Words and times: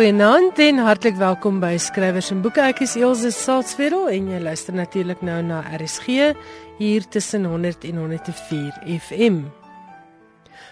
Goeienaand 0.00 0.56
en 0.64 0.78
hartlik 0.80 1.18
welkom 1.20 1.58
by 1.60 1.74
Skrywers 1.76 2.30
en 2.32 2.38
Boeke. 2.40 2.62
Ek 2.64 2.78
is 2.86 2.94
Elsje 2.96 3.28
Salzwetel 3.36 4.06
en 4.08 4.30
jy 4.32 4.38
luister 4.40 4.72
natuurlik 4.72 5.20
nou 5.20 5.42
na 5.44 5.58
RSG 5.76 6.30
hier 6.78 7.04
tussen 7.12 7.44
100 7.44 7.84
en 7.90 8.00
104 8.00 8.80
FM. 8.94 9.42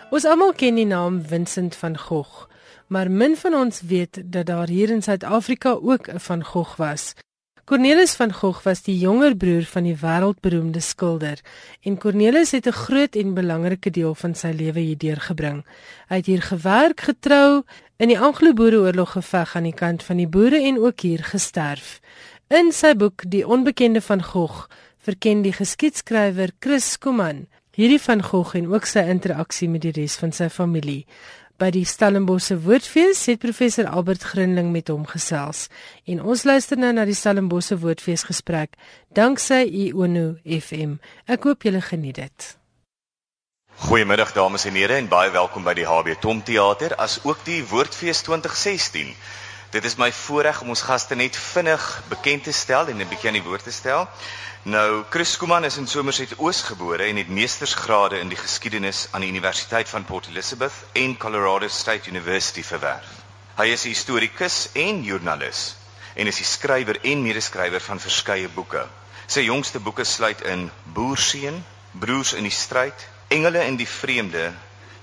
Ons 0.08 0.24
almal 0.24 0.56
ken 0.56 0.80
die 0.80 0.88
naam 0.88 1.20
Vincent 1.20 1.76
van 1.76 2.00
Gogh, 2.06 2.48
maar 2.88 3.12
min 3.12 3.36
van 3.36 3.60
ons 3.66 3.84
weet 3.92 4.22
dat 4.32 4.48
daar 4.48 4.72
hier 4.72 4.96
in 4.96 5.04
Suid-Afrika 5.04 5.76
ook 5.76 6.08
'n 6.08 6.24
van 6.24 6.44
Gogh 6.44 6.78
was. 6.80 7.12
Cornelis 7.68 8.14
van 8.16 8.32
Gogh 8.32 8.64
was 8.64 8.80
die 8.82 8.96
jonger 8.96 9.34
broer 9.36 9.66
van 9.68 9.84
die 9.84 9.96
wêreldberoemde 10.00 10.80
skilder 10.80 11.42
en 11.84 11.98
Cornelis 12.00 12.54
het 12.56 12.66
'n 12.66 12.72
groot 12.72 13.16
en 13.16 13.34
belangrike 13.34 13.90
deel 13.90 14.14
van 14.14 14.34
sy 14.34 14.52
lewe 14.56 14.80
hier 14.80 14.96
deurgebring. 14.96 15.66
Hy 16.08 16.16
het 16.16 16.26
hier 16.26 16.42
gewerk, 16.42 17.00
getrou, 17.00 17.64
in 17.98 18.12
die 18.12 18.18
Anglo-Boereoorlog 18.18 19.16
geveg 19.16 19.56
aan 19.58 19.64
die 19.66 19.74
kant 19.74 20.04
van 20.06 20.20
die 20.20 20.28
boere 20.30 20.60
en 20.62 20.76
ook 20.78 21.02
hier 21.02 21.24
gesterf. 21.26 21.98
In 22.46 22.70
sy 22.72 22.92
boek 22.94 23.24
Die 23.26 23.42
onbekende 23.42 24.00
van 24.00 24.22
Gogh 24.22 24.68
verken 25.02 25.42
die 25.42 25.52
geskiedskrywer 25.52 26.52
Chris 26.62 26.94
Kuman 27.02 27.48
hierdie 27.74 27.98
van 28.02 28.22
Gogh 28.22 28.54
en 28.58 28.68
ook 28.70 28.86
sy 28.86 29.02
interaksie 29.10 29.68
met 29.70 29.82
die 29.82 29.92
res 29.94 30.14
van 30.18 30.30
sy 30.34 30.46
familie. 30.50 31.04
By 31.58 31.72
die 31.74 31.82
Stellenbosse 31.86 32.60
Woordfees 32.62 33.24
het 33.26 33.42
professor 33.42 33.90
Albert 33.90 34.22
Grinling 34.30 34.70
met 34.70 34.94
hom 34.94 35.02
gesels 35.10 35.66
en 36.06 36.22
ons 36.22 36.46
luister 36.46 36.78
nou 36.78 36.92
na 36.94 37.06
die 37.06 37.18
Stellenbosse 37.18 37.80
Woordfees 37.82 38.28
gesprek 38.30 38.78
danksy 39.18 39.64
Iono 39.66 40.36
FM. 40.46 41.00
Ek 41.26 41.50
hoop 41.50 41.66
julle 41.66 41.82
geniet 41.82 42.22
dit. 42.22 42.48
Goeiemiddag 43.78 44.32
dames 44.32 44.64
en 44.64 44.74
here 44.74 44.96
en 44.98 45.06
baie 45.06 45.30
welkom 45.30 45.62
by 45.62 45.70
die 45.78 45.84
HB 45.86 46.16
Tom 46.18 46.40
Theater 46.42 46.96
as 46.98 47.20
ook 47.22 47.44
die 47.46 47.60
Woordfees 47.62 48.24
2016. 48.26 49.12
Dit 49.70 49.84
is 49.86 49.94
my 50.02 50.08
voorreg 50.12 50.64
om 50.64 50.72
ons 50.74 50.80
gaste 50.82 51.14
net 51.14 51.36
vinnig 51.38 51.84
bekend 52.10 52.42
te 52.48 52.52
stel 52.52 52.88
en 52.90 52.98
'n 52.98 53.06
bietjie 53.08 53.28
aan 53.30 53.38
die 53.38 53.44
woord 53.46 53.62
te 53.62 53.70
stel. 53.70 54.08
Nou, 54.64 55.04
Chris 55.10 55.36
Kuman 55.36 55.64
is 55.64 55.76
in 55.76 55.86
Somerset 55.86 56.34
Oos 56.38 56.62
gebore 56.62 57.04
en 57.06 57.16
het 57.16 57.28
meestersgrade 57.28 58.18
in 58.18 58.28
die 58.28 58.36
geskiedenis 58.36 59.06
aan 59.10 59.20
die 59.20 59.30
Universiteit 59.30 59.88
van 59.88 60.04
Port 60.04 60.26
Elizabeth 60.26 60.74
en 60.92 61.16
Colorado 61.16 61.68
State 61.68 62.10
University 62.10 62.62
verwerf. 62.62 63.06
Hy 63.56 63.66
is 63.66 63.84
'n 63.84 63.94
historikus 63.94 64.68
en 64.72 65.02
joernalis 65.02 65.76
en 66.14 66.26
is 66.26 66.36
die 66.36 66.44
skrywer 66.44 66.98
en 67.02 67.22
medeskrywer 67.22 67.80
van 67.80 68.00
verskeie 68.00 68.48
boeke. 68.48 68.88
Sy 69.26 69.40
jongste 69.40 69.78
boeke 69.78 70.04
sluit 70.04 70.40
in 70.40 70.70
Boerseun, 70.82 71.64
Broers 71.92 72.32
in 72.32 72.42
die 72.42 72.50
stryd, 72.50 73.06
Engele 73.30 73.64
in 73.64 73.76
die 73.76 73.88
vreemde, 73.88 74.54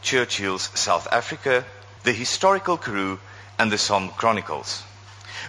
Churchill's 0.02 0.70
South 0.74 1.08
Africa, 1.12 1.64
The 2.04 2.12
Historical 2.12 2.78
Crew 2.78 3.20
and 3.60 3.72
the 3.72 3.78
Somme 3.78 4.12
Chronicles. 4.18 4.84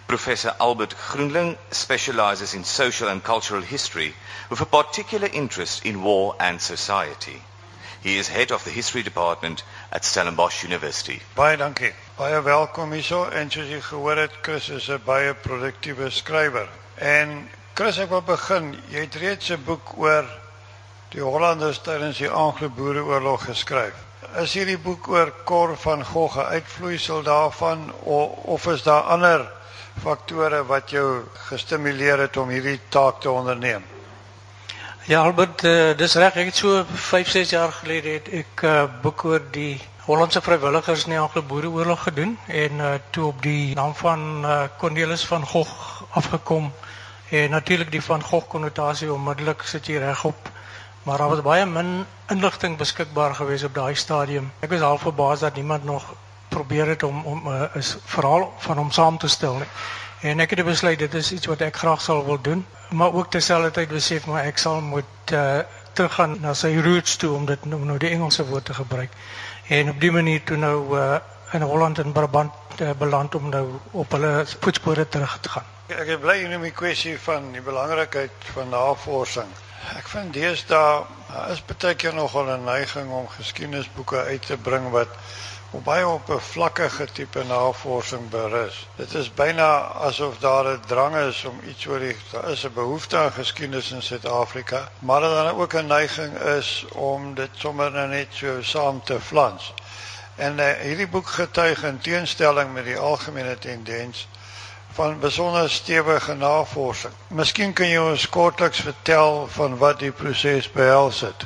Professor 0.06 0.54
Albert 0.60 0.94
Groenling 1.08 1.56
specializes 1.70 2.52
in 2.52 2.64
social 2.64 3.08
and 3.08 3.24
cultural 3.24 3.62
history 3.62 4.14
with 4.50 4.60
a 4.60 4.66
particular 4.66 5.26
interest 5.32 5.86
in 5.86 6.02
war 6.02 6.36
and 6.38 6.60
society. 6.60 7.42
He 8.02 8.18
is 8.18 8.28
head 8.28 8.52
of 8.52 8.62
the 8.64 8.70
history 8.70 9.02
department 9.02 9.62
at 9.90 10.04
Stellenbosch 10.04 10.62
University. 10.62 11.22
Baie 11.34 11.56
dankie. 11.56 11.94
Baie 12.18 12.42
welkom 12.42 12.92
hierso 12.92 13.24
en 13.32 13.50
soos 13.50 13.70
jy 13.72 13.80
gehoor 13.80 14.20
het, 14.20 14.36
Chris 14.42 14.68
is 14.68 14.88
'n 14.90 15.00
baie 15.04 15.34
produktiewe 15.34 16.10
skrywer. 16.10 16.68
En 16.96 17.48
Chris, 17.74 17.98
ek 17.98 18.10
wil 18.10 18.22
begin. 18.22 18.76
Jy 18.90 19.00
het 19.00 19.14
reeds 19.14 19.50
'n 19.50 19.64
boek 19.64 19.96
oor 19.96 20.28
die 21.14 21.22
Hollanders 21.22 21.78
tydens 21.86 22.18
die 22.18 22.30
Anglo-Boereoorlog 22.30 23.44
geskryf. 23.46 23.94
Is 24.42 24.54
hierdie 24.58 24.78
boek 24.78 25.08
oor 25.08 25.32
Cor 25.44 25.76
van 25.78 26.04
Gogh 26.04 26.38
'n 26.38 26.52
uitvloeisel 26.58 27.22
daarvan 27.22 27.92
of, 28.02 28.30
of 28.44 28.66
is 28.66 28.82
daar 28.82 29.02
ander 29.02 29.46
faktore 30.02 30.64
wat 30.66 30.90
jou 30.90 31.24
gestimuleer 31.48 32.18
het 32.18 32.36
om 32.36 32.48
hierdie 32.48 32.80
taak 32.88 33.20
te 33.20 33.30
onderneem? 33.30 33.84
Ja, 35.06 35.22
Albert, 35.22 35.62
uh, 35.62 35.96
dis 35.96 36.14
reg. 36.14 36.34
Ek 36.34 36.50
het 36.50 36.56
so 36.56 36.84
5, 36.92 37.28
6 37.28 37.50
jaar 37.50 37.72
gelede 37.72 38.08
het 38.08 38.28
ek 38.28 38.62
uh, 38.62 38.70
eh, 38.82 38.88
boek 39.02 39.24
oor 39.24 39.42
die 39.50 39.80
Hollandse 40.06 40.40
vrywilligers 40.42 41.04
in 41.04 41.14
die 41.14 41.20
Anglo-Boereoorlog 41.20 42.02
gedoen 42.02 42.38
en 42.46 42.82
uh, 42.82 42.92
toe 43.10 43.26
op 43.26 43.42
die 43.42 43.74
naam 43.74 43.94
van 43.94 44.44
uh, 44.44 44.64
Cornelis 44.78 45.24
van 45.26 45.46
Gogh 45.46 46.02
afgekom 46.10 46.72
en 47.30 47.50
natuurlik 47.50 47.90
die 47.90 48.02
van 48.02 48.22
Gogh 48.22 48.48
konnotasie 48.48 49.12
onmiddellik 49.12 49.62
sit 49.62 49.86
jy 49.86 50.02
regop. 50.02 50.50
Maar 51.06 51.18
daar 51.18 51.28
was 51.28 51.42
baie 51.42 51.66
min 51.66 52.06
inligting 52.26 52.76
beskikbaar 52.76 53.34
gewees 53.34 53.62
op 53.62 53.74
daai 53.74 53.94
stadium. 53.94 54.52
Ek 54.60 54.70
was 54.70 54.80
half 54.80 55.00
verbaas 55.00 55.40
dat 55.40 55.54
niemand 55.54 55.84
nog 55.84 56.14
probeer 56.48 56.86
het 56.86 57.02
om 57.02 57.20
om 57.24 57.48
'n 57.48 57.68
uh, 57.74 57.82
verhaal 58.04 58.54
van 58.58 58.76
hom 58.76 58.90
saam 58.90 59.18
te 59.18 59.28
stel 59.28 59.54
nie. 59.54 59.68
En 60.20 60.40
ek 60.40 60.50
het 60.50 60.64
besluit 60.64 60.98
dit 60.98 61.14
is 61.14 61.32
iets 61.32 61.46
wat 61.46 61.60
ek 61.60 61.76
graag 61.76 62.00
sal 62.00 62.24
wil 62.24 62.40
doen, 62.40 62.66
maar 62.90 63.12
ook 63.12 63.30
terselfdertyd 63.30 63.88
besef 63.88 64.26
maar 64.26 64.44
ek 64.44 64.58
sal 64.58 64.80
moet 64.80 65.32
uh, 65.32 65.58
teruggaan 65.92 66.36
na 66.40 66.54
sy 66.54 66.80
roots 66.80 67.16
toe 67.16 67.34
om 67.34 67.46
dit 67.46 67.64
nou, 67.64 67.84
nou 67.84 67.98
die 67.98 68.10
Engelse 68.10 68.46
woord 68.46 68.64
te 68.64 68.74
gebruik. 68.74 69.10
En 69.66 69.90
op 69.90 70.00
die 70.00 70.10
manier 70.10 70.42
toe 70.42 70.56
nou 70.56 70.98
uh, 70.98 71.16
in 71.52 71.62
Holland 71.62 71.98
en 71.98 72.12
Brabant 72.12 72.52
uh, 72.80 72.90
beland 72.98 73.34
om 73.34 73.48
nou 73.48 73.68
op 73.90 74.10
hulle 74.10 74.46
voetspore 74.60 75.08
terug 75.08 75.38
te 75.40 75.48
gaan. 75.48 75.64
Ek 75.86 76.06
is 76.06 76.18
bly 76.18 76.42
noem 76.50 76.62
die 76.62 76.74
kwessie 76.74 77.14
van 77.18 77.52
die 77.52 77.62
belangrikheid 77.62 78.50
van 78.54 78.68
navorsing. 78.68 79.54
Ek 79.94 80.08
vind 80.10 80.32
deesdae 80.34 81.04
is 81.52 81.60
baie 81.66 81.94
keer 81.94 82.14
nogal 82.14 82.48
'n 82.52 82.64
neiging 82.64 83.10
om 83.10 83.28
geskiedenisboeke 83.28 84.22
uit 84.30 84.46
te 84.46 84.56
bring 84.56 84.90
wat 84.90 85.12
op 85.70 85.84
baie 85.84 86.06
op 86.06 86.30
'n 86.30 86.40
vlakkige 86.40 87.06
tipe 87.12 87.44
navorsing 87.44 88.28
berus. 88.30 88.88
Dit 88.96 89.14
is 89.14 89.34
byna 89.34 89.68
asof 90.08 90.38
daar 90.38 90.66
'n 90.72 90.80
drang 90.86 91.16
is 91.16 91.44
om 91.44 91.60
iets 91.68 91.86
oor 91.86 91.98
die 91.98 92.16
daar 92.32 92.50
is 92.50 92.64
'n 92.64 92.72
behoefte 92.74 93.16
aan 93.16 93.32
geskiedenis 93.32 93.90
in 93.92 94.02
Suid-Afrika, 94.02 94.88
maar 94.98 95.20
dat 95.20 95.34
daar 95.34 95.54
ook 95.54 95.74
'n 95.74 95.86
neiging 95.86 96.38
is 96.38 96.84
om 96.92 97.34
dit 97.34 97.50
sommer 97.52 97.90
nou 97.90 98.08
net 98.08 98.28
so 98.30 98.62
saam 98.62 99.02
te 99.04 99.20
flans. 99.20 99.74
En 100.36 100.58
uh, 100.58 100.72
hierdie 100.72 101.08
boek 101.08 101.28
getuig 101.28 101.82
in 101.82 101.98
teenstelling 101.98 102.72
met 102.72 102.84
die 102.84 102.98
algemene 102.98 103.58
tendens 103.58 104.28
van 104.96 105.18
besonder 105.20 105.70
stewige 105.70 106.34
navorsing. 106.34 107.12
Miskien 107.28 107.72
kan 107.76 107.88
jy 107.88 108.00
ons 108.00 108.28
kortliks 108.32 108.80
vertel 108.80 109.44
van 109.52 109.76
wat 109.76 110.00
die 110.00 110.12
proses 110.12 110.70
behels 110.72 111.20
het. 111.20 111.44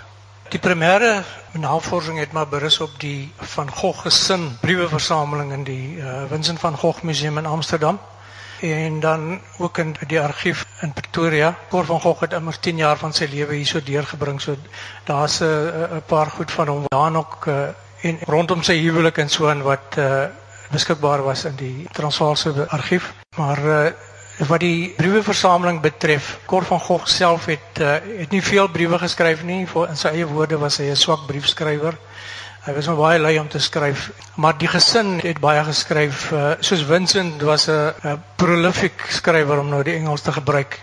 Die 0.50 0.60
primêre 0.62 1.24
navorsing 1.58 2.18
het 2.18 2.32
maar 2.32 2.46
berus 2.50 2.78
op 2.80 2.94
die 3.02 3.32
van 3.54 3.70
Gogh 3.70 4.02
gesin 4.06 4.46
brieweversameling 4.60 5.52
in 5.52 5.66
die 5.66 5.98
uh, 5.98 6.22
Vincent 6.30 6.62
van 6.62 6.78
Gogh 6.78 7.02
Museum 7.02 7.38
in 7.38 7.46
Amsterdam 7.46 7.98
en 8.60 9.00
dan 9.00 9.40
ook 9.58 9.78
in 9.78 9.96
die 10.06 10.20
argief 10.20 10.66
in 10.80 10.92
Pretoria. 10.92 11.54
Cor 11.70 11.84
van 11.84 12.00
Gogh 12.00 12.20
het 12.20 12.32
immer 12.32 12.58
10 12.58 12.76
jaar 12.76 12.96
van 12.96 13.12
sy 13.12 13.26
lewe 13.30 13.54
hier 13.54 13.66
so 13.66 13.82
deurgebring. 13.82 14.40
So 14.40 14.56
daar's 15.04 15.40
'n 15.40 15.44
uh, 15.44 15.96
paar 16.06 16.26
goed 16.26 16.50
van 16.52 16.68
hom 16.68 16.84
daar 16.88 17.10
nog 17.10 17.46
uh, 17.46 17.68
en 18.00 18.18
rondom 18.26 18.62
sy 18.62 18.78
huwelik 18.78 19.18
en 19.18 19.28
so 19.28 19.48
en 19.48 19.62
wat 19.62 19.96
uh, 19.98 20.24
beskikbaar 20.70 21.22
was 21.22 21.44
in 21.44 21.56
die 21.56 21.86
Transvaalse 21.92 22.66
argief. 22.68 23.12
Maar 23.36 23.64
uh, 23.64 23.80
wat 24.48 24.60
die 24.60 24.92
brieweversameling 24.96 25.80
betref, 25.80 26.38
Cor 26.46 26.64
van 26.64 26.80
Gogh 26.80 27.06
self 27.06 27.44
het 27.50 27.80
uh, 27.80 27.96
het 28.22 28.30
nie 28.30 28.42
veel 28.42 28.68
briewe 28.68 28.98
geskryf 28.98 29.42
nie. 29.44 29.66
In 29.88 29.96
sy 29.96 30.14
eie 30.14 30.26
woorde 30.26 30.58
was 30.58 30.78
hy 30.80 30.90
'n 30.90 30.96
swak 30.96 31.26
briefskrywer. 31.26 31.98
Hy 32.60 32.72
was 32.76 32.86
baie 32.92 33.18
lui 33.18 33.38
om 33.40 33.48
te 33.48 33.58
skryf, 33.58 34.10
maar 34.36 34.58
die 34.58 34.68
gesin 34.68 35.18
het 35.24 35.40
baie 35.40 35.64
geskryf. 35.64 36.30
Uh, 36.32 36.52
soos 36.60 36.82
Vincent 36.84 37.42
was 37.42 37.68
'n 37.68 38.22
prolific 38.36 39.06
skrywer 39.08 39.58
om 39.58 39.68
nou 39.68 39.82
die 39.82 39.94
Engels 39.94 40.22
te 40.22 40.32
gebruik. 40.32 40.80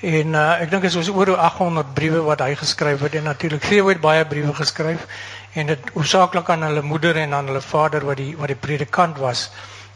En 0.00 0.32
uh, 0.32 0.60
ek 0.62 0.70
dink 0.70 0.82
dit 0.82 0.94
is 0.94 1.08
oor 1.12 1.36
800 1.36 1.94
briewe 1.94 2.22
wat 2.24 2.40
hy 2.40 2.54
geskryf 2.56 3.00
het 3.00 3.14
en 3.14 3.28
natuurlik 3.28 3.60
Theo 3.60 3.88
het 3.88 4.00
baie 4.00 4.24
briewe 4.24 4.54
geskryf 4.54 5.04
en 5.52 5.66
dit 5.66 5.90
hoofsaaklik 5.94 6.48
aan 6.50 6.62
hulle 6.62 6.82
moeder 6.82 7.16
en 7.16 7.34
aan 7.34 7.46
hulle 7.46 7.60
vader 7.60 8.04
wat 8.06 8.16
die 8.16 8.36
wat 8.36 8.52
die 8.52 8.56
predikant 8.56 9.18
was. 9.18 9.50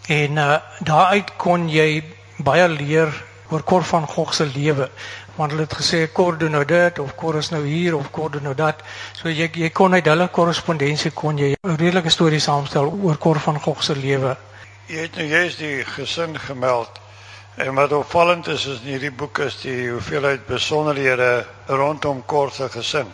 En 0.08 0.36
uh, 0.36 0.56
daaruit 0.78 1.36
kon 1.36 1.68
jy 1.70 2.02
baie 2.36 2.68
leer 2.68 3.12
oor 3.50 3.62
Cor 3.62 3.84
van 3.84 4.06
Gogh 4.08 4.32
se 4.32 4.46
lewe. 4.46 4.88
Want 5.34 5.50
hulle 5.50 5.66
het 5.66 5.76
gesê 5.78 6.12
Cor 6.12 6.38
doen 6.38 6.50
nou 6.50 6.64
dit 6.64 6.98
of 6.98 7.14
Cor 7.14 7.38
is 7.38 7.50
nou 7.50 7.62
hier 7.66 7.96
of 7.96 8.10
Cor 8.10 8.30
doen 8.30 8.42
nou 8.42 8.54
dat. 8.54 8.82
So 9.12 9.28
jy 9.28 9.50
jy 9.54 9.70
kon 9.70 9.94
uit 9.94 10.06
hulle 10.06 10.28
korrespondensie 10.28 11.10
kon 11.10 11.38
jy 11.38 11.54
'n 11.54 11.76
redelike 11.76 12.10
storie 12.10 12.40
saamstel 12.40 12.90
oor 13.02 13.18
Cor 13.18 13.38
van 13.38 13.60
Gogh 13.60 13.82
se 13.82 13.96
lewe. 13.96 14.36
Jy 14.86 15.00
het 15.06 15.16
nou 15.16 15.26
juist 15.26 15.58
die 15.58 15.84
gesin 15.84 16.38
gemeld. 16.38 17.00
En 17.56 17.74
wat 17.74 17.92
opvallend 17.92 18.46
is 18.46 18.66
is 18.66 18.80
in 18.80 18.90
hierdie 18.90 19.12
boek 19.12 19.38
is 19.38 19.60
die 19.60 19.90
hoeveelheid 19.90 20.46
besonderhede 20.46 21.46
rondom 21.66 22.24
Cor 22.26 22.50
se 22.50 22.68
gesin 22.68 23.06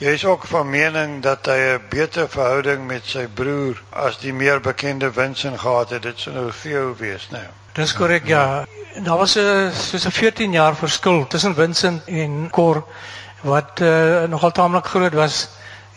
Jy 0.00 0.14
is 0.16 0.24
ook 0.24 0.46
van 0.48 0.70
mening 0.70 1.22
dat 1.22 1.46
hy 1.46 1.58
'n 1.76 1.82
beter 1.88 2.28
verhouding 2.28 2.86
met 2.86 3.04
sy 3.04 3.26
broer 3.28 3.82
as 3.90 4.18
die 4.18 4.32
meer 4.32 4.60
bekende 4.60 5.12
Vincent 5.12 5.60
gehad 5.60 5.90
het. 5.90 6.02
Dit 6.02 6.18
sou 6.18 6.34
nou 6.34 6.50
Theo 6.62 6.94
wees, 6.96 7.28
nou. 7.30 7.44
Dis 7.72 7.92
korrek 7.94 8.26
ja. 8.26 8.64
Daar 9.04 9.18
was 9.18 9.36
'n 9.36 9.70
soos 9.72 10.06
'n 10.06 10.10
14 10.10 10.52
jaar 10.52 10.76
verskil 10.76 11.26
tussen 11.26 11.54
Vincent 11.54 12.02
en 12.06 12.48
Cor 12.50 12.84
wat 13.40 13.80
uh, 13.80 14.22
nogal 14.22 14.52
taamlik 14.52 14.84
groot 14.84 15.12
was 15.12 15.48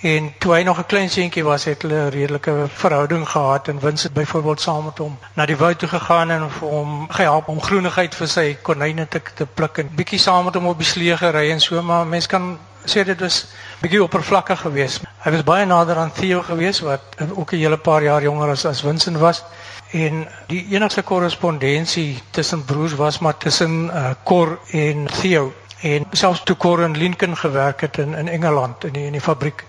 En 0.04 0.34
toe 0.38 0.54
hy 0.54 0.64
nog 0.64 0.78
'n 0.80 0.86
klein 0.86 1.10
seentjie 1.10 1.44
was, 1.44 1.64
het 1.64 1.82
hulle 1.82 1.96
'n 1.96 2.10
redelike 2.10 2.66
verhouding 2.68 3.30
gehad 3.30 3.68
en 3.68 3.80
Wins 3.80 4.04
het 4.04 4.14
byvoorbeeld 4.14 4.62
saam 4.62 4.84
met 4.86 4.98
hom 4.98 5.18
na 5.34 5.46
die 5.46 5.58
woud 5.58 5.80
toe 5.80 5.90
gegaan 5.90 6.32
en 6.32 6.52
vir 6.52 6.68
hom 6.68 7.08
gehelp 7.10 7.48
om 7.48 7.62
groenigheid 7.62 8.16
vir 8.16 8.28
sy 8.28 8.58
konyne 8.62 9.08
te 9.08 9.22
te 9.36 9.46
pluk 9.46 9.78
en 9.78 9.90
bietjie 9.96 10.20
saam 10.20 10.44
met 10.46 10.54
hom 10.54 10.68
op 10.68 10.78
die 10.78 10.88
slee 10.88 11.18
gery 11.18 11.52
en 11.52 11.62
so, 11.62 11.82
maar 11.82 12.08
mens 12.08 12.28
kan 12.28 12.60
sê 12.86 13.04
dit 13.04 13.20
was 13.20 13.46
bietjie 13.82 14.04
oppervlakkig 14.04 14.60
geweest. 14.60 15.04
Hy 15.24 15.32
was 15.32 15.44
baie 15.48 15.66
nader 15.66 15.98
aan 15.98 16.12
Theo 16.12 16.42
geweest 16.42 16.84
wat 16.84 17.02
ook 17.36 17.54
'n 17.54 17.58
hele 17.58 17.78
paar 17.78 18.04
jaar 18.04 18.22
jonger 18.22 18.50
as 18.50 18.66
as 18.66 18.82
Vincent 18.82 19.18
was. 19.18 19.44
En 19.92 20.28
die 20.48 20.66
enigste 20.70 21.02
korrespondensie 21.02 22.22
tussen 22.32 22.66
broers 22.66 22.94
was 22.94 23.20
maar 23.20 23.38
tussen 23.38 23.86
uh, 23.94 24.10
Cor 24.24 24.60
en 24.72 25.08
Theo. 25.22 25.54
En 25.82 26.06
selfs 26.12 26.44
toe 26.44 26.58
Cor 26.58 26.82
in 26.82 26.98
Lincoln 26.98 27.38
gewerk 27.38 27.82
het 27.82 27.98
in 27.98 28.14
in 28.14 28.28
Engeland 28.28 28.84
in 28.84 28.94
die, 28.94 29.06
in 29.06 29.12
die 29.12 29.22
fabriek 29.22 29.64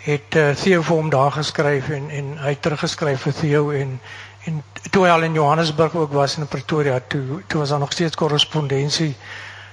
het 0.00 0.34
uh, 0.36 0.50
Theo 0.56 0.82
vir 0.82 0.96
hom 0.96 1.10
daar 1.10 1.32
geskryf 1.32 1.88
en 1.88 2.10
en 2.10 2.36
hy 2.40 2.54
het 2.54 2.62
teruggeskryf 2.62 3.20
vir 3.20 3.32
Theo 3.36 3.70
en 3.70 4.00
en 4.48 4.62
toe 4.90 5.04
hy 5.04 5.10
al 5.12 5.26
in 5.28 5.36
Johannesburg 5.36 5.94
ook 5.94 6.12
was 6.16 6.38
in 6.38 6.48
Pretoria 6.48 7.00
toe 7.08 7.42
toe 7.46 7.60
was 7.60 7.68
daar 7.68 7.78
nog 7.78 7.92
steeds 7.92 8.16
korrespondensie 8.16 9.14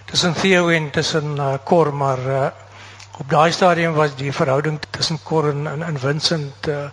tussen 0.06 0.34
Theo 0.34 0.68
en 0.70 0.90
tussen 0.92 1.36
uh, 1.38 1.54
Cor 1.64 1.94
maar 1.94 2.20
uh, 2.28 2.48
op 3.18 3.30
daai 3.30 3.52
stadium 3.52 3.94
was 3.94 4.16
die 4.16 4.32
verhouding 4.32 4.80
tussen 4.90 5.20
Cor 5.24 5.50
en 5.50 5.68
en, 5.68 5.84
en 5.84 6.00
Vincent 6.00 6.68
uh, 6.68 6.90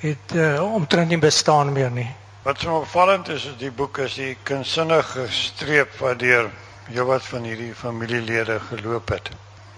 het 0.00 0.34
uh, 0.34 0.72
omtrent 0.74 1.08
nie 1.08 1.18
bestaan 1.18 1.72
meer 1.72 1.90
nie. 1.90 2.08
Wat 2.42 2.58
so 2.60 2.76
opvallend 2.82 3.28
is 3.28 3.44
is 3.44 3.56
die 3.56 3.70
boek 3.70 3.98
is 3.98 4.14
die 4.14 4.36
kunsinnige 4.42 5.26
streep 5.30 5.98
wat 5.98 6.18
deur 6.18 6.50
heelwat 6.90 7.22
van 7.22 7.46
hierdie 7.46 7.74
familielede 7.74 8.58
geloop 8.68 9.08
het. 9.14 9.30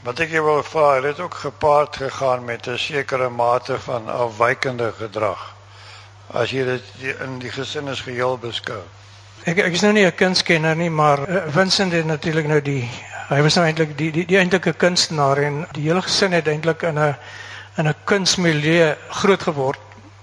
Wat 0.05 0.21
ek 0.21 0.33
wil 0.33 0.63
vra, 0.65 0.89
het 1.05 1.21
ook 1.21 1.35
gepaard 1.35 1.97
gegaan 1.97 2.45
met 2.45 2.67
'n 2.69 2.79
sekere 2.79 3.29
mate 3.31 3.79
van 3.79 4.09
afwykende 4.09 4.93
gedrag. 4.99 5.55
As 6.33 6.51
jy 6.51 6.65
dit 6.65 6.83
in 7.21 7.39
die 7.39 7.51
gesin 7.51 7.89
is 7.89 8.01
geheel 8.01 8.39
beskou. 8.39 8.83
Ek 9.45 9.59
ek 9.59 9.73
is 9.73 9.81
nou 9.81 9.93
nie 9.93 10.07
'n 10.07 10.15
kunskenner 10.15 10.77
nie, 10.77 10.91
maar 10.91 11.29
uh, 11.29 11.43
Vincent 11.49 11.93
het 11.93 12.07
natuurlik 12.07 12.47
nou 12.47 12.63
die 12.63 12.91
hy 13.29 13.41
was 13.43 13.57
nou 13.57 13.65
eintlik 13.67 13.97
die 13.99 14.11
die, 14.13 14.27
die 14.27 14.39
eintlike 14.39 14.73
kunstenaar 14.73 15.39
en 15.39 15.67
die 15.73 15.89
hele 15.89 16.03
gesin 16.03 16.33
het 16.33 16.49
eintlik 16.49 16.83
in 16.83 16.99
'n 16.99 17.15
in 17.79 17.89
'n 17.89 17.95
kunsmilieu 18.05 18.95
groot 19.09 19.43
geword 19.43 19.81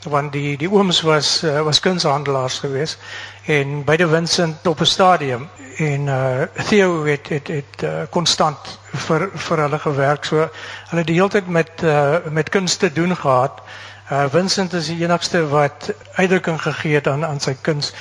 want 0.09 0.31
die 0.33 0.57
die 0.57 0.69
ooms 0.69 1.01
was 1.01 1.43
uh, 1.43 1.61
was 1.61 1.79
kunshandelaars 1.79 2.59
geweest 2.59 2.97
en 3.45 3.83
beide 3.83 4.07
Vincent 4.07 4.67
op 4.67 4.79
'n 4.79 4.85
stadium 4.85 5.49
en 5.77 6.07
uh 6.07 6.41
Theo 6.67 7.05
het 7.05 7.29
het 7.29 7.47
het 7.47 7.83
uh, 7.83 7.89
konstant 8.09 8.79
vir 8.93 9.29
vir 9.33 9.57
hulle 9.57 9.79
gewerk 9.79 10.25
so 10.25 10.49
hulle 10.89 11.03
die 11.03 11.15
hele 11.15 11.29
tyd 11.29 11.47
met 11.47 11.83
uh 11.83 12.17
met 12.29 12.49
kuns 12.49 12.75
te 12.75 12.93
doen 12.93 13.15
gehad. 13.15 13.61
Uh 14.11 14.25
Vincent 14.29 14.73
is 14.73 14.87
die 14.87 15.03
enigste 15.03 15.47
wat 15.47 15.93
uitdrukking 16.13 16.61
gegee 16.61 16.93
het 16.93 17.07
aan 17.07 17.25
aan 17.25 17.39
sy 17.39 17.55
kuns 17.61 17.93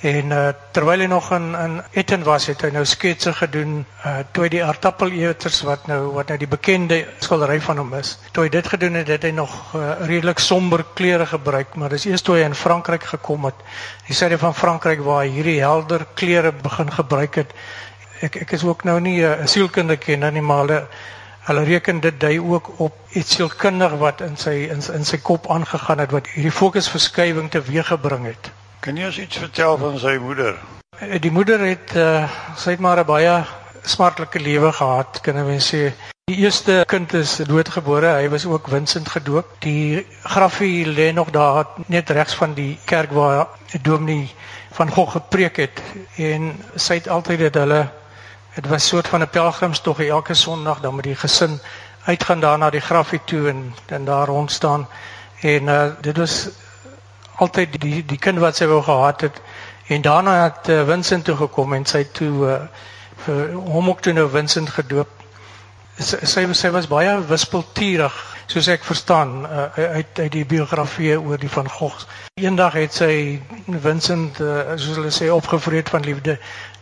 En 0.00 0.30
uh, 0.30 0.48
terwyl 0.76 1.00
hy 1.00 1.06
nog 1.08 1.30
in 1.32 1.54
in 1.56 1.76
Etten 1.96 2.22
was, 2.22 2.46
het 2.50 2.60
hy 2.66 2.68
nou 2.74 2.82
sketse 2.84 3.32
gedoen 3.32 3.78
uh 4.04 4.18
toe 4.36 4.44
hy 4.44 4.50
die 4.52 4.64
aardappeleters 4.64 5.62
wat 5.64 5.86
nou 5.88 6.12
wat 6.12 6.28
nou 6.28 6.36
die 6.42 6.48
bekende 6.52 6.98
skildery 7.24 7.56
van 7.64 7.80
hom 7.80 7.94
is. 7.96 8.18
Toe 8.36 8.44
hy 8.44 8.50
dit 8.52 8.68
gedoen 8.68 8.98
het, 9.00 9.08
het 9.08 9.24
hy 9.24 9.32
nog 9.32 9.54
uh, 9.72 9.94
redelik 10.04 10.42
somber 10.44 10.84
kleure 11.00 11.26
gebruik, 11.26 11.78
maar 11.80 11.96
dis 11.96 12.04
eers 12.04 12.22
toe 12.22 12.36
hy 12.36 12.44
in 12.44 12.54
Frankryk 12.54 13.08
gekom 13.08 13.48
het, 13.48 13.64
die 14.10 14.16
syde 14.18 14.36
van 14.38 14.54
Frankryk 14.54 15.00
waar 15.06 15.24
hy 15.24 15.32
hierdie 15.38 15.58
helder 15.62 16.04
kleure 16.14 16.52
begin 16.52 16.92
gebruik 16.92 17.40
het. 17.40 17.56
Ek 18.20 18.36
ek 18.44 18.52
is 18.52 18.66
ook 18.68 18.84
nou 18.84 19.00
nie 19.00 19.22
'n 19.22 19.32
uh, 19.32 19.46
sielkundige 19.48 20.20
nie, 20.20 20.44
maar 20.44 20.66
hulle 20.66 20.86
hulle 21.46 21.64
reken 21.64 22.00
dit 22.00 22.20
dui 22.20 22.36
ook 22.40 22.68
op 22.80 22.92
iets 23.16 23.34
sielkundig 23.34 23.96
wat 23.96 24.20
in 24.20 24.36
sy 24.36 24.68
in, 24.68 24.82
in 24.92 25.04
sy 25.04 25.18
kop 25.22 25.48
aangegaan 25.50 26.04
het 26.04 26.12
wat 26.12 26.28
hierdie 26.34 26.52
fokusverskywing 26.52 27.50
teweeggebring 27.50 28.26
het. 28.26 28.52
Kan 28.80 28.96
jy 28.96 29.06
ons 29.06 29.18
iets 29.18 29.36
vertel 29.36 29.78
van 29.78 29.98
sy 29.98 30.16
moeder? 30.22 30.56
Eh, 30.98 31.20
die 31.20 31.30
moeder 31.30 31.60
het 31.60 31.94
uh, 31.96 32.28
sy 32.56 32.70
het 32.76 32.80
maar 32.80 33.00
'n 33.00 33.06
baie 33.06 33.44
smartlike 33.84 34.40
lewe 34.40 34.72
gehad, 34.72 35.20
kan 35.22 35.34
mens 35.46 35.74
sê. 35.74 35.92
Die 36.24 36.36
eerste 36.42 36.84
kind 36.86 37.12
is 37.14 37.36
doodgebore, 37.36 38.08
hy 38.18 38.28
was 38.28 38.46
ook 38.46 38.68
Vincent 38.68 39.08
gedoop. 39.08 39.46
Die 39.58 40.06
grafie 40.22 40.86
lê 40.86 41.12
nog 41.12 41.30
daar 41.30 41.66
net 41.86 42.10
regs 42.10 42.34
van 42.34 42.54
die 42.54 42.78
kerk 42.84 43.12
waar 43.12 43.46
dominee 43.82 44.30
van 44.76 44.90
Gogh 44.90 45.12
gepreek 45.12 45.56
het 45.56 45.82
en 46.16 46.50
sy 46.74 46.98
het 46.98 47.08
altyd 47.08 47.38
dit 47.38 47.54
hulle 47.54 47.88
dit 48.56 48.66
was 48.68 48.84
'n 48.84 48.88
soort 48.88 49.08
van 49.08 49.22
'n 49.22 49.28
pelgrimstog 49.28 50.00
elke 50.00 50.34
Sondag 50.34 50.80
dan 50.80 50.94
met 50.94 51.04
die 51.04 51.16
gesin 51.16 51.60
uitgaan 52.04 52.40
daar 52.40 52.58
na 52.58 52.70
die 52.70 52.80
grafie 52.80 53.20
toe 53.24 53.48
en 53.48 53.74
dan 53.86 54.04
daar 54.04 54.26
rond 54.26 54.52
staan 54.52 54.88
en 55.40 55.62
uh, 55.62 55.84
dit 56.00 56.16
was 56.16 56.48
altyd 57.38 57.80
die 57.80 58.02
die 58.06 58.18
kind 58.18 58.40
wat 58.42 58.56
sy 58.56 58.68
wou 58.70 58.82
gehad 58.82 59.20
het 59.20 59.40
en 59.86 60.02
daarna 60.02 60.36
het 60.42 60.68
uh, 60.68 60.82
Vincent 60.88 61.24
toe 61.24 61.36
gekom 61.36 61.74
en 61.76 61.84
sy 61.86 62.04
toe 62.12 62.32
uh, 62.46 62.60
vir 63.26 63.52
hom 63.54 63.88
ook 63.88 64.00
toe 64.00 64.12
nou 64.12 64.26
Vincent 64.30 64.70
gedoop. 64.70 65.12
Sy 65.96 66.26
sy, 66.28 66.42
sy 66.52 66.70
was 66.74 66.88
baie 66.90 67.14
wispelturig 67.28 68.16
soos 68.46 68.68
ek 68.70 68.84
verstaan 68.86 69.40
uh, 69.46 69.68
uit 69.98 70.18
uit 70.20 70.32
die 70.32 70.44
biografie 70.46 71.16
oor 71.18 71.40
die 71.40 71.50
van 71.50 71.70
Gogh. 71.70 72.04
Eendag 72.40 72.76
het 72.78 72.94
sy 72.94 73.12
Vincent 73.66 74.40
uh, 74.40 74.76
soos 74.76 75.00
hulle 75.00 75.14
sê 75.14 75.30
opgevreet 75.32 75.90
van 75.90 76.04
liefde. 76.06 76.36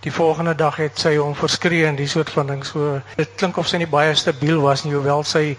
Die 0.04 0.12
volgende 0.12 0.54
dag 0.54 0.76
het 0.76 0.98
sy 1.00 1.14
hom 1.16 1.36
verskree 1.38 1.86
en 1.88 1.96
die 1.96 2.08
soort 2.10 2.32
van 2.34 2.50
ding 2.52 2.64
so 2.66 2.98
dit 3.16 3.38
klink 3.40 3.56
of 3.60 3.70
sy 3.70 3.80
nie 3.80 3.88
baie 3.88 4.12
stabiel 4.18 4.60
was 4.64 4.84
nie 4.84 4.92
hoewel 4.92 5.24
sy 5.24 5.54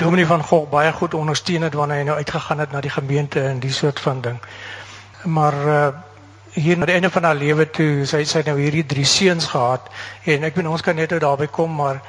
Dominee 0.00 0.26
van 0.26 0.42
Gogh 0.42 0.70
baie 0.70 0.92
goed 0.92 1.14
ondersteun 1.14 1.62
het 1.62 1.74
wanneer 1.76 1.98
hy 2.00 2.04
nou 2.08 2.14
uitgegaan 2.16 2.58
het 2.58 2.70
na 2.72 2.80
die 2.80 2.90
gemeente 2.90 3.40
en 3.44 3.58
die 3.60 3.72
soort 3.72 4.00
van 4.00 4.20
ding. 4.20 4.38
Maar 5.24 5.56
uh 5.66 5.88
hier 6.50 6.78
na 6.78 6.86
die 6.88 6.94
einde 6.94 7.10
van 7.10 7.22
haar 7.22 7.36
lewe 7.38 7.70
toe, 7.70 8.06
sy 8.10 8.24
sy 8.24 8.40
nou 8.46 8.56
hierdie 8.58 8.86
drie 8.86 9.04
seuns 9.04 9.44
gehad 9.52 9.86
en 10.24 10.48
ek 10.48 10.56
weet 10.56 10.66
ons 10.66 10.82
kan 10.82 10.96
net 10.98 11.12
nou 11.14 11.20
daarby 11.22 11.46
kom 11.46 11.76
maar 11.82 12.00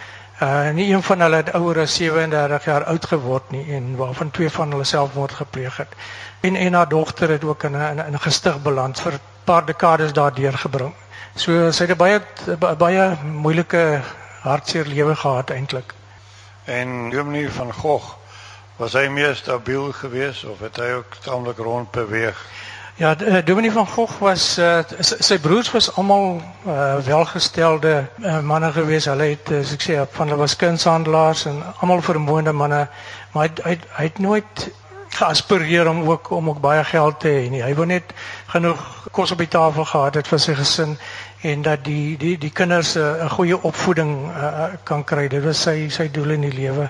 uh 0.42 0.72
nie 0.74 0.88
een 0.94 1.04
van 1.04 1.22
hulle 1.22 1.44
het 1.44 1.52
ouer 1.60 1.84
as 1.84 2.00
37 2.00 2.66
jaar 2.72 2.88
oud 2.94 3.06
geword 3.12 3.52
nie 3.52 3.66
en 3.76 3.94
waarvan 4.00 4.32
twee 4.32 4.50
van 4.50 4.72
hulle 4.72 4.88
selfmoord 4.88 5.38
gepleeg 5.44 5.78
het. 5.84 5.96
En 6.48 6.56
en 6.56 6.74
haar 6.74 6.90
dogter 6.90 7.30
het 7.36 7.44
ook 7.44 7.64
in 7.64 7.76
'n 7.78 8.00
in 8.08 8.14
'n 8.16 8.26
gestig 8.28 8.62
beland 8.64 9.00
vir 9.00 9.14
'n 9.14 9.26
paar 9.44 9.66
dekades 9.66 10.14
daardeur 10.14 10.58
gebring. 10.58 10.94
So 11.36 11.72
sy 11.72 11.86
het 11.86 11.98
baie 11.98 12.22
baie 12.78 13.18
moeilike 13.24 14.02
hartseer 14.42 14.86
lewe 14.86 15.16
gehad 15.16 15.50
eintlik. 15.50 15.94
En 16.72 17.10
Dominee 17.10 17.52
van 17.52 17.74
Gogh, 17.74 18.14
was 18.76 18.94
hy 18.94 19.08
meer 19.12 19.36
stabiel 19.36 19.92
geweest 19.92 20.46
of 20.48 20.60
het 20.64 20.78
hy 20.80 20.94
ook 20.96 21.18
tamelik 21.20 21.58
rond 21.58 21.92
beweeg? 21.92 22.38
Ja, 22.96 23.12
uh, 23.20 23.42
Dominee 23.46 23.72
van 23.72 23.88
Gogh 23.88 24.22
was 24.24 24.58
uh, 24.58 24.80
sy 25.00 25.40
broers 25.40 25.72
was 25.72 25.90
almal 25.96 26.40
uh, 26.66 26.96
welgestelde 27.04 28.08
uh, 28.24 28.40
manne 28.40 28.72
geweest. 28.72 29.12
Hulle 29.12 29.34
het 29.34 29.52
uh, 29.52 29.60
ek 29.60 29.84
sê 29.84 30.00
van 30.16 30.32
hulle 30.32 30.40
was 30.40 30.56
kunshandelaars 30.56 31.44
en 31.52 31.60
almal 31.84 32.06
vermoënde 32.08 32.56
manne, 32.56 32.86
maar 33.36 33.50
hy 33.50 33.68
hy, 33.68 33.76
hy 33.98 34.08
het 34.08 34.24
nooit 34.24 34.68
geaspireer 35.12 35.90
om 35.92 36.06
ook 36.08 36.30
om 36.32 36.50
ook 36.50 36.64
baie 36.64 36.84
geld 36.88 37.20
te 37.20 37.36
hê 37.36 37.50
nie. 37.52 37.64
Hy 37.64 37.74
wou 37.76 37.86
net 37.86 38.16
genoeg 38.54 38.80
kos 39.12 39.36
op 39.36 39.44
die 39.44 39.52
tafel 39.52 39.86
gehad 39.86 40.16
het 40.22 40.32
vir 40.32 40.40
sy 40.40 40.56
gesin 40.56 40.96
en 41.42 41.62
dat 41.62 41.84
die 41.86 42.18
die 42.18 42.38
die 42.38 42.52
kinders 42.52 42.94
'n 42.96 43.00
uh, 43.00 43.32
goeie 43.32 43.64
opvoeding 43.64 44.12
uh, 44.28 44.64
kan 44.84 45.04
kry. 45.04 45.28
Dit 45.28 45.44
was 45.44 45.62
sy 45.62 45.90
sy 45.90 46.12
doel 46.12 46.30
in 46.30 46.42
die 46.42 46.54
lewe. 46.54 46.90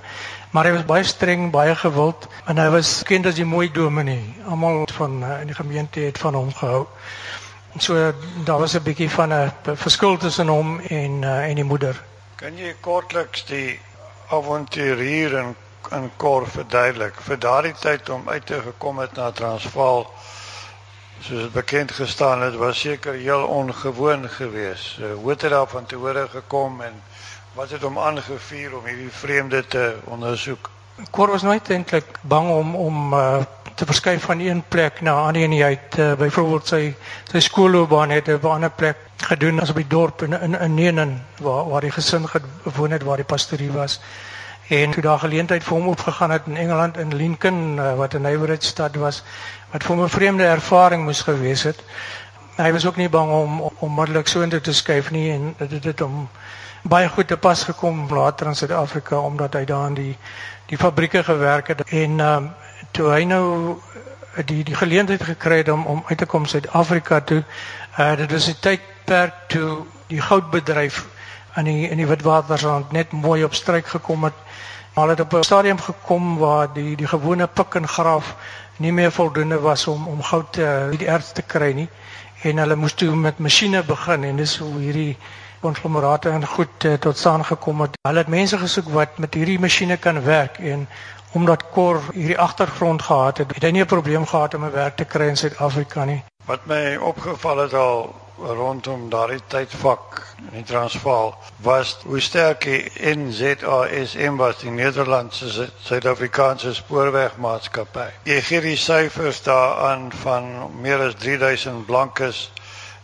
Maar 0.51 0.65
hy 0.65 0.71
was 0.71 0.85
baie 0.85 1.03
streng, 1.03 1.51
baie 1.51 1.75
gewild 1.75 2.27
en 2.45 2.57
hy 2.57 2.69
was 2.69 2.99
bekend 2.99 3.25
as 3.25 3.35
die 3.35 3.45
mooi 3.45 3.71
dominee. 3.71 4.35
Almal 4.47 4.87
van 4.93 5.23
uh, 5.23 5.41
in 5.41 5.47
die 5.47 5.55
gemeente 5.55 5.99
het 5.99 6.17
van 6.17 6.33
hom 6.33 6.53
gehou. 6.53 6.87
So 7.77 8.13
daar 8.43 8.59
was 8.59 8.75
'n 8.75 8.83
bietjie 8.83 9.09
van 9.09 9.33
'n 9.33 9.51
verskil 9.75 10.17
tussen 10.17 10.47
hom 10.47 10.79
en 10.79 11.21
uh, 11.21 11.49
en 11.49 11.55
die 11.55 11.63
moeder. 11.63 12.03
Kan 12.35 12.57
jy 12.57 12.75
kortliks 12.79 13.45
die 13.45 13.79
avonturier 14.29 15.37
en 15.37 15.55
en 15.91 16.11
kor 16.17 16.47
verduidelik 16.47 17.15
vir 17.21 17.39
daardie 17.39 17.73
tyd 17.73 18.09
om 18.09 18.29
uit 18.29 18.45
te 18.45 18.61
gekom 18.61 18.99
het 18.99 19.13
na 19.13 19.31
Transvaal? 19.31 20.11
Soos 21.21 21.51
bekend 21.51 21.91
gestaan 21.91 22.41
het, 22.41 22.55
was 22.55 22.79
seker 22.79 23.13
heel 23.13 23.43
ongewoon 23.43 24.29
geweest. 24.29 24.97
Hoe 25.15 25.29
het 25.29 25.39
dit 25.39 25.49
daar 25.49 25.67
van 25.67 25.85
tevore 25.85 26.27
gekom 26.29 26.81
en 26.81 26.93
wat 27.53 27.69
het 27.69 27.81
hom 27.81 27.99
aangevuur 27.99 28.77
om 28.77 28.85
hierdie 28.85 29.11
vreemde 29.11 29.67
te 29.67 29.95
ondersoek? 30.03 30.69
Kor 31.09 31.29
was 31.29 31.41
nooit 31.41 31.69
eintlik 31.69 32.05
bang 32.21 32.49
om 32.49 32.75
om 32.75 33.13
uh, 33.13 33.37
te 33.75 33.85
verskuif 33.85 34.23
van 34.23 34.39
een 34.39 34.63
plek 34.67 35.01
na 35.01 35.13
'n 35.13 35.25
ander 35.27 35.43
en 35.43 35.51
hy 35.51 35.69
het 35.69 35.97
uh, 35.97 36.13
byvoorbeeld 36.13 36.67
sy 36.67 36.95
sy 37.31 37.39
skoolloopbaan 37.39 38.09
het 38.09 38.27
op 38.33 38.43
'n 38.43 38.47
ander 38.47 38.71
plek 38.71 38.97
gedoen 39.17 39.59
as 39.61 39.69
op 39.69 39.75
die 39.75 39.87
dorp 39.87 40.21
in 40.21 40.41
in 40.41 40.59
in 40.59 40.73
Nenen 40.73 41.25
waar 41.39 41.69
waar 41.69 41.81
die 41.81 41.91
gesin 41.91 42.27
gewoon 42.63 42.91
het 42.91 43.03
waar 43.03 43.15
die 43.15 43.25
pastorie 43.25 43.71
was. 43.71 43.99
En 44.71 44.91
toe 44.91 45.01
daar 45.03 45.19
geleentheid 45.19 45.63
vir 45.63 45.77
hom 45.77 45.87
opgegaan 45.87 46.31
het 46.31 46.41
in 46.47 46.57
Engeland 46.57 46.97
in 46.97 47.15
Lincoln 47.15 47.77
uh, 47.77 47.93
wat 47.95 48.13
'n 48.13 48.21
neighborhood 48.21 48.63
stad 48.63 48.95
was 48.95 49.23
wat 49.71 49.83
vir 49.83 49.95
'n 49.95 50.09
vreemde 50.09 50.43
ervaring 50.43 51.03
moes 51.03 51.21
gewees 51.21 51.63
het. 51.63 51.83
hy 52.55 52.71
was 52.71 52.85
ook 52.85 52.95
nie 52.95 53.09
bang 53.09 53.31
om 53.31 53.71
onmiddellik 53.79 54.27
so 54.27 54.41
intoe 54.41 54.61
te 54.61 54.73
skuif 54.73 55.11
nie 55.11 55.31
en 55.31 55.55
dit 55.57 55.83
het 55.83 55.99
hom 55.99 56.29
baie 56.81 57.09
goed 57.09 57.27
te 57.27 57.37
pas 57.37 57.63
gekom 57.63 58.07
later 58.09 58.47
in 58.47 58.55
Suid-Afrika 58.55 59.19
omdat 59.19 59.53
hy 59.53 59.65
daar 59.65 59.87
in 59.87 59.93
die 59.93 60.17
die 60.65 60.77
fabrieke 60.77 61.23
gewerk 61.23 61.67
het 61.67 61.81
en 61.89 62.19
um, 62.19 62.51
toe 62.91 63.09
hy 63.11 63.23
nou 63.23 63.77
die 64.45 64.63
die 64.63 64.75
geleentheid 64.75 65.23
gekry 65.23 65.57
het 65.57 65.69
om 65.69 65.85
om 65.85 66.03
uit 66.07 66.17
te 66.17 66.25
kom 66.25 66.45
Suid-Afrika 66.45 67.19
toe. 67.21 67.43
Uh 67.99 68.15
dit 68.15 68.31
is 68.31 68.47
'n 68.47 68.59
tydperk 68.59 69.33
toe 69.47 69.85
die 70.07 70.21
goudbedryf 70.21 71.05
aan 71.53 71.63
die 71.63 71.89
in 71.89 71.97
die 71.97 72.07
Witwatersrand 72.07 72.91
net 72.91 73.11
mooi 73.11 73.43
op 73.43 73.53
stryk 73.53 73.87
gekom 73.87 74.23
het. 74.23 74.33
Maar 74.93 75.09
het 75.09 75.19
op 75.19 75.33
'n 75.33 75.43
stadium 75.43 75.79
gekom 75.79 76.37
waar 76.37 76.73
die 76.73 76.95
die 76.95 77.07
gewone 77.07 77.47
pik 77.47 77.75
en 77.75 77.87
graaf 77.87 78.35
nie 78.77 78.91
meer 78.91 79.11
voldoende 79.11 79.59
was 79.59 79.87
om 79.87 80.07
om 80.07 80.23
goud 80.23 80.57
uh, 80.57 80.89
die 80.91 81.07
erts 81.07 81.31
te 81.31 81.41
kry 81.41 81.71
nie 81.73 81.89
en 82.41 82.57
hulle 82.57 82.75
moes 82.75 82.93
toe 82.93 83.15
met 83.15 83.37
masjiene 83.37 83.83
begin 83.83 84.23
en 84.23 84.35
dis 84.35 84.57
hoe 84.57 84.79
hierdie 84.79 85.17
konglomerate 85.61 86.29
en 86.29 86.47
goed 86.47 86.85
uh, 86.85 86.93
tot 86.93 87.17
staan 87.17 87.45
gekom 87.45 87.81
het. 87.81 87.97
Hulle 88.07 88.17
het 88.17 88.27
mense 88.27 88.57
gesoek 88.57 88.89
wat 88.89 89.17
met 89.17 89.33
hierdie 89.33 89.59
masjiene 89.59 89.97
kan 89.97 90.23
werk 90.23 90.57
en 90.57 90.87
omdat 91.31 91.69
Kor 91.71 92.01
hierdie 92.13 92.39
agtergrond 92.39 93.01
gehad 93.01 93.37
het, 93.37 93.53
het 93.55 93.63
hy 93.63 93.71
nie 93.71 93.81
'n 93.81 93.93
probleem 93.93 94.25
gehad 94.25 94.53
om 94.53 94.65
'n 94.65 94.71
werk 94.71 94.95
te 94.95 95.05
kry 95.05 95.27
in 95.27 95.37
Suid-Afrika 95.37 96.05
nie. 96.05 96.23
Wat 96.45 96.65
my 96.65 96.95
opgeval 96.95 97.57
het 97.57 97.73
al 97.73 98.15
rondom 98.41 99.09
daardie 99.09 99.41
tydvak 99.47 100.21
in 100.37 100.49
die 100.57 100.63
Transvaal 100.63 101.35
was 101.61 101.97
hoe 102.03 102.19
sterk 102.19 102.61
die 102.65 102.91
NZASM 103.15 104.35
was 104.37 104.57
die 104.57 104.71
Nederlandse 104.71 105.69
Suid-Afrikaanse 105.85 106.73
spoorwegmaatskappy. 106.73 108.07
Jy 108.23 108.39
gee 108.41 108.61
die 108.61 108.77
syfers 108.77 109.43
daaraan 109.45 110.09
van 110.23 110.71
meer 110.81 111.05
as 111.07 111.15
3000 111.21 111.85
blankes 111.85 112.49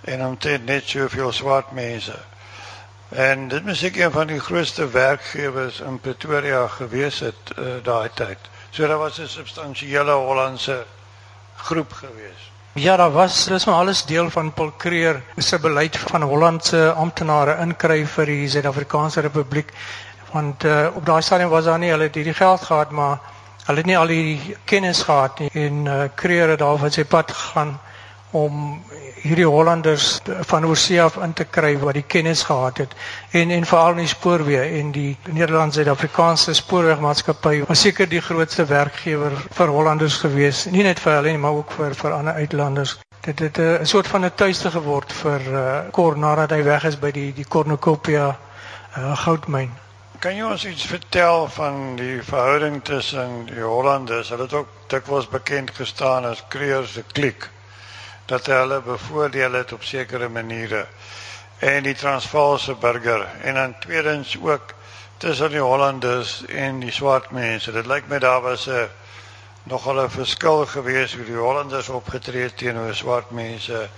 en 0.02 0.26
omtrent 0.26 0.66
net 0.66 0.90
soveel 0.90 1.32
swart 1.32 1.72
mense. 1.72 2.18
En 3.10 3.48
dit 3.48 3.66
is 3.66 3.80
seker 3.80 4.06
een 4.06 4.12
van 4.12 4.28
die 4.28 4.40
grootste 4.40 4.90
werkgewers 4.90 5.80
in 5.80 6.00
Pretoria 6.00 6.68
gewees 6.68 7.20
het 7.20 7.56
uh, 7.56 7.80
daai 7.84 8.10
tyd. 8.14 8.38
So 8.70 8.88
daar 8.88 8.98
was 8.98 9.20
'n 9.20 9.28
substansiële 9.28 10.12
Hollandse 10.12 10.86
groep 11.56 11.94
gewees. 11.94 12.52
Ja, 12.78 12.96
daar 12.96 13.12
was 13.12 13.46
dis 13.46 13.66
maar 13.66 13.76
alles 13.76 14.06
deel 14.06 14.30
van 14.30 14.54
Paul 14.54 14.72
Creer 14.78 15.22
se 15.38 15.60
beleid 15.60 15.98
van 15.98 16.22
Hollandse 16.22 16.92
amptenare 16.94 17.56
inkry 17.64 18.04
vir 18.06 18.30
die 18.30 18.50
Suid-Afrikaanse 18.54 19.24
Republiek. 19.26 19.72
Want 20.30 20.64
uh, 20.64 20.88
op 20.94 21.06
daai 21.06 21.22
stadium 21.26 21.50
was 21.50 21.66
daar 21.66 21.80
nie 21.82 21.90
hulle 21.90 22.06
het 22.06 22.16
hierdie 22.16 22.36
geld 22.38 22.62
gehad, 22.62 22.92
maar 22.92 23.18
hulle 23.66 23.82
het 23.82 23.90
nie 23.90 23.98
al 23.98 24.14
die 24.14 24.58
kennis 24.70 25.02
gehad 25.08 25.40
nie 25.42 25.50
en 25.64 25.80
uh, 25.90 26.04
Creer 26.16 26.54
het 26.54 26.62
daar 26.62 26.78
van 26.78 26.94
sy 26.94 27.04
pad 27.04 27.34
gegaan 27.34 27.74
om 28.32 28.84
hierdie 29.24 29.48
Hollanders 29.48 30.20
van 30.50 30.66
oorsee 30.66 31.02
af 31.02 31.16
in 31.24 31.34
te 31.34 31.46
kry 31.46 31.78
wat 31.80 31.96
die 31.96 32.04
kennis 32.08 32.44
gehad 32.44 32.78
het. 32.78 32.96
En 33.32 33.52
en 33.52 33.66
veral 33.66 33.96
in 33.96 34.04
die 34.04 34.12
spoorweë 34.12 34.66
en 34.80 34.92
die 34.92 35.18
Nederlandse 35.32 35.80
Suid-Afrikaanse 35.82 36.54
spoorwegmaatskappy 36.60 37.64
was 37.68 37.82
seker 37.82 38.10
die 38.10 38.22
grootste 38.22 38.66
werkgewer 38.66 39.36
vir 39.60 39.74
Hollanders 39.74 40.20
gewees. 40.24 40.66
Nie 40.72 40.84
net 40.84 41.00
vir 41.00 41.18
hulle 41.20 41.32
nie 41.36 41.42
maar 41.44 41.60
ook 41.62 41.72
vir 41.80 41.96
vir 41.96 42.18
ander 42.20 42.34
uitlanders. 42.34 42.98
Dit 43.22 43.40
het 43.40 43.58
eh, 43.58 43.80
'n 43.82 43.86
soort 43.86 44.08
van 44.08 44.26
'n 44.26 44.36
tuiste 44.36 44.72
geword 44.72 45.14
vir 45.14 45.42
uh, 45.52 45.80
Kor 45.92 46.18
nadat 46.18 46.52
hy 46.52 46.64
weg 46.64 46.84
is 46.84 47.00
by 47.00 47.12
die 47.12 47.34
die 47.34 47.48
Cornucopia 47.48 48.38
uh, 48.98 49.18
goudmyn. 49.26 49.72
Kan 50.20 50.36
jy 50.36 50.44
ons 50.44 50.66
iets 50.66 50.86
vertel 50.86 51.48
van 51.48 51.96
die 51.96 52.24
verhouding 52.24 52.84
tussen 52.84 53.46
die 53.46 53.62
Hollanders? 53.64 54.30
Hulle 54.30 54.44
het 54.44 54.54
ook 54.54 54.68
dikwels 54.88 55.28
bekend 55.28 55.72
gestaan 55.72 56.26
as 56.26 56.44
Kreer 56.48 56.86
se 56.86 57.04
kliek 57.14 57.50
dat 58.28 58.46
hulle 58.46 58.82
bevoordeel 58.82 59.54
het 59.54 59.72
op 59.74 59.84
sekere 59.84 60.30
maniere 60.30 60.86
en 61.58 61.84
die 61.84 61.96
Transvaalse 61.96 62.76
burger 62.76 63.28
en 63.42 63.54
dan 63.54 63.80
tweedens 63.80 64.38
ook 64.42 64.74
tussen 65.18 65.50
die 65.50 65.60
Hollanders 65.60 66.46
en 66.46 66.80
die 66.80 66.92
swart 66.92 67.32
mense. 67.32 67.72
Dit 67.72 67.86
lyk 67.86 68.08
my 68.08 68.20
daar 68.20 68.42
was 68.42 68.68
'n 68.68 68.90
nogal 69.64 70.04
'n 70.04 70.10
verskil 70.10 70.66
gewees 70.66 71.16
hoe 71.16 71.26
die 71.26 71.36
Hollanders 71.36 71.90
opgetree 71.90 72.54
teenoor 72.54 72.96
swart 72.96 73.32
mense 73.32 73.90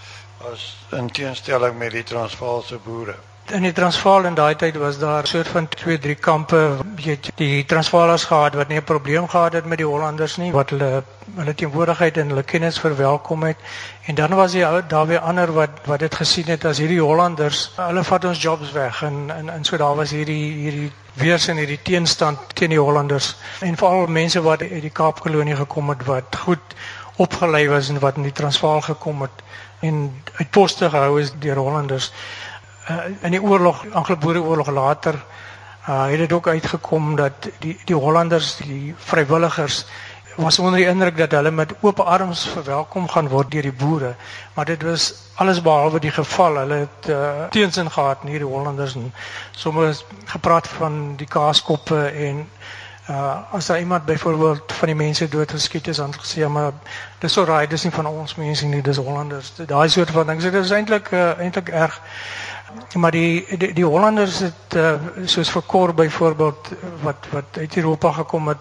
as 0.51 0.77
in 0.91 1.12
teenstelling 1.12 1.77
met 1.77 1.91
die 1.91 2.03
Transvaalse 2.03 2.77
boere 2.77 3.15
in 3.51 3.63
die 3.65 3.74
Transvaal 3.74 4.25
in 4.29 4.36
daai 4.38 4.56
tyd 4.56 4.77
was 4.77 4.98
daar 5.00 5.24
'n 5.24 5.27
soort 5.27 5.48
van 5.48 5.68
2, 5.68 6.00
3 6.00 6.15
kampe, 6.15 6.77
weet 6.96 7.32
die 7.36 7.65
Transvaalers 7.65 8.24
gehad 8.24 8.53
wat 8.53 8.68
nie 8.68 8.77
'n 8.77 8.84
probleem 8.84 9.27
gehad 9.27 9.53
het 9.53 9.65
met 9.65 9.77
die 9.77 9.88
Hollanders 9.88 10.38
nie, 10.38 10.51
wat 10.51 10.70
hulle 10.70 11.03
hulle 11.36 11.56
teenwoordigheid 11.56 12.18
en 12.18 12.27
hulle 12.27 12.44
kennis 12.44 12.79
verwelkom 12.79 13.44
het. 13.44 13.58
En 14.06 14.15
dan 14.15 14.29
was 14.36 14.53
jy 14.53 14.84
daar 14.88 15.08
weer 15.08 15.20
ander 15.20 15.53
wat 15.53 15.70
wat 15.86 16.00
dit 16.00 16.15
gesien 16.15 16.46
het 16.46 16.65
as 16.65 16.77
hierdie 16.77 17.01
Hollanders, 17.01 17.72
hulle 17.75 18.03
vat 18.03 18.25
ons 18.25 18.41
jobs 18.41 18.72
weg 18.72 19.03
en 19.03 19.32
en 19.36 19.50
en 19.50 19.63
so 19.63 19.77
daar 19.77 19.96
was 19.96 20.10
hierdie 20.10 20.53
hierdie 20.53 20.91
weers 21.13 21.48
in 21.48 21.58
hierdie 21.58 21.82
teenstand 21.84 22.39
teen 22.53 22.70
die 22.70 22.79
Hollanders. 22.79 23.36
En 23.60 23.77
veral 23.77 24.08
mense 24.08 24.41
wat 24.41 24.62
uit 24.62 24.82
die 24.82 24.89
Kaapkolonie 24.89 25.56
gekom 25.56 25.89
het 25.89 26.06
wat 26.06 26.36
goed 26.36 26.75
opgelei 27.15 27.68
was 27.68 27.89
en 27.89 28.00
wat 28.00 28.15
in 28.15 28.24
die 28.24 28.32
Transvaal 28.32 28.82
gekom 28.82 29.22
het 29.22 29.44
en 29.79 30.22
uit 30.34 30.50
poste 30.50 30.89
gehou 30.89 31.20
is 31.22 31.32
deur 31.39 31.56
Hollanders 31.56 32.12
in 33.22 33.31
die 33.31 33.41
oorlog 33.41 33.86
Anglo-Boereoorlog 33.91 34.69
later 34.69 35.15
uh, 35.89 36.05
het 36.05 36.17
dit 36.17 36.31
ook 36.34 36.48
uitgekom 36.48 37.15
dat 37.15 37.50
die 37.60 37.79
die 37.86 37.96
Hollanders 37.96 38.55
die 38.58 38.96
vrywilligers 38.98 39.86
was 40.36 40.60
onder 40.60 40.79
die 40.79 40.88
indruk 40.88 41.17
dat 41.17 41.31
hulle 41.31 41.51
met 41.51 41.74
oop 41.79 42.00
arms 42.00 42.48
verwelkom 42.48 43.08
gaan 43.10 43.27
word 43.27 43.51
deur 43.51 43.62
die 43.62 43.74
boere. 43.74 44.13
Maar 44.53 44.65
dit 44.65 44.84
was 44.84 45.13
alles 45.36 45.62
behalwe 45.62 46.00
die 46.00 46.12
geval. 46.12 46.55
Hulle 46.55 46.74
het 46.75 47.10
uh, 47.10 47.31
teensin 47.50 47.91
gehad 47.91 48.24
in 48.24 48.29
hierdie 48.29 48.48
Hollanders 48.48 48.96
en 48.96 49.13
soms 49.51 50.05
gepraat 50.25 50.67
van 50.67 51.15
die 51.15 51.27
kaaskoppe 51.27 52.05
en 52.05 52.48
uh 53.10 53.38
as 53.51 53.65
daar 53.65 53.79
iemand 53.79 54.05
byvoorbeeld 54.05 54.74
van 54.74 54.88
die 54.88 54.96
mense 54.96 55.27
doodgeskiet 55.29 55.88
is 55.88 55.98
dan 55.98 56.13
gesê 56.13 56.39
ja 56.39 56.48
maar 56.48 56.72
dis 57.19 57.34
so 57.34 57.43
raai 57.43 57.67
dis 57.67 57.84
nie 57.84 57.91
van 57.93 58.05
ons 58.05 58.36
mense 58.36 58.65
nie 58.65 58.81
dis 58.81 58.98
Hollanders. 58.98 59.53
Daai 59.55 59.89
soort 59.89 60.10
van 60.10 60.27
ding. 60.27 60.41
So 60.41 60.50
dit 60.50 60.63
is 60.63 60.72
eintlik 60.72 61.12
uh, 61.12 61.39
eintlik 61.39 61.69
erg 61.69 62.01
maar 62.95 63.11
die 63.11 63.45
die, 63.57 63.73
die 63.73 63.85
Hollanders 63.85 64.39
het 64.39 64.75
uh, 64.75 64.93
soos 65.25 65.49
vir 65.49 65.61
Kor 65.65 65.93
byvoorbeeld 65.93 66.71
wat 67.01 67.27
wat 67.31 67.57
uit 67.57 67.77
Europa 67.77 68.11
gekom 68.11 68.47
het 68.47 68.57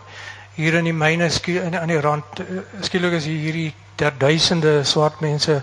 hier 0.54 0.74
in 0.74 0.84
die 0.84 0.92
myne 0.96 1.30
in 1.46 1.78
aan 1.78 1.88
die 1.92 2.00
rand 2.00 2.40
uh, 2.40 2.60
skielik 2.80 3.12
is 3.12 3.24
hier 3.24 3.38
hierdie 3.38 3.74
ter 3.94 4.12
duisende 4.18 4.84
swart 4.84 5.20
mense 5.20 5.62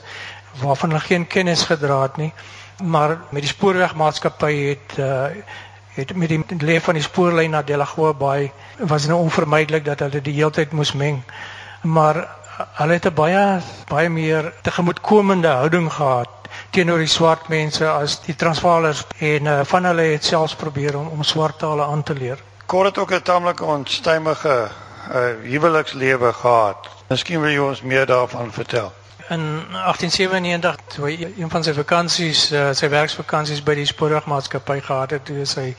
waarvan 0.62 0.90
hulle 0.90 1.02
geen 1.04 1.28
kennis 1.28 1.64
gedra 1.64 2.02
het 2.02 2.18
nie. 2.18 2.34
Maar 2.84 3.18
met 3.30 3.42
die 3.42 3.52
spoorwegmaatskappy 3.52 4.54
het 4.68 4.98
uh, 5.00 5.28
het 5.96 6.16
met 6.16 6.30
die 6.30 6.44
leef 6.60 6.84
van 6.84 6.98
die 7.00 7.04
spoorlyn 7.04 7.54
na 7.56 7.62
Delagoa 7.64 8.14
Bay 8.14 8.52
was 8.80 9.06
nou 9.08 9.20
onvermydelik 9.24 9.86
dat 9.86 10.00
hulle 10.04 10.22
die 10.22 10.34
hele 10.36 10.52
tyd 10.52 10.72
moes 10.76 10.92
meng. 10.94 11.22
Maar 11.82 12.26
hulle 12.80 12.94
het 13.00 13.06
'n 13.08 13.14
baie 13.14 13.62
baie 13.88 14.10
meer 14.10 14.54
tegemoetkomende 14.62 15.48
houding 15.48 15.92
gehad 15.94 16.30
teenoor 16.70 16.98
die 16.98 17.08
swart 17.08 17.48
mense 17.48 17.90
as 17.90 18.20
die 18.26 18.36
Transvaalers 18.36 19.06
en 19.20 19.46
uh, 19.46 19.62
van 19.64 19.86
hulle 19.86 20.02
het 20.02 20.24
selfs 20.24 20.56
probeer 20.56 20.98
om 20.98 21.08
om 21.08 21.24
swart 21.24 21.60
tale 21.60 21.84
aan 21.84 22.04
te 22.04 22.14
leer. 22.14 22.42
Kort 22.66 22.86
het 22.86 22.98
ook 22.98 23.14
'n 23.14 23.22
tamelike 23.22 23.64
onstuimige 23.64 24.70
uh, 25.12 25.18
huwelikslewe 25.44 26.34
gehad. 26.34 26.88
Miskien 27.08 27.42
wil 27.42 27.50
jy 27.50 27.60
ons 27.60 27.82
meer 27.82 28.06
daarvan 28.06 28.52
vertel. 28.52 28.94
In 29.30 29.64
1897 29.72 30.76
toe 30.96 31.06
hy 31.06 31.34
een 31.38 31.50
van 31.50 31.64
sy 31.64 31.74
vakansies, 31.74 32.52
uh, 32.52 32.74
sy 32.74 32.90
werksvakansies 32.90 33.64
by 33.64 33.76
die 33.76 33.86
spoorwegmaatskappy 33.86 34.80
gehad 34.86 35.12
het, 35.12 35.26
toe 35.26 35.46
hy 35.56 35.76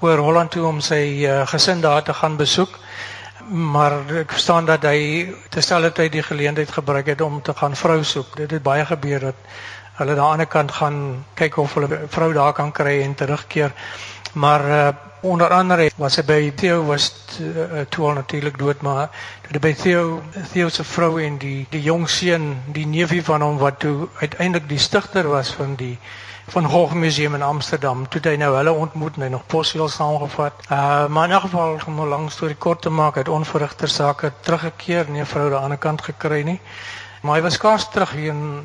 oor 0.00 0.18
Holland 0.22 0.50
toe 0.54 0.66
om 0.66 0.80
sy 0.80 1.24
uh, 1.26 1.46
gesin 1.46 1.80
daar 1.80 2.02
te 2.02 2.14
gaan 2.14 2.36
besoek. 2.36 2.78
Maar 3.48 3.92
ek 4.20 4.32
verstaan 4.36 4.66
dat 4.68 4.82
hy 4.84 5.34
terselfde 5.50 5.92
tyd 5.92 6.12
die 6.12 6.22
geleentheid 6.22 6.70
gebruik 6.70 7.06
het 7.06 7.20
om 7.20 7.42
te 7.42 7.54
gaan 7.54 7.76
vrou 7.76 8.02
soek. 8.04 8.36
Dit 8.36 8.50
het 8.50 8.62
baie 8.62 8.84
gebeur 8.86 9.20
dat 9.30 9.34
hulle 9.98 10.20
aan 10.20 10.38
die 10.38 10.46
kant 10.46 10.72
gaan 10.72 11.24
kyk 11.34 11.56
of 11.56 11.74
hulle 11.74 11.88
'n 11.88 12.08
vrou 12.08 12.32
daar 12.32 12.52
kan 12.52 12.72
kry 12.72 13.02
en 13.02 13.14
terugkeer. 13.14 13.72
Maar 14.32 14.68
uh, 14.68 14.88
onder 15.20 15.50
andere 15.50 15.90
was 15.96 16.16
hy 16.16 16.22
by 16.22 16.52
Theo 16.54 16.84
was 16.84 17.12
uh, 17.40 17.80
toe 17.88 18.06
al 18.06 18.12
natuurlik 18.12 18.58
dood 18.58 18.80
maar 18.80 19.10
toe 19.50 19.60
by 19.60 19.74
Theo 19.74 20.22
Theo 20.52 20.68
se 20.68 20.84
vrou 20.84 21.18
en 21.22 21.38
die 21.38 21.66
die 21.70 21.82
jong 21.82 22.08
seun, 22.08 22.62
die 22.66 22.86
neefie 22.86 23.24
van 23.24 23.42
hom 23.42 23.58
wat 23.58 23.78
toe 23.78 24.08
uiteindelik 24.20 24.68
die 24.68 24.78
stigter 24.78 25.28
was 25.28 25.50
van 25.52 25.74
die 25.74 25.98
van 26.48 26.64
Gogh 26.64 26.94
Museum 26.94 27.34
in 27.34 27.42
Amsterdam. 27.42 28.08
Toe 28.08 28.20
hy 28.24 28.36
nou 28.40 28.54
hulle 28.56 28.72
ontmoet 28.72 29.16
en 29.16 29.26
hy 29.26 29.28
nog 29.28 29.46
posveel 29.46 29.88
saamgevat. 29.88 30.62
Uh 30.70 31.06
maar 31.06 31.28
in 31.28 31.36
'n 31.36 31.40
geval 31.40 31.78
om 31.86 32.00
'n 32.00 32.08
lang 32.08 32.30
storie 32.30 32.56
kort 32.56 32.82
te 32.82 32.90
maak, 32.90 33.14
het 33.14 33.28
onverrigter 33.28 33.88
sake 33.88 34.32
teruggekeer, 34.40 35.10
nie 35.10 35.20
'n 35.20 35.26
vrou 35.26 35.44
aan 35.44 35.50
die 35.50 35.58
ander 35.58 35.78
kant 35.78 36.02
gekry 36.02 36.42
nie. 36.42 36.60
Maar 37.22 37.34
hy 37.34 37.42
was 37.42 37.54
skaars 37.54 37.88
terug 37.90 38.10
hier 38.10 38.28
in 38.28 38.62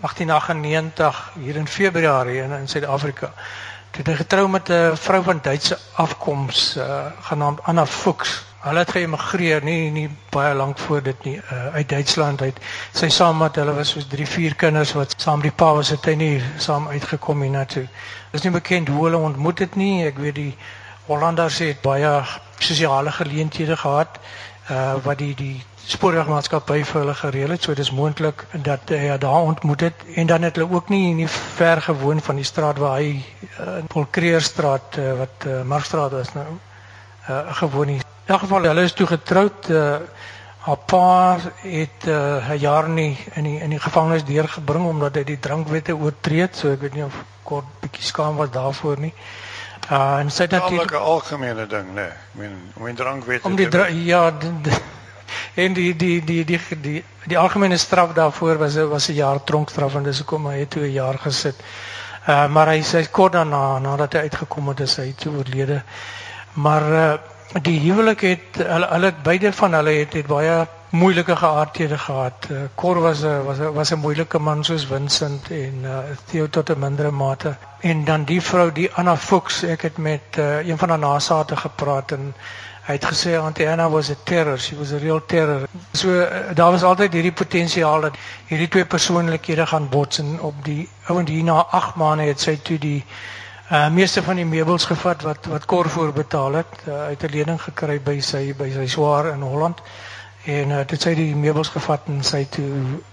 1898 0.00 1.32
hier 1.34 1.56
in 1.56 1.68
Februarie 1.68 2.42
in 2.42 2.52
in 2.52 2.68
Suid-Afrika. 2.68 3.32
Toe 3.90 4.04
hy 4.06 4.14
getrou 4.14 4.48
met 4.48 4.68
'n 4.68 4.96
vrou 4.96 5.22
van 5.22 5.38
Duitse 5.42 5.78
afkoms 5.92 6.76
uh, 6.76 7.06
genaamd 7.20 7.62
Anna 7.62 7.86
Fuchs. 7.86 8.44
Hulle 8.60 8.78
het 8.78 8.90
geëmigreer 8.90 9.62
nie 9.64 9.90
nie 9.90 10.10
baie 10.30 10.54
lank 10.54 10.78
voor 10.78 11.02
dit 11.02 11.24
nie 11.24 11.36
uh, 11.36 11.74
uit 11.74 11.88
Duitsland 11.88 12.42
uit. 12.42 12.60
Sy 12.92 13.08
saam 13.08 13.36
met 13.36 13.56
hulle 13.56 13.74
was 13.74 13.90
soos 13.90 14.06
3, 14.06 14.26
4 14.26 14.54
kinders 14.54 14.92
wat 14.92 15.14
saam 15.16 15.40
die 15.40 15.52
pa 15.52 15.72
was 15.74 15.88
het 15.88 16.04
hy 16.04 16.14
nie 16.14 16.42
saam 16.56 16.88
uitgekom 16.88 17.42
hiernatoe. 17.42 17.88
Dit 18.30 18.40
is 18.40 18.42
nie 18.42 18.52
bekend 18.52 18.88
hoe 18.88 19.04
hulle 19.04 19.16
ontmoet 19.16 19.58
het 19.58 19.74
nie. 19.74 20.06
Ek 20.06 20.18
weet 20.18 20.34
die 20.34 20.56
Hollanders 21.06 21.58
het 21.58 21.80
baie 21.80 22.22
sosiale 22.58 23.12
geleenthede 23.12 23.76
gehad 23.76 24.20
uh 24.70 24.94
wat 25.04 25.18
die 25.18 25.34
die 25.34 25.64
spoorwegmaatskappy 25.90 26.82
vir 26.84 27.00
hulle 27.00 27.14
gereël 27.14 27.54
het. 27.54 27.62
So 27.66 27.74
dis 27.74 27.90
moontlik 27.94 28.44
dat 28.66 28.92
hy 28.92 29.10
ja, 29.10 29.16
daar 29.20 29.48
ontmoet 29.52 29.80
het 29.88 30.04
en 30.14 30.26
dan 30.30 30.46
het 30.46 30.56
hulle 30.56 30.70
ook 30.72 30.88
nie 30.88 31.14
nie 31.14 31.28
ver 31.28 31.82
gewoon 31.82 32.20
van 32.20 32.40
die 32.40 32.44
straat 32.44 32.78
waar 32.78 32.98
hy 33.00 33.12
uh, 33.16 33.78
in 33.78 33.86
Polkreerstraat 33.86 34.98
uh, 34.98 35.12
wat 35.18 35.46
uh, 35.46 35.62
Markstraat 35.62 36.12
is 36.20 36.32
nou 36.32 36.46
uh, 37.28 37.40
gewoon 37.62 37.86
nie. 37.86 38.00
In 38.00 38.34
elk 38.34 38.46
geval 38.46 38.70
hulle 38.70 38.86
is 38.88 38.92
toe 38.92 39.06
getroud. 39.06 39.70
Uh, 39.70 39.96
haar 40.60 40.76
pa 40.86 41.38
het 41.64 42.04
'n 42.04 42.10
uh, 42.10 42.60
jaar 42.60 42.88
nie 42.88 43.18
in 43.34 43.44
die 43.44 43.60
in 43.60 43.70
die 43.70 43.80
gevangenis 43.80 44.24
deurgebring 44.24 44.86
omdat 44.86 45.14
hy 45.14 45.24
die 45.24 45.38
drankwette 45.40 45.96
oortree 45.96 46.40
het. 46.40 46.56
So 46.56 46.72
ek 46.72 46.80
weet 46.80 46.94
nie 46.94 47.04
of 47.04 47.14
kort 47.42 47.64
bietjie 47.80 48.04
skaam 48.04 48.36
was 48.36 48.50
daarvoor 48.50 49.00
nie. 49.00 49.14
Uh 49.90 50.18
en 50.20 50.30
sy 50.30 50.42
het 50.42 50.50
natuurlik 50.50 50.92
'n 50.92 50.94
algemene 50.96 51.66
ding, 51.66 51.86
né? 51.86 51.94
Nee. 51.94 52.06
Ek 52.06 52.34
meen 52.34 52.72
om 52.74 52.84
die 52.84 52.94
drankwette 52.94 53.46
om 53.46 53.56
die 53.56 53.68
dra 53.68 53.86
ja, 53.86 54.30
die, 54.30 54.52
die, 54.62 54.78
en 55.54 55.72
die 55.72 55.96
die 55.96 56.24
die 56.24 56.44
die 56.44 56.58
die 56.58 56.80
die, 56.80 57.04
die 57.24 57.38
algemene 57.38 57.76
straf 57.76 58.12
daarvoor 58.12 58.58
was 58.58 58.74
was 58.74 59.08
'n 59.08 59.14
jaar 59.14 59.44
tronkstraf 59.44 59.94
en 59.94 60.02
dis 60.02 60.18
hoekom 60.18 60.46
hy 60.46 60.66
toe 60.66 60.82
'n 60.82 60.92
jaar 60.92 61.18
gesit. 61.18 61.56
Uh 62.28 62.48
maar 62.48 62.66
hy 62.66 62.82
sê 62.82 63.10
kort 63.10 63.32
daarna 63.32 63.78
nadat 63.78 64.12
hy 64.12 64.18
uitgekom 64.18 64.68
het, 64.68 64.80
is 64.80 64.96
hy 64.96 65.12
toe 65.16 65.36
oorlede. 65.36 65.82
Maar 66.54 66.82
uh 66.92 67.18
die 67.62 67.80
huwelik 67.80 68.20
het 68.20 68.58
hulle 68.62 68.86
hulle 68.86 69.12
beide 69.22 69.52
van 69.52 69.72
hulle 69.74 69.90
het 69.90 70.12
het 70.12 70.26
baie 70.26 70.66
moeilike 70.90 71.36
geaardhede 71.36 71.98
gehad. 71.98 72.46
Uh, 72.50 72.62
Cor 72.74 73.00
was 73.00 73.22
'n 73.22 73.44
was 73.44 73.58
'n 73.58 73.72
was 73.74 73.90
'n 73.92 73.98
moeilike 73.98 74.38
man 74.38 74.64
soos 74.64 74.86
Vincent 74.86 75.50
en 75.50 75.74
uh, 75.82 75.98
Theo 76.30 76.48
tot 76.48 76.70
'n 76.70 76.78
mindere 76.78 77.10
mate. 77.10 77.56
En 77.80 78.04
dan 78.04 78.24
die 78.24 78.42
vrou, 78.42 78.72
die 78.72 78.92
Anna 78.94 79.16
Fox, 79.16 79.62
ek 79.62 79.82
het 79.82 79.96
met 79.98 80.22
uh, 80.38 80.66
een 80.66 80.78
van 80.78 80.88
haar 80.88 80.98
nasate 80.98 81.56
gepraat 81.56 82.12
en 82.12 82.34
hy 82.86 82.96
het 82.96 83.04
gesê 83.04 83.34
Auntie 83.38 83.68
Anna 83.68 83.88
was 83.90 84.10
a 84.10 84.16
terror, 84.24 84.58
she 84.58 84.76
was 84.76 84.92
a 84.92 84.98
real 84.98 85.20
terror. 85.26 85.68
So 85.92 86.08
uh, 86.08 86.54
daar 86.54 86.70
was 86.70 86.82
altyd 86.82 87.12
hierdie 87.12 87.32
potensiaal 87.32 88.00
dat 88.00 88.16
hierdie 88.48 88.68
twee 88.68 88.84
persoonlikhede 88.84 89.66
gaan 89.66 89.88
bots 89.88 90.18
en 90.18 90.40
op 90.40 90.64
die 90.64 90.88
ouend 91.06 91.28
hier 91.28 91.44
na 91.44 91.64
8 91.70 91.94
maande 91.96 92.30
het 92.30 92.40
sy 92.40 92.56
toe 92.62 92.78
die 92.78 93.04
Uh 93.70 93.86
meeste 93.94 94.18
van 94.26 94.34
die 94.34 94.44
meubels 94.44 94.84
gevat 94.90 95.20
wat 95.22 95.44
wat 95.46 95.64
Cor 95.70 95.86
voorbetaal 95.88 96.56
het, 96.58 96.72
uh, 96.88 97.04
uit 97.06 97.22
'n 97.22 97.30
lening 97.30 97.60
gekry 97.62 98.00
by 98.02 98.16
sy 98.20 98.52
by 98.58 98.66
sy 98.74 98.86
swaar 98.86 99.28
in 99.30 99.40
Holland. 99.46 99.78
En 100.44 100.70
uh, 100.72 100.80
dit 100.86 101.02
sy 101.02 101.10
die 101.14 101.34
meubels 101.36 101.68
gevat 101.68 102.06
en 102.08 102.22
sy 102.24 102.46
toe 102.48 102.68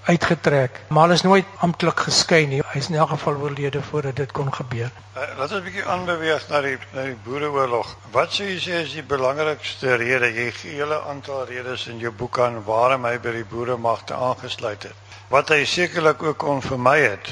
uitgetrek. 0.07 0.79
Maar 0.88 1.07
hulle 1.07 1.17
is 1.19 1.25
nooit 1.27 1.57
amptelik 1.65 2.00
geskei 2.07 2.46
nie. 2.48 2.62
Hy 2.72 2.79
is 2.79 2.88
in 2.88 2.96
elk 2.96 3.10
geval 3.10 3.41
oorlede 3.43 3.81
voordat 3.81 4.15
dit 4.15 4.31
kon 4.31 4.53
gebeur. 4.53 4.91
Uh, 5.17 5.25
laat 5.38 5.51
ons 5.51 5.60
'n 5.60 5.63
bietjie 5.65 5.84
aanbeweeg 5.86 6.48
na 6.50 6.62
die 6.62 6.77
na 6.93 7.03
die 7.10 7.17
Boereoorlog. 7.25 7.96
Wat 8.12 8.31
sou 8.31 8.48
jy 8.48 8.60
sê 8.63 8.79
is 8.86 8.93
die 8.93 9.03
belangrikste 9.03 9.96
rede? 9.96 10.31
Jy 10.31 10.51
gee 10.51 10.72
'n 10.72 10.79
hele 10.79 11.01
aantal 11.03 11.46
redes 11.46 11.88
in 11.88 12.00
jou 12.00 12.12
boek 12.12 12.39
aan 12.39 12.63
waarom 12.63 13.05
hy 13.05 13.17
by 13.19 13.31
die 13.31 13.46
boeremagte 13.46 14.13
aangesluit 14.13 14.84
het. 14.84 14.96
Wat 15.27 15.50
hy 15.50 15.65
sekerlik 15.65 16.24
ook 16.24 16.38
kon 16.38 16.62
vermy 16.62 17.00
het 17.00 17.27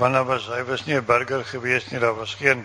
wanneer 0.00 0.24
was 0.24 0.46
hy 0.48 0.62
was 0.64 0.86
nie 0.86 0.96
'n 0.96 1.04
burger 1.04 1.44
gewees 1.44 1.90
nie, 1.90 2.00
daar 2.00 2.16
was 2.16 2.34
geen 2.34 2.64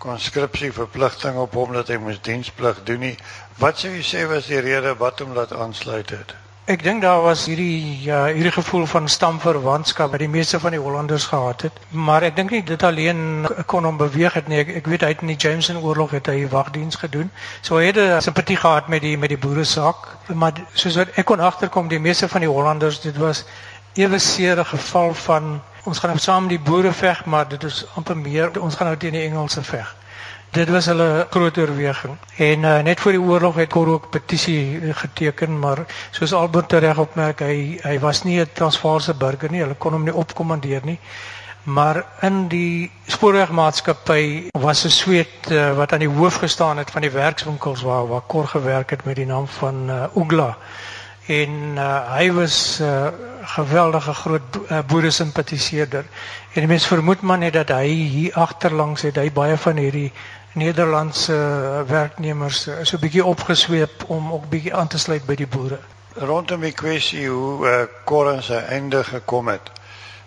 konskripsie 0.00 0.72
verpligting 0.72 1.36
op 1.36 1.56
hom 1.58 1.74
dat 1.76 1.90
hy 1.92 1.98
moes 2.00 2.20
diensplig 2.24 2.78
doen 2.88 3.02
nie. 3.04 3.16
Wat 3.60 3.82
sou 3.82 3.90
jy 3.92 4.04
sê 4.06 4.28
was 4.28 4.48
die 4.48 4.62
rede 4.64 4.94
wat 5.00 5.20
hom 5.20 5.34
laat 5.36 5.52
aansluit 5.52 6.14
het? 6.14 6.32
Ek 6.70 6.84
dink 6.86 7.02
daar 7.02 7.22
was 7.24 7.48
hierdie 7.50 7.98
ja, 8.04 8.20
hierdie 8.30 8.52
gevoel 8.54 8.84
van 8.86 9.08
stamverwantskap 9.10 10.12
wat 10.12 10.22
die 10.22 10.30
meeste 10.30 10.60
van 10.62 10.76
die 10.76 10.80
Hollanders 10.80 11.26
gehad 11.32 11.64
het, 11.66 11.80
maar 11.90 12.22
ek 12.22 12.36
dink 12.36 12.52
nie 12.54 12.60
dit 12.62 12.84
alleen 12.86 13.48
kon 13.66 13.88
hom 13.88 13.98
beweeg 13.98 14.36
het 14.38 14.48
nie. 14.48 14.60
Ek, 14.62 14.70
ek 14.82 14.90
weet 14.92 15.02
hy 15.04 15.10
het 15.14 15.24
in 15.26 15.32
die 15.32 15.38
Jameson 15.40 15.80
oorlog 15.82 16.14
het 16.14 16.30
hy 16.30 16.44
wagdiens 16.52 17.00
gedoen. 17.00 17.32
So 17.66 17.80
hy 17.80 17.90
het 17.90 17.98
'n 17.98 18.22
simpatie 18.22 18.56
gehad 18.60 18.88
met 18.88 19.02
die 19.02 19.16
met 19.18 19.34
die 19.34 19.40
boere 19.40 19.64
saak, 19.64 20.08
maar 20.32 20.52
soos 20.74 20.96
wat 20.96 21.10
ek 21.16 21.26
kon 21.26 21.40
agterkom, 21.40 21.88
die 21.88 21.98
meeste 21.98 22.28
van 22.28 22.40
die 22.40 22.52
Hollanders, 22.52 23.00
dit 23.00 23.16
was 23.16 23.44
ewe 23.94 24.18
seer 24.18 24.60
'n 24.60 24.64
geval 24.64 25.14
van 25.14 25.60
ons 25.84 25.98
gaan 25.98 26.10
nou 26.10 26.20
saam 26.20 26.48
die 26.48 26.60
boere 26.60 26.92
veg, 26.92 27.24
maar 27.24 27.48
dit 27.48 27.62
is 27.64 27.86
amper 27.94 28.16
meer 28.16 28.60
ons 28.60 28.74
gaan 28.74 28.86
nou 28.86 28.96
teen 28.96 29.12
die 29.12 29.26
Engelse 29.28 29.62
veg. 29.62 29.96
Dit 30.50 30.68
was 30.68 30.86
hulle 30.90 31.26
groot 31.30 31.58
oorweging. 31.58 32.16
En 32.36 32.62
uh, 32.66 32.78
net 32.82 33.00
voor 33.00 33.12
die 33.12 33.20
oorlog 33.22 33.54
het 33.54 33.68
Kor 33.70 33.86
ook 33.88 34.10
petisie 34.10 34.92
geteken, 34.92 35.58
maar 35.58 35.84
soos 36.10 36.32
Albert 36.34 36.72
reg 36.72 36.98
opmerk, 36.98 37.44
hy 37.46 37.78
hy 37.82 37.98
was 38.02 38.24
nie 38.24 38.40
'n 38.40 38.50
Transvaalse 38.52 39.14
burger 39.14 39.50
nie. 39.50 39.60
Hulle 39.60 39.78
kon 39.78 39.92
hom 39.92 40.04
nie 40.04 40.14
opkommandeer 40.14 40.80
nie. 40.84 40.98
Maar 41.62 42.04
in 42.20 42.48
die 42.48 42.90
spoorwegmaatskappy 43.06 44.50
was 44.58 44.84
'n 44.84 44.90
sweet 44.90 45.50
uh, 45.50 45.76
wat 45.76 45.92
aan 45.92 45.98
die 45.98 46.08
hoof 46.08 46.34
gestaan 46.34 46.78
het 46.78 46.90
van 46.90 47.00
die 47.00 47.10
werkswinkels 47.10 47.82
waar 47.82 48.08
waar 48.08 48.26
Kor 48.26 48.48
gewerk 48.48 48.90
het 48.90 49.04
met 49.04 49.16
die 49.16 49.26
naam 49.26 49.46
van 49.46 49.90
uh, 49.90 50.04
Oogla 50.16 50.56
en 51.30 51.56
uh, 51.78 51.88
hy 52.16 52.26
was 52.34 52.56
'n 52.80 52.84
uh, 52.84 53.08
geweldige 53.54 54.14
groot 54.14 54.56
uh, 54.56 54.78
boeresimpatiseerder 54.86 56.04
en 56.52 56.66
mense 56.68 56.86
vermoed 56.86 57.20
maar 57.20 57.38
net 57.38 57.52
dat 57.52 57.68
hy 57.68 57.86
hier 57.86 58.34
agterlangs 58.34 59.02
het 59.02 59.16
hy 59.16 59.30
baie 59.32 59.56
van 59.56 59.76
hierdie 59.76 60.12
Nederlandse 60.52 61.32
uh, 61.34 61.82
werknemers 61.86 62.66
uh, 62.66 62.74
so 62.82 62.96
'n 62.96 63.00
bietjie 63.00 63.24
opgesweep 63.24 64.04
om 64.06 64.32
ook 64.32 64.48
bietjie 64.48 64.74
aan 64.74 64.88
te 64.88 64.98
sluit 64.98 65.26
by 65.26 65.34
die 65.34 65.46
boere. 65.46 65.78
Rondom 66.14 66.60
die 66.60 66.74
kwessie 66.74 67.28
hoe 67.28 67.66
uh, 67.66 67.84
Corrin 68.04 68.42
se 68.42 68.56
einde 68.56 69.04
gekom 69.04 69.48
het 69.48 69.70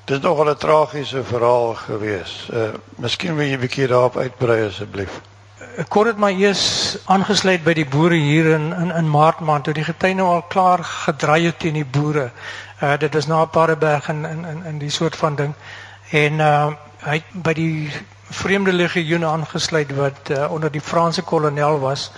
dit 0.05 0.17
is 0.17 0.23
nogal 0.23 0.49
'n 0.49 0.57
tragiese 0.57 1.23
verhaal 1.23 1.75
gewees 1.75 2.49
uh, 2.53 2.73
miskien 2.95 3.35
wil 3.35 3.45
jy 3.47 3.55
'n 3.55 3.59
bietjie 3.59 3.87
daarop 3.87 4.17
uitbrei 4.17 4.65
asseblief 4.67 5.21
kon 5.87 6.03
dit 6.03 6.17
maar 6.17 6.31
eers 6.31 6.97
aangesluit 7.05 7.63
by 7.63 7.73
die 7.73 7.85
boere 7.89 8.15
hier 8.15 8.51
in 8.55 8.73
in 8.73 8.91
in 8.91 9.09
Maart 9.09 9.39
maand 9.39 9.63
toe 9.63 9.73
die 9.73 9.85
getuie 9.87 10.15
nou 10.15 10.27
al 10.29 10.41
klaar 10.41 10.83
gedraai 10.83 11.45
het 11.45 11.59
teen 11.59 11.73
die 11.79 11.85
boere. 11.85 12.29
Uh 12.81 12.97
dit 12.99 13.15
is 13.15 13.27
na 13.27 13.45
Paardeberg 13.45 14.09
en 14.09 14.25
in 14.25 14.45
in 14.45 14.63
in 14.65 14.77
die 14.77 14.89
soort 14.89 15.15
van 15.15 15.35
ding. 15.35 15.53
En 16.11 16.33
uh 16.39 16.71
hy 17.03 17.19
het 17.19 17.43
by 17.43 17.53
die 17.53 17.91
vreemde 18.33 18.73
legioene 18.73 19.25
aangesluit 19.25 19.95
wat 19.95 20.29
uh, 20.31 20.51
onder 20.51 20.71
die 20.71 20.81
Franse 20.81 21.21
kolonel 21.21 21.79
was. 21.79 22.11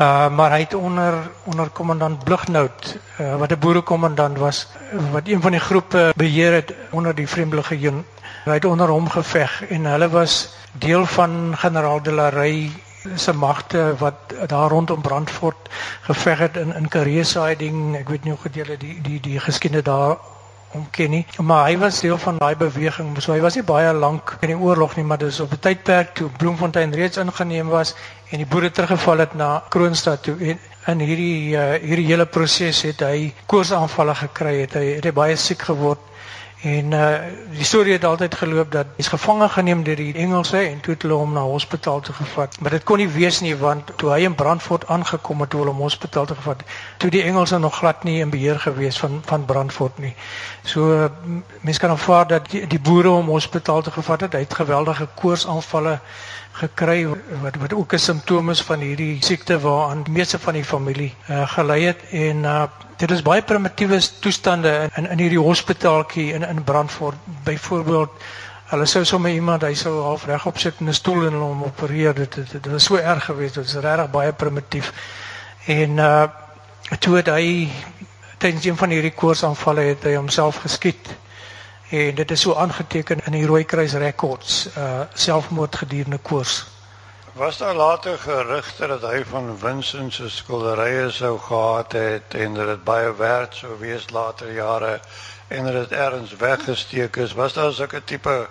Uh 0.00 0.28
maar 0.28 0.50
hy 0.50 0.60
het 0.60 0.74
onder 0.74 1.14
onder 1.44 1.68
kommandant 1.68 2.24
Blugnout 2.24 2.96
uh, 3.20 3.36
wat 3.36 3.52
'n 3.52 3.58
boerekommandant 3.58 4.38
was 4.38 4.66
wat 5.12 5.28
een 5.28 5.40
van 5.40 5.50
die 5.50 5.60
groepe 5.60 6.12
beheer 6.16 6.52
het 6.52 6.74
onder 6.90 7.14
die 7.14 7.28
vreemde 7.28 7.56
legioen. 7.56 8.04
Hy 8.44 8.56
het 8.56 8.64
onder 8.64 8.88
hom 8.88 9.08
geveg 9.08 9.62
en 9.68 9.84
hulle 9.84 10.08
was 10.08 10.54
deel 10.72 11.06
van 11.06 11.52
generaal 11.56 12.02
de 12.02 12.12
la 12.12 12.28
Rey 12.28 12.70
se 13.16 13.32
magte 13.32 13.94
wat 13.98 14.34
daar 14.46 14.70
rondom 14.70 15.00
Brandfort 15.00 15.68
geveg 16.00 16.38
het 16.38 16.56
in 16.56 16.74
in 16.74 16.88
Kareesiding 16.88 17.96
ek 17.96 18.08
weet 18.08 18.24
nie 18.24 18.32
hoe 18.32 18.42
gedeele 18.42 18.76
die 18.76 19.00
die 19.02 19.20
die 19.20 19.40
geskiedenis 19.40 19.84
daar 19.84 20.16
om 20.72 20.86
ken 20.90 21.10
nie 21.10 21.26
maar 21.42 21.66
hy 21.66 21.78
was 21.78 22.00
deel 22.00 22.18
van 22.18 22.38
daai 22.38 22.56
beweging 22.56 23.14
so 23.22 23.32
hy 23.32 23.40
was 23.40 23.56
nie 23.58 23.64
baie 23.66 23.92
lank 23.92 24.36
in 24.40 24.52
die 24.52 24.58
oorlog 24.58 24.96
nie 24.96 25.04
maar 25.04 25.18
dis 25.18 25.40
op 25.40 25.52
'n 25.52 25.62
tydperk 25.66 26.14
toe 26.14 26.28
Bloemfontein 26.38 26.94
reeds 26.94 27.16
ingeneem 27.16 27.68
was 27.68 27.94
en 28.30 28.38
die 28.38 28.46
boere 28.46 28.70
teruggeval 28.70 29.18
het 29.18 29.34
na 29.34 29.62
Kroonstad 29.68 30.22
toe 30.22 30.36
en 30.40 30.58
in 30.86 31.00
hierdie 31.00 31.56
uh, 31.56 31.72
hierdie 31.82 32.06
hele 32.06 32.26
proses 32.26 32.82
het 32.82 33.00
hy 33.00 33.32
koorsaanvalle 33.46 34.14
gekry 34.14 34.60
het 34.60 34.74
hy 34.74 34.86
het 35.00 35.14
baie 35.14 35.36
siek 35.36 35.62
geword 35.62 36.09
En 36.62 36.92
uh 36.92 37.18
die 37.50 37.64
storie 37.64 37.92
het 37.92 38.04
altyd 38.04 38.34
geloop 38.34 38.72
dat 38.72 38.86
hy's 38.96 39.08
gevange 39.08 39.48
geneem 39.48 39.82
deur 39.82 39.96
die 39.96 40.14
Engelse 40.14 40.58
en 40.58 40.80
toe 40.80 40.92
het 40.92 41.02
hulle 41.02 41.16
hom 41.16 41.32
na 41.32 41.40
hospitaal 41.40 42.00
toe 42.00 42.14
gevat. 42.14 42.60
Maar 42.60 42.70
dit 42.70 42.84
kon 42.84 43.00
nie 43.00 43.08
wees 43.08 43.40
nie 43.40 43.56
want 43.56 43.92
toe 43.96 44.10
hy 44.12 44.20
in 44.28 44.34
Brandfort 44.34 44.86
aangekom 44.86 45.40
het, 45.40 45.50
toe 45.50 45.60
hulle 45.60 45.72
hom 45.72 45.80
hospitaal 45.80 46.26
toe 46.26 46.36
gevat, 46.36 46.62
toe 46.96 47.10
die 47.10 47.22
Engelse 47.22 47.58
nog 47.58 47.76
glad 47.76 48.04
nie 48.04 48.20
in 48.20 48.30
beheer 48.30 48.60
gewees 48.60 48.98
van 48.98 49.22
van 49.24 49.44
Brandfort 49.44 49.98
nie. 49.98 50.14
So 50.62 51.08
mense 51.60 51.80
kan 51.80 51.90
aanvaar 51.90 52.26
dat 52.26 52.50
die, 52.50 52.66
die 52.66 52.80
boere 52.80 53.08
hom 53.08 53.32
hospitaal 53.32 53.82
toe 53.82 53.92
gevat 53.92 54.20
het. 54.20 54.32
Hy 54.32 54.44
het 54.44 54.54
geweldige 54.54 55.08
koorsaanvalle 55.14 55.98
gekry 56.60 57.06
wat 57.42 57.56
wat 57.62 57.72
ook 57.74 57.92
'n 57.94 57.98
simptoom 57.98 58.50
is 58.50 58.60
van 58.68 58.80
hierdie 58.84 59.16
siekte 59.24 59.58
waaraan 59.60 60.02
die 60.02 60.12
meeste 60.12 60.38
van 60.38 60.54
die 60.54 60.64
familie 60.64 61.14
uh, 61.30 61.48
gelei 61.54 61.82
het 61.84 62.00
en 62.10 62.44
uh, 62.44 62.62
dit 62.96 63.10
is 63.10 63.22
baie 63.22 63.42
primitiewe 63.42 64.00
toestande 64.20 64.90
in 64.96 65.06
in 65.10 65.18
hierdie 65.18 65.38
hospitaaltjie 65.40 66.32
in 66.32 66.42
in 66.48 66.64
Brandfort. 66.64 67.16
Byvoorbeeld 67.44 68.10
hulle 68.70 68.86
sou 68.86 69.04
sommer 69.04 69.30
iemand 69.34 69.62
hy 69.66 69.74
sou 69.74 69.94
half 70.02 70.24
regop 70.28 70.58
sit 70.58 70.74
in 70.80 70.88
'n 70.88 70.94
stoel 70.94 71.26
en 71.26 71.32
hom 71.34 71.62
opereer. 71.64 72.14
Dit 72.14 72.34
dit, 72.34 72.52
dit 72.52 72.66
was 72.72 72.84
so 72.84 72.96
erg 72.96 73.24
geweest 73.24 73.54
dit 73.54 73.64
is 73.64 73.74
regtig 73.74 74.10
baie 74.10 74.32
primitief. 74.32 74.92
En 75.66 75.96
uh 75.98 76.24
toe 76.98 77.16
het 77.16 77.26
hy 77.26 77.68
tydens 78.38 78.64
een 78.64 78.76
van 78.76 78.90
hierdie 78.90 79.14
koorsaanvalle 79.14 79.80
het 79.80 80.02
hy 80.04 80.14
homself 80.14 80.56
geskiet 80.64 81.08
en 81.90 82.14
dit 82.14 82.30
is 82.30 82.40
so 82.40 82.54
aangeteken 82.54 83.24
in 83.24 83.32
die 83.32 83.46
Rooikruis 83.46 83.92
rekords 83.92 84.68
uh 84.76 85.00
selfmoord 85.14 85.76
gedurende 85.76 86.18
koors 86.18 86.64
Was 87.32 87.56
daar 87.58 87.74
later 87.74 88.18
gerugte 88.18 88.86
dat 88.86 89.02
hy 89.02 89.24
van 89.24 89.58
Vincent 89.58 90.12
se 90.12 90.30
skilderye 90.30 91.10
sou 91.10 91.38
gehad 91.38 91.92
het 91.92 92.34
en 92.34 92.54
dat 92.54 92.66
dit 92.66 92.84
baie 92.84 93.12
werd 93.16 93.54
sou 93.54 93.78
wees 93.78 94.10
later 94.10 94.52
jare 94.52 95.00
en 95.48 95.64
dat 95.64 95.72
dit 95.72 95.92
ergens 95.92 96.36
weggesteek 96.36 97.16
is? 97.16 97.32
Was 97.32 97.52
daar 97.52 97.72
sulke 97.72 98.04
tipe 98.04 98.48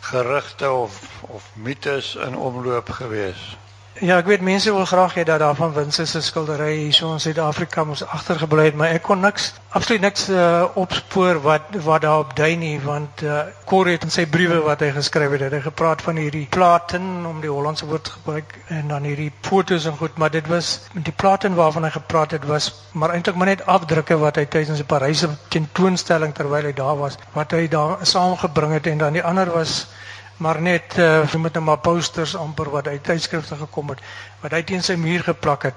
gerugte 0.00 0.70
of 0.70 1.00
of 1.20 1.50
mites 1.54 2.14
in 2.14 2.36
omloop 2.36 2.90
geweest? 2.90 3.65
Ja, 3.96 4.18
ek 4.20 4.26
weet 4.28 4.42
mense 4.44 4.68
wil 4.68 4.84
graag 4.84 5.14
hê 5.16 5.22
dat 5.24 5.40
daar 5.40 5.54
van 5.56 5.72
Vincent 5.72 6.08
se 6.08 6.20
skildery 6.20 6.74
hier 6.76 6.92
so 6.92 7.14
in 7.14 7.20
Suid-Afrika 7.20 7.84
moes 7.84 8.02
agtergebly 8.04 8.66
het, 8.66 8.74
maar 8.76 8.92
ek 8.92 9.06
kon 9.08 9.22
niks 9.24 9.54
absoluut 9.72 10.02
niks 10.04 10.26
uh, 10.28 10.66
opspoor 10.76 11.40
wat 11.40 11.78
wat 11.86 12.04
daarop 12.04 12.34
dui 12.36 12.50
nie, 12.60 12.74
want 12.84 13.22
uh, 13.24 13.46
Corrie 13.64 13.96
het 13.96 14.04
in 14.04 14.12
sy 14.12 14.26
briewe 14.28 14.58
wat 14.66 14.84
hy 14.84 14.90
geskryf 14.92 15.32
het, 15.32 15.46
het 15.46 15.56
hy 15.56 15.62
gepraat 15.64 16.04
van 16.04 16.20
hierdie 16.20 16.44
platen 16.52 17.24
om 17.24 17.40
die 17.40 17.48
Hollandse 17.48 17.88
woord 17.88 18.10
gebruik 18.18 18.52
en 18.76 18.92
dan 18.92 19.08
hierdie 19.08 19.30
fotos 19.48 19.88
en 19.88 19.96
goed, 19.96 20.20
maar 20.20 20.34
dit 20.34 20.52
was 20.52 20.74
die 20.92 21.16
platen 21.16 21.56
waarvan 21.56 21.88
hy 21.88 21.94
gepraat 21.96 22.36
het 22.36 22.44
was 22.44 22.68
maar 22.92 23.16
eintlik 23.16 23.40
maar 23.40 23.48
net 23.54 23.64
afdrukke 23.64 24.20
wat 24.20 24.36
hy 24.36 24.44
tydens 24.44 24.84
'n 24.84 24.92
Paryse 24.92 25.30
tentoonstelling 25.48 26.36
terwyl 26.36 26.68
hy 26.68 26.76
daar 26.76 27.00
was, 27.00 27.16
wat 27.32 27.56
hy 27.56 27.64
daar 27.64 28.04
saamgebring 28.04 28.76
het 28.76 28.92
en 28.92 28.98
dan 28.98 29.16
die 29.16 29.24
ander 29.24 29.48
was 29.56 29.86
maar 30.36 30.60
net 30.60 30.96
uh 30.98 31.34
met 31.34 31.56
'n 31.56 31.64
maar 31.64 31.78
posters 31.78 32.36
amper 32.36 32.70
wat 32.70 32.88
uit 32.88 33.04
tydskrifte 33.04 33.56
gekom 33.56 33.88
het 33.88 34.00
wat 34.40 34.50
hy 34.50 34.62
teen 34.62 34.82
sy 34.82 34.94
muur 34.94 35.22
geplak 35.22 35.62
het. 35.62 35.74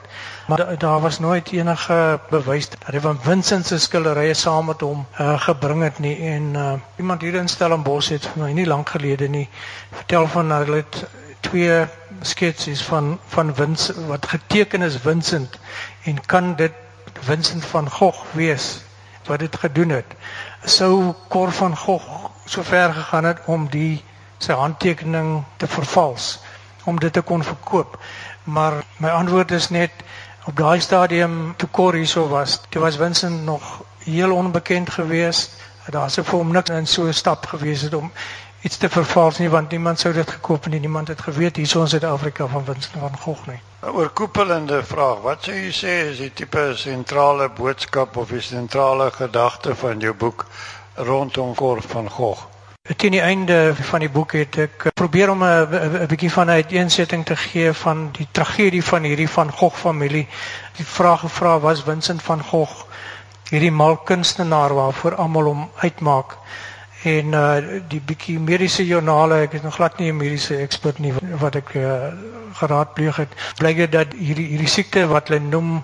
Maar 0.48 0.58
da, 0.58 0.76
daar 0.76 1.00
was 1.00 1.20
nooit 1.20 1.52
enige 1.52 2.20
bewys 2.30 2.70
dat 2.70 2.84
hy 2.86 3.00
van 3.00 3.20
Vincent 3.22 3.66
se 3.66 3.80
skilderye 3.80 4.34
saam 4.34 4.66
met 4.66 4.82
hom 4.82 5.06
uh 5.20 5.40
gebring 5.42 5.84
het 5.84 6.00
nie. 6.00 6.18
En 6.20 6.44
uh 6.56 6.74
iemand 6.98 7.22
hier 7.22 7.36
in 7.36 7.48
Stellenbosch 7.48 8.10
het 8.10 8.26
vir 8.26 8.44
my 8.44 8.52
nie 8.52 8.68
lank 8.68 8.90
gelede 8.90 9.28
nie 9.28 9.50
vertel 9.92 10.28
van 10.28 10.52
hulle 10.52 10.76
het 10.76 11.06
twee 11.40 11.86
sketsies 12.22 12.84
van 12.84 13.20
van 13.28 13.56
Vincent 13.56 14.06
wat 14.08 14.28
geteken 14.28 14.82
is 14.82 14.98
Vincent 14.98 15.60
en 16.04 16.26
kan 16.26 16.56
dit 16.56 16.74
Vincent 17.20 17.66
van 17.66 17.90
Gogh 17.90 18.24
wees 18.32 18.82
wat 19.26 19.40
dit 19.40 19.56
gedoen 19.56 19.90
het. 19.90 20.06
Sou 20.64 21.14
Cor 21.30 21.52
van 21.52 21.78
Gogh 21.78 22.30
so 22.46 22.64
ver 22.64 22.94
gegaan 22.94 23.24
het 23.24 23.40
om 23.46 23.70
die 23.70 24.04
sy 24.40 24.54
handtekening 24.54 25.44
te 25.58 25.68
vervals 25.68 26.40
om 26.84 27.00
dit 27.00 27.14
te 27.14 27.22
kon 27.22 27.44
verkoop. 27.44 28.00
Maar 28.44 28.82
my 28.98 29.10
antwoord 29.10 29.52
is 29.52 29.70
net 29.70 29.92
op 30.46 30.58
daai 30.58 30.80
stadium 30.80 31.54
toe 31.58 31.70
Cor 31.72 31.94
hierso 31.94 32.28
was, 32.28 32.62
toe 32.70 32.82
was 32.82 32.98
Vincent 32.98 33.44
nog 33.46 33.84
heel 34.04 34.32
onbekend 34.32 34.90
geweest. 34.90 35.58
Daar's 35.90 36.14
se 36.14 36.24
vir 36.24 36.38
hom 36.38 36.52
niks 36.54 36.70
in 36.70 36.88
so 36.88 37.08
'n 37.08 37.14
stap 37.14 37.46
gewees 37.46 37.82
het 37.82 37.94
om 37.94 38.12
iets 38.62 38.78
te 38.78 38.90
vervals 38.90 39.38
nie 39.38 39.50
want 39.50 39.72
niemand 39.72 40.00
sou 40.00 40.14
dit 40.14 40.32
gekoop 40.32 40.66
en 40.66 40.82
niemand 40.82 41.08
het 41.08 41.22
geweet 41.22 41.56
hierso 41.56 41.82
in 41.82 41.88
Suid-Afrika 41.88 42.48
van 42.48 42.66
Vincent 42.66 42.98
van 43.00 43.18
Gogh 43.18 43.48
nie. 43.48 43.62
'n 43.82 43.90
Oorkoepelende 43.96 44.84
vraag, 44.84 45.22
wat 45.22 45.44
sou 45.44 45.56
jy 45.56 45.72
sê 45.72 45.94
is 46.12 46.18
die 46.18 46.34
tipe 46.34 46.72
sentrale 46.76 47.50
boodskap 47.50 48.18
of 48.18 48.30
die 48.30 48.42
sentrale 48.42 49.12
gedagte 49.12 49.76
van 49.76 50.00
jou 50.00 50.14
boek 50.14 50.46
rondom 50.96 51.56
Cor 51.56 51.82
van 51.82 52.10
Gogh? 52.10 52.49
Teen 52.98 53.12
die 53.12 53.22
einde 53.22 53.76
van 53.76 54.00
die 54.00 54.10
boek 54.10 54.32
het 54.34 54.56
ek 54.58 54.88
probeer 54.98 55.30
om 55.30 55.44
'n 55.44 56.08
bietjie 56.10 56.32
van 56.32 56.48
'n 56.48 56.58
uiteensetting 56.62 57.26
te 57.26 57.36
gee 57.36 57.74
van 57.74 58.10
die 58.12 58.28
tragedie 58.32 58.84
van 58.84 59.04
hierdie 59.04 59.30
van 59.30 59.52
Gogh 59.52 59.78
familie. 59.78 60.28
Die 60.76 60.86
vraag 60.86 61.20
gevra 61.20 61.60
was 61.60 61.84
Vincent 61.84 62.22
van 62.22 62.44
Gogh 62.44 62.86
hierdie 63.50 63.72
mal 63.72 63.98
kunstenaar 63.98 64.74
waarvoor 64.74 65.16
almal 65.16 65.44
hom 65.44 65.70
uitmaak. 65.76 66.38
En 67.04 67.26
uh 67.26 67.56
die 67.88 68.02
bietjie 68.02 68.40
mediese 68.40 68.86
joernale, 68.86 69.42
ek 69.46 69.54
is 69.54 69.62
nog 69.62 69.76
glad 69.76 69.98
nie 70.00 70.12
'n 70.12 70.18
mediese 70.18 70.58
ekspert 70.58 71.00
nie 71.00 71.14
wat 71.40 71.56
ek 71.56 71.74
uh, 71.76 72.08
geraadpleeg 72.54 73.16
het. 73.16 73.30
Blyk 73.58 73.92
dat 73.92 74.08
hierdie 74.14 74.48
hierdie 74.48 74.68
siekte 74.68 75.08
wat 75.08 75.28
hulle 75.28 75.40
noem 75.40 75.84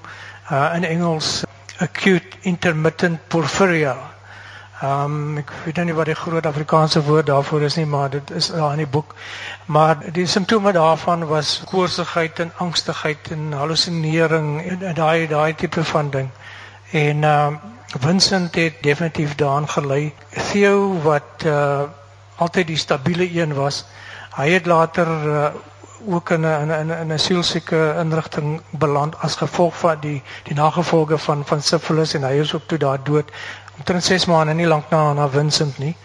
uh 0.51 0.73
in 0.75 0.83
Engels 0.83 1.43
acute 1.77 2.37
intermittent 2.41 3.27
porphyria 3.27 4.14
Ehm 4.81 5.03
um, 5.03 5.37
ek 5.37 5.51
weet 5.65 5.77
nie 5.87 5.93
wat 5.95 6.09
die 6.11 6.17
groot 6.19 6.45
Afrikaanse 6.45 7.03
woord 7.03 7.25
daarvoor 7.25 7.61
is 7.61 7.75
nie, 7.79 7.85
maar 7.85 8.09
dit 8.09 8.31
is 8.31 8.49
daar 8.51 8.71
in 8.71 8.83
die 8.83 8.87
boek. 8.95 9.15
Maar 9.65 10.01
die 10.11 10.25
simptome 10.27 10.71
daarvan 10.75 11.25
was 11.27 11.61
koorsigheid 11.69 12.39
en 12.39 12.51
angstigheid 12.57 13.31
en 13.31 13.51
halusinering 13.51 14.49
en 14.81 14.93
daai 14.93 15.27
daai 15.27 15.55
tipe 15.55 15.83
van 15.83 16.09
ding. 16.09 16.29
En 16.91 17.23
ehm 17.23 17.53
um, 17.53 17.59
Vincent 17.99 18.55
het 18.55 18.81
definitief 18.81 19.35
daaraan 19.35 19.69
gelei. 19.69 20.13
Theo 20.51 21.01
wat 21.01 21.45
uh 21.45 21.81
altyd 22.35 22.67
die 22.67 22.77
stabiele 22.77 23.29
een 23.41 23.53
was, 23.53 23.85
hy 24.35 24.49
het 24.49 24.65
later 24.65 25.07
uh, 25.07 25.45
ook 26.07 26.29
in 26.29 26.41
'n 26.41 26.69
in 26.69 26.87
'n 26.87 26.99
in 27.01 27.13
'n 27.13 27.19
sielsieke 27.19 27.95
inrigting 27.99 28.61
beland 28.69 29.15
as 29.19 29.35
gevolg 29.35 29.77
van 29.77 29.97
die 29.99 30.23
die 30.43 30.55
nagevolge 30.55 31.17
van 31.17 31.45
van 31.45 31.61
sifilis 31.61 32.13
en 32.13 32.23
hy 32.23 32.33
is 32.39 32.53
ook 32.53 32.67
toe 32.67 32.77
daar 32.77 33.03
dood 33.03 33.31
omtrent 33.77 34.03
6 34.03 34.25
maande 34.25 34.53
nie 34.53 34.67
lank 34.67 34.89
na 34.89 35.13
na 35.13 35.29
Vincent 35.29 35.77
nie. 35.77 35.95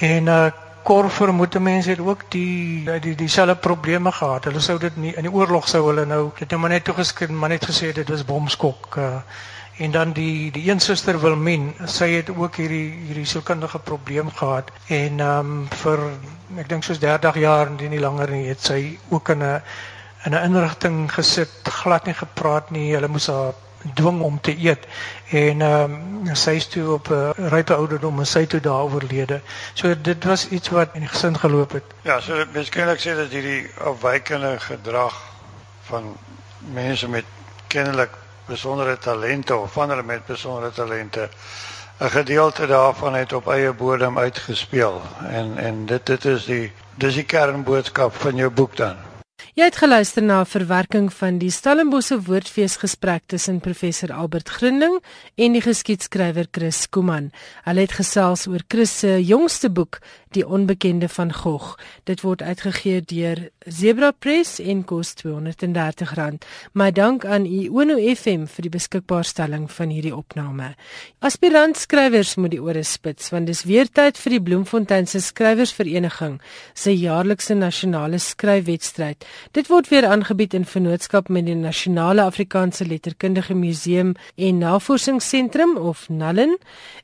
En 0.00 0.26
uh 0.26 0.46
Cor 0.86 1.10
vermoed 1.10 1.58
mense 1.58 1.90
het 1.90 1.98
ook 1.98 2.20
die 2.30 2.84
die 3.00 3.14
dieselfde 3.14 3.56
probleme 3.56 4.12
gehad. 4.12 4.44
Hulle 4.44 4.60
sou 4.60 4.78
dit 4.78 4.96
nie 4.96 5.14
in 5.16 5.26
die 5.26 5.32
oorlog 5.32 5.68
sou 5.68 5.80
hulle 5.88 6.04
nou 6.06 6.30
dit 6.38 6.50
nou 6.50 6.60
maar 6.60 6.70
net 6.70 6.84
toegeskryf 6.84 7.30
maar 7.30 7.48
net 7.48 7.66
gesê 7.66 7.90
dit 7.92 8.08
was 8.08 8.24
bomskok 8.24 8.96
uh 8.96 9.16
en 9.76 9.90
dan 9.90 10.12
die 10.12 10.50
die 10.50 10.70
een 10.70 10.80
suster 10.80 11.20
Wilmien, 11.20 11.74
sy 11.84 12.08
het 12.10 12.30
ook 12.32 12.56
hierdie 12.56 12.94
hierdie 13.08 13.26
sielkundige 13.28 13.78
probleem 13.78 14.30
gehad 14.30 14.70
en 14.86 15.20
ehm 15.20 15.50
um, 15.50 15.68
vir 15.82 16.04
ek 16.62 16.70
dink 16.70 16.84
soos 16.84 17.02
30 17.02 17.36
jaar 17.42 17.66
en 17.66 17.76
nie 17.90 18.00
langer 18.00 18.30
nie 18.32 18.46
het 18.48 18.62
sy 18.70 18.98
ook 19.10 19.28
in 19.34 19.42
'n 19.42 19.60
in 20.24 20.34
'n 20.34 20.44
inrigting 20.44 21.12
gesit, 21.12 21.68
glad 21.82 22.06
nie 22.06 22.14
gepraat 22.14 22.70
nie. 22.70 22.94
Hulle 22.94 23.08
moes 23.08 23.26
haar 23.26 23.52
dwing 23.94 24.20
om 24.22 24.40
te 24.40 24.56
eet 24.58 24.86
en 25.30 25.60
ehm 25.60 25.92
um, 26.26 26.34
sy 26.34 26.50
is 26.50 26.66
toe 26.66 26.92
op 26.92 27.08
'n 27.08 27.12
uh, 27.12 27.48
rype 27.48 27.74
ouderdom 27.74 28.18
en 28.18 28.26
sy 28.26 28.46
toe 28.46 28.60
daar 28.60 28.82
oorlede. 28.82 29.40
So 29.74 29.94
dit 30.00 30.24
was 30.24 30.48
iets 30.48 30.68
wat 30.68 30.88
in 30.92 31.00
die 31.00 31.08
gesin 31.08 31.38
geloop 31.38 31.72
het. 31.72 31.84
Ja, 32.02 32.20
so 32.20 32.44
beskryf 32.52 33.00
sê 33.00 33.16
dat 33.16 33.30
hierdie 33.30 33.70
afwykende 33.80 34.60
gedrag 34.60 35.22
van 35.82 36.16
mense 36.58 37.08
met 37.08 37.24
kennelik 37.66 38.10
besondere 38.46 38.98
talente 38.98 39.56
of 39.56 39.74
hulle 39.74 40.02
met 40.02 40.26
besondere 40.26 40.72
talente 40.72 41.28
'n 41.98 42.10
gedeelte 42.10 42.66
daarvan 42.66 43.14
het 43.14 43.32
op 43.32 43.48
eie 43.48 43.72
bodem 43.72 44.18
uitgespeel 44.18 45.02
en 45.28 45.58
en 45.58 45.86
dit 45.86 46.06
dit 46.06 46.24
is 46.24 46.44
die 46.44 46.72
dis 46.94 47.14
die 47.14 47.24
kernboodskap 47.24 48.14
van 48.14 48.36
jou 48.36 48.50
boek 48.50 48.76
dan. 48.76 49.15
Jy 49.56 49.64
het 49.70 49.76
geluister 49.80 50.22
na 50.22 50.40
'n 50.40 50.46
verwerking 50.46 51.12
van 51.12 51.38
die 51.38 51.50
Stellenbosse 51.50 52.22
Woordfees 52.22 52.76
gesprek 52.76 53.22
tussen 53.26 53.60
professor 53.60 54.12
Albert 54.12 54.48
Grinding 54.48 55.02
en 55.34 55.52
die 55.52 55.60
geskiedskrywer 55.60 56.46
Chris 56.50 56.88
Kuman. 56.88 57.30
Hulle 57.64 57.80
het 57.80 57.92
gesels 57.92 58.46
oor 58.46 58.60
Chris 58.68 58.98
se 58.98 59.24
jongste 59.24 59.70
boek, 59.70 59.98
Die 60.30 60.46
Onbekende 60.46 61.08
van 61.08 61.32
Gogh. 61.32 61.78
Dit 62.04 62.20
word 62.20 62.42
uitgegee 62.42 63.00
deur 63.00 63.50
Zebra 63.66 64.10
Press 64.10 64.58
en 64.60 64.84
kos 64.84 65.14
R230. 65.24 66.44
My 66.72 66.90
dank 66.92 67.24
aan 67.24 67.46
Iono 67.46 67.96
FM 68.14 68.44
vir 68.46 68.62
die 68.62 68.70
beskikbaarstelling 68.70 69.70
van 69.70 69.88
hierdie 69.88 70.14
opname. 70.16 70.74
Aspirant 71.18 71.76
skrywers 71.76 72.34
moet 72.36 72.50
die 72.50 72.62
ore 72.62 72.82
spits 72.82 73.30
want 73.30 73.46
dis 73.46 73.64
weer 73.64 73.88
tyd 73.88 74.18
vir 74.18 74.36
die 74.36 74.42
Bloemfontein 74.42 75.06
se 75.06 75.20
skrywersvereniging 75.20 76.40
se 76.74 76.96
jaarlikse 76.96 77.54
nasionale 77.54 78.18
skryfwedstryd. 78.18 79.25
Dit 79.52 79.68
word 79.68 79.88
weer 79.88 80.06
aangebied 80.06 80.54
in 80.54 80.64
vennootskap 80.64 81.28
met 81.28 81.46
die 81.46 81.54
Nasionale 81.54 82.22
Afrikaanse 82.22 82.86
Letterkundige 82.86 83.54
Museum 83.54 84.14
en 84.34 84.58
Navorsingsentrum 84.58 85.76
of 85.76 86.08
NALLEN 86.08 86.58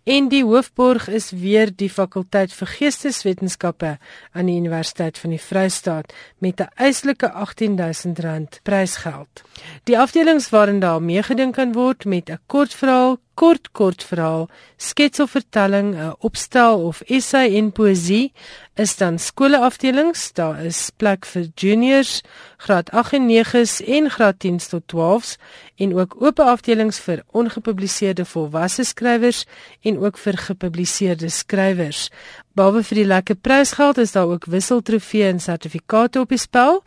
en 0.04 0.28
die 0.28 0.44
hoofborg 0.44 1.08
is 1.08 1.30
weer 1.30 1.70
die 1.76 1.90
fakulteit 1.90 2.52
vir 2.52 2.66
Geesteswetenskappe 2.66 3.96
aan 4.32 4.46
die 4.46 4.56
Universiteit 4.56 5.18
van 5.18 5.30
die 5.30 5.40
Vrystaat 5.40 6.12
met 6.38 6.60
'n 6.60 6.68
eislike 6.76 7.32
R18000 7.32 8.62
prysgeld. 8.62 9.42
Die 9.84 9.98
afdelings 9.98 10.50
waarin 10.50 10.80
daar 10.80 11.02
meegedink 11.02 11.54
kan 11.54 11.72
word 11.72 12.04
met 12.04 12.30
'n 12.30 12.38
kortverhaal, 12.46 13.18
kort 13.34 13.70
kortverhaal, 13.72 14.48
skets 14.76 15.20
of 15.20 15.30
vertelling, 15.30 15.94
'n 15.94 16.14
opstel 16.18 16.84
of 16.86 17.00
essay 17.00 17.56
en 17.56 17.72
poësie 17.72 18.32
is 18.74 18.96
dan 18.96 19.18
skoolafdelings. 19.18 20.32
Daar 20.32 20.64
is 20.64 20.90
plek 20.96 21.26
vir 21.28 21.48
juniors, 21.54 22.20
graad 22.56 22.90
8 22.90 23.12
en 23.12 23.28
9s 23.28 23.80
en 23.86 24.10
graad 24.10 24.44
10s 24.46 24.68
tot 24.68 24.82
12s 24.94 25.36
en 25.76 25.94
ook 25.98 26.16
oop 26.22 26.40
afdelings 26.40 27.00
vir 27.00 27.22
ongepubliseerde 27.30 28.24
volwasse 28.24 28.84
skrywers 28.84 29.44
en 29.82 29.98
ook 29.98 30.18
vir 30.18 30.38
gepubliseerde 30.38 31.28
skrywers. 31.28 32.08
Behalwe 32.52 32.82
vir 32.84 32.98
die 33.00 33.06
lekker 33.08 33.38
prysgeld 33.40 33.96
is 34.02 34.10
daar 34.12 34.28
ook 34.28 34.44
wisseltrofee 34.52 35.24
en 35.30 35.38
sertifikate 35.40 36.20
op 36.20 36.34
die 36.34 36.40
spel 36.40 36.82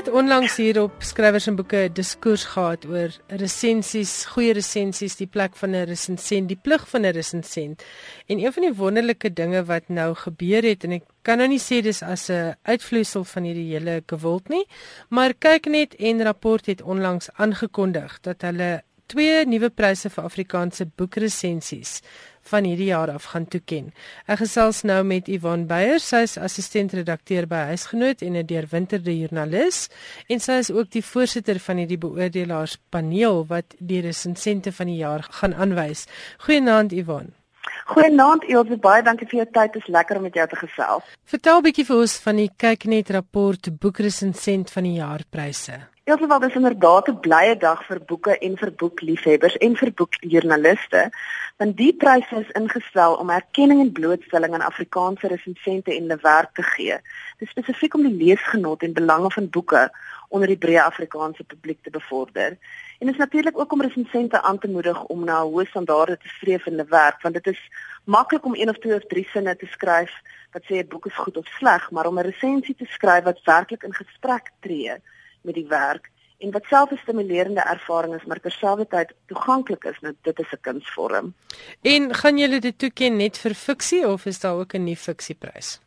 Onlangs 0.09 0.55
hier 0.57 0.77
op 0.81 1.03
skrywers 1.03 1.47
en 1.47 1.55
boeke 1.55 1.77
'n 1.89 1.93
diskurs 1.93 2.43
gehad 2.53 2.85
oor 2.85 3.11
resensies, 3.27 4.25
goeie 4.25 4.53
resensies, 4.53 5.15
die 5.15 5.27
plek 5.27 5.55
van 5.55 5.71
'n 5.75 5.85
resensent, 5.85 6.47
die 6.47 6.59
plig 6.61 6.87
van 6.89 7.01
'n 7.01 7.13
resensent. 7.13 7.83
En 8.27 8.39
een 8.39 8.53
van 8.53 8.63
die 8.63 8.73
wonderlike 8.73 9.33
dinge 9.33 9.63
wat 9.65 9.89
nou 9.89 10.15
gebeur 10.15 10.63
het 10.63 10.83
en 10.83 10.91
ek 10.91 11.03
kan 11.21 11.37
nou 11.37 11.47
nie 11.47 11.59
sê 11.59 11.81
dis 11.81 12.01
as 12.01 12.29
'n 12.29 12.55
uitvloeisel 12.63 13.23
van 13.23 13.43
hierdie 13.43 13.71
hele 13.73 14.03
geweld 14.05 14.49
nie, 14.49 14.65
maar 15.09 15.33
kyk 15.33 15.65
net 15.65 15.95
en 15.95 16.23
rapport 16.23 16.65
het 16.65 16.81
onlangs 16.81 17.29
aangekondig 17.33 18.19
dat 18.21 18.41
hulle 18.41 18.83
twee 19.05 19.45
nuwe 19.45 19.69
pryse 19.69 20.09
vir 20.09 20.23
Afrikaanse 20.23 20.85
boekresensies 20.95 22.01
van 22.49 22.63
hierdie 22.63 22.89
jaar 22.91 23.11
af 23.11 23.23
gaan 23.33 23.47
toeken. 23.47 23.91
Ek 24.27 24.41
gesels 24.41 24.81
nou 24.83 25.03
met 25.03 25.27
Yvonne 25.27 25.65
Beyer, 25.65 25.99
sy 25.99 26.23
is 26.27 26.37
assistent-redakteur 26.37 27.47
by 27.47 27.67
Huisgenoot 27.71 28.21
en 28.21 28.37
'n 28.37 28.45
deurwinterde 28.45 29.17
joernalis 29.17 29.89
en 30.27 30.39
sy 30.39 30.59
is 30.63 30.71
ook 30.71 30.91
die 30.91 31.05
voorsitter 31.05 31.59
van 31.59 31.77
hierdie 31.77 31.97
beoordelaarspaneel 31.97 33.45
wat 33.47 33.75
die 33.79 34.01
resensente 34.01 34.71
van 34.71 34.87
die 34.87 34.97
jaar 34.97 35.27
gaan 35.29 35.53
aanwys. 35.53 36.07
Goeienaand 36.37 36.91
Yvonne. 36.91 37.31
Goeienaand 37.85 38.43
Elsje, 38.47 38.77
baie 38.77 39.03
dankie 39.03 39.27
vir 39.27 39.41
jou 39.41 39.47
tyd. 39.51 39.73
Dit 39.73 39.81
is 39.83 39.87
lekker 39.87 40.17
om 40.17 40.23
met 40.23 40.33
jou 40.33 40.47
te 40.47 40.55
gesels. 40.55 41.03
Vertel 41.25 41.57
'n 41.57 41.63
bietjie 41.63 41.85
vir 41.85 41.97
ons 41.97 42.19
van 42.19 42.35
die 42.35 42.51
kyknet 42.57 43.09
rapport 43.09 43.79
boekresensent 43.79 44.71
van 44.71 44.83
die 44.83 44.97
jaarpryse. 44.99 45.90
Elsje, 46.03 46.27
dit 46.27 46.49
is 46.49 46.55
inderdaad 46.55 47.07
'n 47.07 47.19
blye 47.19 47.57
dag 47.57 47.85
vir 47.85 47.99
boeke 48.05 48.37
en 48.37 48.57
vir 48.57 48.71
boekliefhebbers 48.71 49.57
en 49.57 49.75
vir 49.75 49.91
boekjoernaliste 49.99 51.01
want 51.57 51.77
die 51.77 51.93
pryse 51.93 52.35
is 52.39 52.55
ingestel 52.59 53.13
om 53.15 53.29
erkenning 53.29 53.81
en 53.81 53.91
blootstelling 53.91 54.53
aan 54.53 54.65
Afrikaanse 54.69 55.27
resensente 55.27 55.93
en 55.95 56.01
hulle 56.01 56.17
werk 56.21 56.53
te 56.53 56.63
gee. 56.63 56.97
Dit 57.37 57.47
is 57.47 57.49
spesifiek 57.49 57.93
om 57.93 58.07
die 58.07 58.17
leesgenot 58.23 58.83
en 58.83 58.93
belange 58.93 59.31
van 59.31 59.49
boeke 59.49 59.83
onder 60.29 60.47
die 60.47 60.57
breë 60.57 60.81
Afrikaanse 60.81 61.43
publiek 61.43 61.83
te 61.83 61.89
bevorder. 61.89 62.57
En 62.99 63.05
dit 63.05 63.13
is 63.13 63.21
natuurlik 63.21 63.59
ook 63.59 63.71
om 63.71 63.81
resensente 63.81 64.41
aan 64.41 64.59
te 64.59 64.67
moedig 64.67 65.03
om 65.03 65.23
na 65.23 65.43
hoë 65.43 65.67
standaarde 65.69 66.17
te 66.17 66.27
streef 66.27 66.65
in 66.65 66.73
hulle 66.73 66.89
werk, 66.89 67.21
want 67.21 67.33
dit 67.33 67.47
is 67.47 67.61
maklik 68.03 68.45
om 68.45 68.55
een 68.55 68.69
of 68.69 68.77
twee 68.77 68.95
of 68.95 69.05
drie 69.05 69.27
sinne 69.33 69.55
te 69.55 69.65
skryf 69.65 70.11
wat 70.51 70.63
sê 70.63 70.81
'n 70.81 70.87
boek 70.87 71.05
is 71.05 71.23
goed 71.23 71.37
of 71.37 71.47
sleg, 71.59 71.91
maar 71.91 72.07
om 72.07 72.19
'n 72.19 72.29
resensie 72.31 72.75
te 72.75 72.85
skryf 72.85 73.23
wat 73.23 73.43
werklik 73.43 73.83
in 73.83 73.93
gesprek 73.93 74.51
tree 74.59 75.01
met 75.41 75.55
die 75.55 75.67
werk 75.67 76.09
en 76.41 76.51
wat 76.51 76.65
self 76.65 76.91
'n 76.91 76.99
stimulerende 77.01 77.61
ervaring 77.61 78.15
is, 78.15 78.25
maar 78.25 78.39
terselfdertyd 78.39 79.13
toeganklik 79.25 79.83
is, 79.83 79.99
nou 79.99 80.13
dit 80.21 80.39
is 80.39 80.51
'n 80.51 80.61
kunsvorm. 80.61 81.33
En 81.81 82.15
gaan 82.15 82.37
julle 82.37 82.59
dit 82.59 82.77
toeken 82.77 83.15
net 83.15 83.37
vir 83.37 83.53
fiksie 83.53 84.07
of 84.07 84.25
is 84.25 84.39
daar 84.39 84.55
ook 84.55 84.73
'n 84.73 84.83
nuwe 84.83 84.97
fiksieprys? 84.97 85.79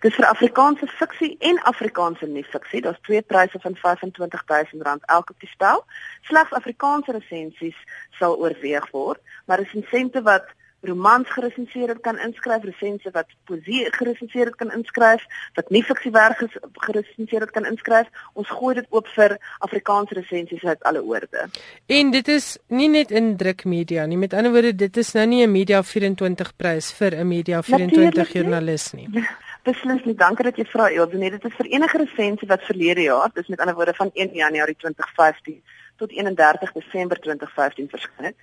Dis 0.00 0.14
vir 0.14 0.26
Afrikaanse 0.26 0.86
fiksie 0.86 1.36
en 1.38 1.62
Afrikaanse 1.62 2.26
nuwe 2.26 2.44
fiksie. 2.44 2.80
Daar's 2.80 3.00
twee 3.00 3.22
pryse 3.22 3.58
van 3.60 3.76
R25000 3.76 5.04
elk 5.04 5.30
op 5.30 5.40
die 5.40 5.48
spel. 5.48 5.84
Slegs 6.22 6.52
Afrikaanse 6.52 7.12
resensies 7.12 7.76
sal 8.10 8.38
oorweeg 8.38 8.90
word, 8.90 9.20
maar 9.44 9.58
resensente 9.58 10.22
wat 10.22 10.44
romans 10.84 11.30
geresenseer 11.30 11.88
het 11.88 12.00
kan 12.00 12.18
inskryf, 12.18 12.64
resensie 12.64 13.10
wat 13.12 13.26
poesie 13.44 13.84
geresenseer 13.90 14.50
het 14.50 14.56
kan 14.60 14.72
inskryf, 14.72 15.24
wat 15.54 15.70
nie 15.70 15.82
fiksiewerk 15.82 16.42
geresenseer 16.86 17.40
het 17.40 17.50
kan 17.50 17.66
inskryf. 17.66 18.08
Ons 18.32 18.50
gooi 18.50 18.74
dit 18.74 18.86
oop 18.90 19.08
vir 19.16 19.36
Afrikaanse 19.58 20.14
resensies 20.14 20.64
uit 20.64 20.82
alle 20.82 21.02
oorde. 21.02 21.48
En 21.86 22.10
dit 22.10 22.28
is 22.28 22.58
nie 22.68 22.88
net 22.88 23.10
in 23.10 23.36
drukmedia 23.36 24.06
nie. 24.06 24.18
Met 24.18 24.34
ander 24.34 24.52
woorde, 24.52 24.74
dit 24.74 24.96
is 24.96 25.12
nou 25.12 25.26
nie 25.26 25.46
'n 25.46 25.52
Media 25.52 25.82
24 25.82 26.56
prys 26.56 26.92
vir 26.92 27.16
'n 27.16 27.28
Media 27.28 27.62
24 27.62 28.32
joernalis 28.32 28.92
nie. 28.92 29.08
Beslis 29.64 30.04
nie. 30.04 30.14
Dankie 30.14 30.44
dat 30.44 30.56
jy 30.56 30.64
vra 30.64 30.90
Elsje. 30.90 31.18
Nee, 31.18 31.30
dit 31.30 31.44
is 31.44 31.54
vir 31.56 31.66
enige 31.66 31.98
resensie 31.98 32.48
wat 32.48 32.62
verlede 32.62 33.02
jaar, 33.02 33.30
dis 33.34 33.48
met 33.48 33.60
ander 33.60 33.74
woorde 33.74 33.94
van 33.94 34.10
1 34.12 34.34
Januarie 34.34 34.76
2015 34.76 35.62
tot 35.96 36.10
31 36.10 36.72
Desember 36.72 37.20
2015 37.20 37.88
verskyn 37.88 38.30
het 38.30 38.36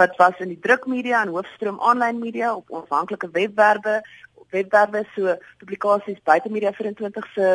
wat 0.00 0.16
was 0.16 0.38
in 0.38 0.48
die 0.48 0.60
drukmedia 0.60 1.22
en 1.22 1.34
hoofstroom 1.34 1.80
aanlyn 1.80 2.18
media 2.18 2.54
op 2.54 2.70
onafhanklike 2.70 3.30
webwerwe 3.32 4.00
webwerwe 4.54 5.04
so 5.14 5.36
publikasies 5.58 6.20
buite 6.30 6.50
media 6.56 6.72
24 6.72 7.30
se 7.34 7.46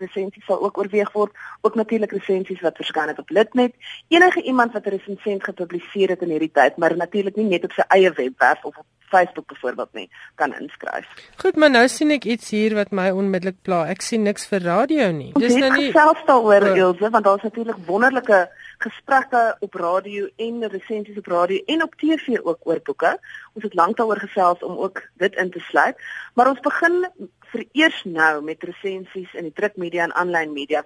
resensies 0.00 0.46
sal 0.48 0.64
ook 0.66 0.78
oorweeg 0.78 1.12
word 1.12 1.44
ook 1.60 1.78
natuurlik 1.80 2.16
resensies 2.18 2.64
wat 2.66 2.80
verskyn 2.82 3.12
het 3.12 3.22
op 3.22 3.30
Litnet 3.38 3.74
enige 4.08 4.42
iemand 4.42 4.72
wat 4.72 4.86
'n 4.86 4.96
resensent 4.96 5.44
gepubliseer 5.44 6.14
het 6.14 6.22
in 6.26 6.34
hierdie 6.36 6.54
tyd 6.60 6.76
maar 6.76 6.96
natuurlik 6.96 7.36
nie 7.36 7.48
net 7.54 7.64
op 7.64 7.72
sy 7.72 7.84
eie 7.88 8.12
webwerf 8.12 8.64
of 8.64 8.76
op 8.76 8.86
Facebook 9.14 9.46
byvoorbeeld 9.46 9.92
nie 9.92 10.10
kan 10.34 10.54
inskryf. 10.58 11.06
Goed, 11.36 11.56
maar 11.56 11.70
nou 11.70 11.88
sien 11.88 12.10
ek 12.10 12.24
iets 12.24 12.50
hier 12.50 12.74
wat 12.74 12.90
my 12.90 13.10
onmiddellik 13.14 13.60
pla. 13.62 13.84
Ek 13.94 14.02
sien 14.02 14.22
niks 14.26 14.48
vir 14.50 14.64
radio 14.66 15.10
nie. 15.14 15.30
Dis 15.38 15.54
nou 15.54 15.70
nie 15.76 15.92
selfs 15.94 16.24
daaroor 16.26 16.66
Ilse, 16.72 17.10
want 17.10 17.24
daar's 17.24 17.46
natuurlik 17.46 17.76
wonderlike 17.86 18.40
gesprekke 18.78 19.56
op 19.60 19.74
radio 19.74 20.28
en 20.36 20.68
resensies 20.68 21.18
op 21.18 21.26
radio 21.26 21.62
en 21.66 21.82
op 21.82 21.94
TV 21.94 22.38
ook 22.42 22.58
oor 22.62 22.80
boeke. 22.82 23.18
Ons 23.52 23.64
het 23.64 23.74
lank 23.74 23.96
daaroor 23.96 24.20
gesels 24.20 24.62
om 24.62 24.76
ook 24.76 25.02
dit 25.14 25.34
in 25.34 25.50
te 25.50 25.60
sluit, 25.60 25.96
maar 26.34 26.48
ons 26.48 26.60
begin 26.60 27.04
vir 27.52 27.64
eers 27.72 28.02
nou 28.04 28.42
met 28.42 28.62
resensies 28.62 29.34
in 29.34 29.50
die 29.50 29.54
drukmedia 29.54 30.04
en 30.04 30.14
aanlyn 30.14 30.52
media 30.52 30.84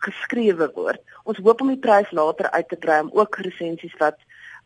geskrewe 0.00 0.70
word. 0.74 1.00
Ons 1.24 1.40
hoop 1.44 1.60
om 1.60 1.72
die 1.74 1.80
prys 1.80 2.10
later 2.16 2.50
uit 2.50 2.68
te 2.68 2.76
brei 2.76 3.00
om 3.04 3.12
ook 3.12 3.36
resensies 3.44 3.96
wat 4.00 4.16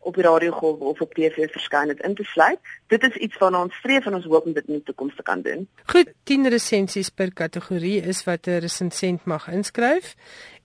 op 0.05 0.15
die 0.15 0.23
radiogolf 0.23 0.79
of 0.79 1.01
op 1.01 1.13
TV 1.17 1.47
verskyn 1.51 1.89
het 1.89 1.99
in 2.05 2.15
te 2.15 2.23
sluit. 2.23 2.59
Dit 2.93 3.03
is 3.03 3.15
iets 3.15 3.37
waarna 3.41 3.63
ons 3.65 3.75
streef 3.81 4.05
en 4.05 4.13
ons 4.19 4.27
hoop 4.29 4.45
om 4.45 4.53
dit 4.53 4.67
in 4.67 4.77
die 4.77 4.83
toekoms 4.85 5.15
te 5.17 5.25
kan 5.25 5.41
doen. 5.41 5.65
Goed, 5.89 6.11
10 6.29 6.49
resensies 6.53 7.09
per 7.09 7.33
kategorie 7.33 7.97
is 8.01 8.23
wat 8.29 8.47
'n 8.47 8.61
resensent 8.67 9.25
mag 9.25 9.47
inskryf 9.47 10.15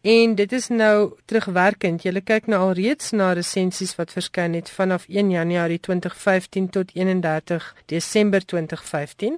En 0.00 0.34
dit 0.34 0.52
is 0.52 0.68
nou 0.68 1.12
terugwerkend. 1.28 2.06
Jy 2.06 2.22
kyk 2.24 2.46
nou 2.48 2.60
al 2.64 2.70
reeds 2.72 3.10
na 3.12 3.34
resensies 3.36 3.92
wat 3.98 4.14
verskyn 4.16 4.54
het 4.56 4.70
vanaf 4.72 5.04
1 5.12 5.28
Januarie 5.30 5.76
2015 5.76 6.70
tot 6.72 6.94
31 6.94 7.66
Desember 7.92 8.40
2015. 8.40 9.36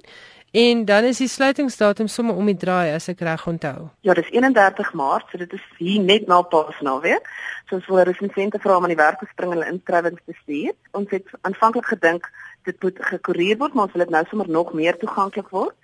En 0.53 0.85
dan 0.85 1.03
is 1.03 1.19
die 1.19 1.27
sluitingsdatum 1.27 2.07
sommer 2.07 2.35
om 2.39 2.47
die 2.47 2.55
draai 2.55 2.93
as 2.95 3.09
ek 3.11 3.25
reg 3.27 3.43
onthou. 3.47 3.89
Ja, 4.07 4.15
dis 4.15 4.29
31 4.31 4.93
Maart, 4.93 5.27
so 5.31 5.37
dit 5.41 5.51
is 5.51 5.65
hier 5.81 5.99
net 5.99 6.31
na 6.31 6.39
Paasnaweek. 6.47 7.27
So 7.67 7.81
ons 7.81 7.89
wil 7.91 8.05
resensente 8.07 8.61
vra 8.63 8.77
om 8.77 8.87
aan 8.87 8.95
die 8.95 9.01
werk 9.03 9.19
te 9.19 9.27
spring 9.33 9.51
en 9.51 9.57
hulle 9.57 9.71
inskrywings 9.73 10.23
te 10.23 10.37
stuur. 10.45 10.71
Ons 10.95 11.11
het 11.11 11.27
aanvanklik 11.41 11.91
gedink 11.91 12.31
dit 12.63 12.83
moet 12.83 13.03
gekoreer 13.11 13.57
word, 13.59 13.73
maar 13.73 13.89
ons 13.89 13.97
wil 13.97 14.05
dit 14.05 14.15
nou 14.15 14.23
sommer 14.29 14.49
nog 14.49 14.71
meer 14.77 14.95
toeganklik 14.97 15.51
word. 15.51 15.75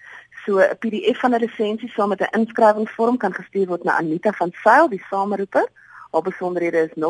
So 0.45 0.60
'n 0.60 0.78
PDF 0.80 1.19
van 1.19 1.34
'n 1.34 1.39
resensie 1.39 1.89
saam 1.89 2.10
met 2.10 2.21
'n 2.21 2.39
inskrywingsvorm 2.39 3.17
kan 3.17 3.34
gestuur 3.34 3.67
word 3.67 3.84
na 3.84 3.97
Anita 3.97 4.32
van 4.32 4.52
Sail, 4.63 4.89
die 4.89 5.04
sameroeper, 5.10 5.67
Haar 6.12 6.21
besonderhede 6.21 6.78
is 6.78 6.89
0214223350, 6.97 7.02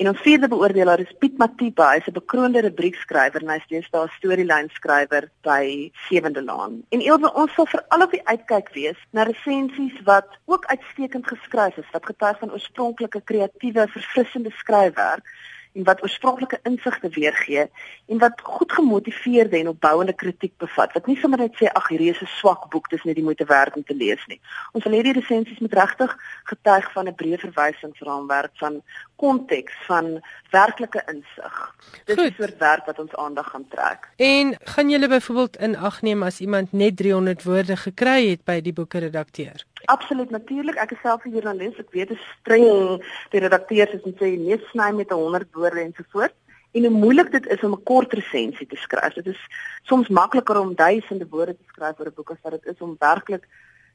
En 0.00 0.08
ons 0.08 0.20
vierde 0.24 0.48
beoordelaar 0.48 1.02
is 1.02 1.10
Piet 1.20 1.34
Matiba, 1.36 1.90
hy's 1.92 2.06
'n 2.08 2.16
bekroonde 2.16 2.62
rubriekskrywer 2.64 3.42
en 3.44 3.52
hy's 3.52 3.66
deesdae 3.68 4.06
'n 4.06 4.14
storielyn 4.16 4.70
skrywer 4.72 5.28
by 5.44 5.92
Sewende 6.06 6.42
Laan. 6.42 6.80
En 6.88 7.04
Elsje, 7.04 7.34
ons 7.34 7.52
sal 7.52 7.66
veral 7.66 8.06
op 8.06 8.10
die 8.16 8.24
uitkyk 8.24 8.72
wees 8.72 9.00
na 9.12 9.22
resensies 9.28 10.00
wat 10.04 10.38
ook 10.46 10.64
uitstekend 10.64 11.26
geskryf 11.26 11.76
is, 11.76 11.92
wat 11.92 12.06
getuig 12.06 12.38
van 12.38 12.52
oorspronklike 12.52 13.20
kreatiewe, 13.20 13.88
verfrissende 13.88 14.50
skryfwerk 14.50 15.24
en 15.72 15.84
wat 15.84 16.02
oorspronklike 16.02 16.58
insigte 16.62 17.08
weergee 17.08 17.70
en 18.06 18.18
wat 18.18 18.40
goed 18.42 18.72
gemotiveerde 18.72 19.58
en 19.58 19.68
opbouende 19.68 20.12
kritiek 20.12 20.56
bevat. 20.56 20.92
Wat 20.92 21.06
nie 21.06 21.18
sommer 21.20 21.38
net 21.38 21.56
sê 21.60 21.70
ag 21.72 21.88
hierdie 21.88 22.10
is 22.10 22.22
'n 22.22 22.26
swak 22.40 22.70
boek, 22.70 22.90
dis 22.90 23.04
net 23.04 23.14
die 23.14 23.24
moeite 23.24 23.44
werd 23.44 23.76
om 23.76 23.84
te 23.84 23.94
lees 23.94 24.26
nie. 24.26 24.40
Ons 24.72 24.84
wil 24.84 24.92
hê 24.98 25.02
die 25.02 25.18
resensies 25.20 25.58
moet 25.58 25.74
regtig 25.74 26.16
getuig 26.44 26.92
van 26.92 27.08
'n 27.08 27.14
breë 27.14 27.38
verwysingsraamwerk 27.38 28.52
van 28.54 28.82
konteks, 29.16 29.74
van 29.86 30.20
werklike 30.50 31.02
insig. 31.06 31.74
Dis 32.04 32.16
Goed. 32.16 32.24
die 32.24 32.34
soort 32.44 32.58
werk 32.58 32.86
wat 32.86 32.98
ons 32.98 33.14
aandag 33.14 33.50
gaan 33.50 33.66
trek. 33.68 34.08
En 34.16 34.56
gaan 34.64 34.90
julle 34.90 35.08
byvoorbeeld 35.08 35.56
in 35.56 35.76
ag 35.76 36.02
neem 36.02 36.22
as 36.22 36.40
iemand 36.40 36.72
net 36.72 36.96
300 36.96 37.42
woorde 37.42 37.76
gekry 37.76 38.30
het 38.30 38.44
by 38.44 38.60
die 38.60 38.72
boeke 38.72 38.98
redakteur? 38.98 39.64
Absoluut 39.88 40.30
natuurlik. 40.30 40.76
Ek 40.76 40.90
is 40.92 41.00
self 41.00 41.24
'n 41.24 41.32
joernalis. 41.32 41.78
Ek 41.80 41.92
weet 41.96 42.08
dit 42.08 42.18
is 42.18 42.26
streng 42.40 43.00
die 43.32 43.40
redakteurs 43.40 43.94
is 43.96 44.04
en 44.04 44.16
sê 44.20 44.28
nee 44.36 44.58
sny 44.70 44.90
met 44.92 45.10
'n 45.10 45.22
100 45.24 45.48
woorde 45.52 45.80
en 45.80 45.94
so 45.96 46.04
voort. 46.12 46.34
En 46.72 46.84
hoe 46.84 46.90
moeilik 47.04 47.30
dit 47.32 47.46
is 47.46 47.62
om 47.62 47.72
'n 47.72 47.82
kort 47.82 48.12
resensie 48.12 48.66
te 48.66 48.76
skryf. 48.76 49.14
Dit 49.14 49.26
is 49.26 49.40
soms 49.82 50.08
makliker 50.08 50.60
om 50.60 50.74
duisende 50.74 51.26
woorde 51.30 51.56
te 51.56 51.64
skryf 51.72 51.98
oor 51.98 52.06
'n 52.06 52.14
boek 52.14 52.30
as 52.30 52.42
wat 52.42 52.52
dit 52.52 52.66
is 52.74 52.80
om 52.80 52.96
werklik 52.98 53.48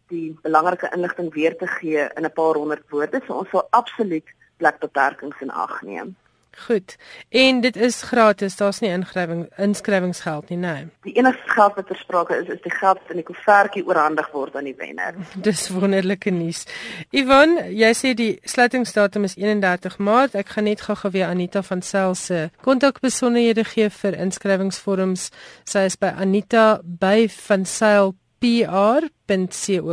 die 0.07 0.37
belangrike 0.41 0.89
inligting 0.95 1.33
weer 1.33 1.57
te 1.57 1.67
gee 1.67 2.09
in 2.17 2.25
'n 2.25 2.33
paar 2.33 2.55
honderd 2.55 2.89
woorde. 2.89 3.21
So 3.27 3.33
ons 3.33 3.49
sal 3.49 3.67
absoluut 3.69 4.27
plekbeperkings 4.57 5.41
in 5.41 5.51
ag 5.51 5.81
neem. 5.81 6.15
Goed. 6.57 6.95
En 7.29 7.61
dit 7.61 7.75
is 7.75 8.01
gratis. 8.01 8.55
Daar's 8.55 8.79
nie 8.79 8.91
inskrywing 8.91 9.47
inskrywingsgeld 9.57 10.49
nie, 10.49 10.57
nee. 10.57 10.85
Die 11.01 11.13
enigste 11.13 11.49
geld 11.49 11.75
wat 11.75 11.87
ter 11.87 11.97
sprake 11.97 12.37
is, 12.37 12.47
is 12.47 12.61
die 12.61 12.71
geld 12.71 12.99
wat 13.01 13.09
in 13.09 13.21
die 13.21 13.25
koevertjie 13.25 13.85
oorhandig 13.87 14.29
word 14.31 14.55
aan 14.55 14.69
die 14.69 14.75
wenner. 14.77 15.17
Dis 15.47 15.67
wonderlike 15.73 16.29
nuus. 16.29 16.63
Ivan, 17.09 17.57
jy 17.73 17.91
sê 17.97 18.13
die 18.17 18.39
sluitingsdatum 18.45 19.25
is 19.27 19.37
31 19.41 19.97
Maart. 19.97 20.37
Ek 20.39 20.53
gaan 20.55 20.69
net 20.69 20.85
gou-gou 20.85 21.11
weer 21.13 21.27
Anita 21.31 21.63
van 21.65 21.81
Sail 21.81 22.15
se 22.15 22.49
kontakbesonderhede 22.61 23.65
gee 23.73 23.89
vir 24.01 24.19
inskrywingsvorms. 24.27 25.31
Sy 25.69 25.87
is 25.89 25.97
by 25.97 26.13
Anita 26.21 26.81
by 26.83 27.25
van 27.47 27.65
Sail 27.65 28.13
pr.co.za 28.43 29.91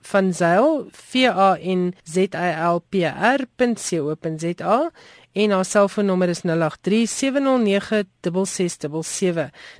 van 0.00 0.34
Zyl 0.34 0.86
v 0.92 1.26
a 1.26 1.58
n 1.58 1.94
z 2.06 2.16
i 2.30 2.50
l 2.54 2.78
p 2.90 3.02
r.co.za 3.02 4.76
en 5.36 5.50
haar 5.52 5.64
selfoonnommer 5.68 6.28
is 6.32 6.42
0837096677. 6.48 6.48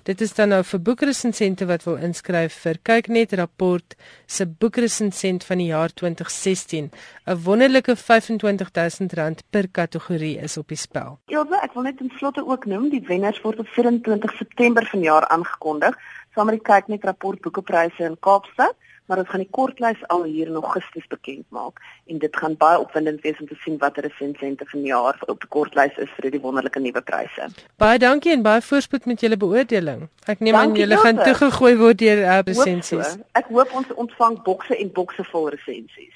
Dit 0.03 0.21
is 0.21 0.35
dan 0.37 0.49
nou 0.53 0.63
vir 0.71 0.81
boekresensente 0.89 1.65
wat 1.71 1.85
wil 1.89 1.97
inskryf 2.09 2.55
vir 2.67 2.77
Kyknet 2.83 3.33
rapport 3.41 3.97
se 4.27 4.47
boekresensent 4.47 5.45
van 5.49 5.59
die 5.63 5.71
jaar 5.71 5.91
2016. 5.93 6.91
'n 7.27 7.43
Wonderlike 7.45 7.97
R25000 7.97 9.43
per 9.51 9.69
kategorie 9.69 10.39
is 10.39 10.57
op 10.57 10.69
die 10.69 10.77
spel. 10.77 11.19
Elsje, 11.27 11.57
ek 11.63 11.73
wil 11.73 11.83
net 11.83 11.97
ten 11.97 12.13
slotte 12.19 12.47
ook 12.47 12.65
noem, 12.67 12.89
die 12.91 13.05
wenners 13.07 13.41
word 13.41 13.59
op 13.59 13.69
24 13.69 14.37
September 14.37 14.87
vanjaar 14.87 15.29
aangekondig 15.29 15.97
saam 16.35 16.47
met 16.47 16.59
die 16.61 16.67
Kyknet 16.69 17.05
rapport 17.05 17.41
boekepryse 17.41 18.05
in 18.05 18.17
Kaapstad, 18.21 18.75
maar 19.07 19.23
ons 19.23 19.29
gaan 19.29 19.43
die 19.45 19.55
kortlys 19.59 20.03
al 20.15 20.25
hier 20.25 20.51
in 20.51 20.59
Augustus 20.61 21.07
bekend 21.13 21.45
maak 21.55 21.81
en 22.11 22.19
dit 22.19 22.37
gaan 22.43 22.57
baie 22.59 22.79
opwindend 22.83 23.23
wees 23.27 23.39
om 23.41 23.49
te 23.49 23.59
sien 23.63 23.79
watter 23.83 24.07
resensente 24.07 24.67
vanjaar 24.73 25.21
op 25.27 25.41
die 25.41 25.51
kortlys 25.57 25.97
is 26.03 26.13
vir 26.19 26.31
die 26.35 26.43
wonderlike 26.43 26.83
nuwe 26.83 27.03
pryse. 27.07 27.49
Baie 27.83 27.99
dankie 28.03 28.35
en 28.35 28.45
baie 28.47 28.63
voorspoed 28.69 29.07
met 29.11 29.21
julle 29.25 29.39
beoordeling. 29.41 30.07
Ek 30.27 30.43
neem 30.45 30.59
aan 30.59 30.77
julle 30.79 30.99
gaan 31.03 31.23
toegegooi 31.23 31.75
word 31.81 32.03
deur 32.03 32.23
uh, 32.25 32.37
Hoop 32.37 32.53
resensies. 32.53 33.17
so. 33.17 33.27
Ek 33.39 33.51
hoop 33.53 33.75
ons 33.83 33.93
ontvang 34.07 34.41
bokse 34.47 34.77
en 34.77 34.93
bokse 34.93 35.25
vol 35.33 35.51
resensies. 35.55 36.15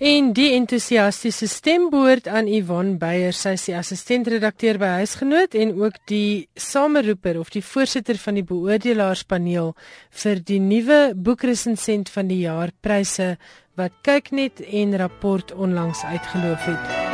En 0.00 0.30
die 0.32 0.54
entoesiastiese 0.56 1.44
stem 1.52 1.90
behoort 1.92 2.24
aan 2.32 2.46
Yvonne 2.48 2.94
Beyer, 2.96 3.36
sy 3.36 3.50
is 3.58 3.66
die 3.68 3.74
assistentredakteur 3.76 4.78
by 4.80 4.94
Huisgenoot 5.02 5.52
en 5.60 5.74
ook 5.76 5.98
die 6.08 6.48
sameroeper 6.56 7.36
of 7.42 7.52
die 7.52 7.60
voorsitter 7.60 8.16
van 8.22 8.40
die 8.40 8.46
beoordelaarspaneel 8.48 9.74
vir 10.22 10.40
die 10.40 10.56
nuwe 10.64 11.12
boekresensent 11.12 12.08
van 12.16 12.32
die 12.32 12.40
jaar 12.46 12.72
pryse 12.80 13.34
wat 13.76 14.00
Kyknet 14.00 14.64
en 14.64 14.96
rapport 15.04 15.52
onlangs 15.52 16.00
uitgeloof 16.08 16.68
het. 16.72 17.09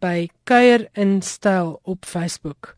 by 0.04 0.28
Kuier 0.44 0.88
in 0.92 1.22
styl 1.24 1.78
op 1.88 2.04
Facebook. 2.04 2.74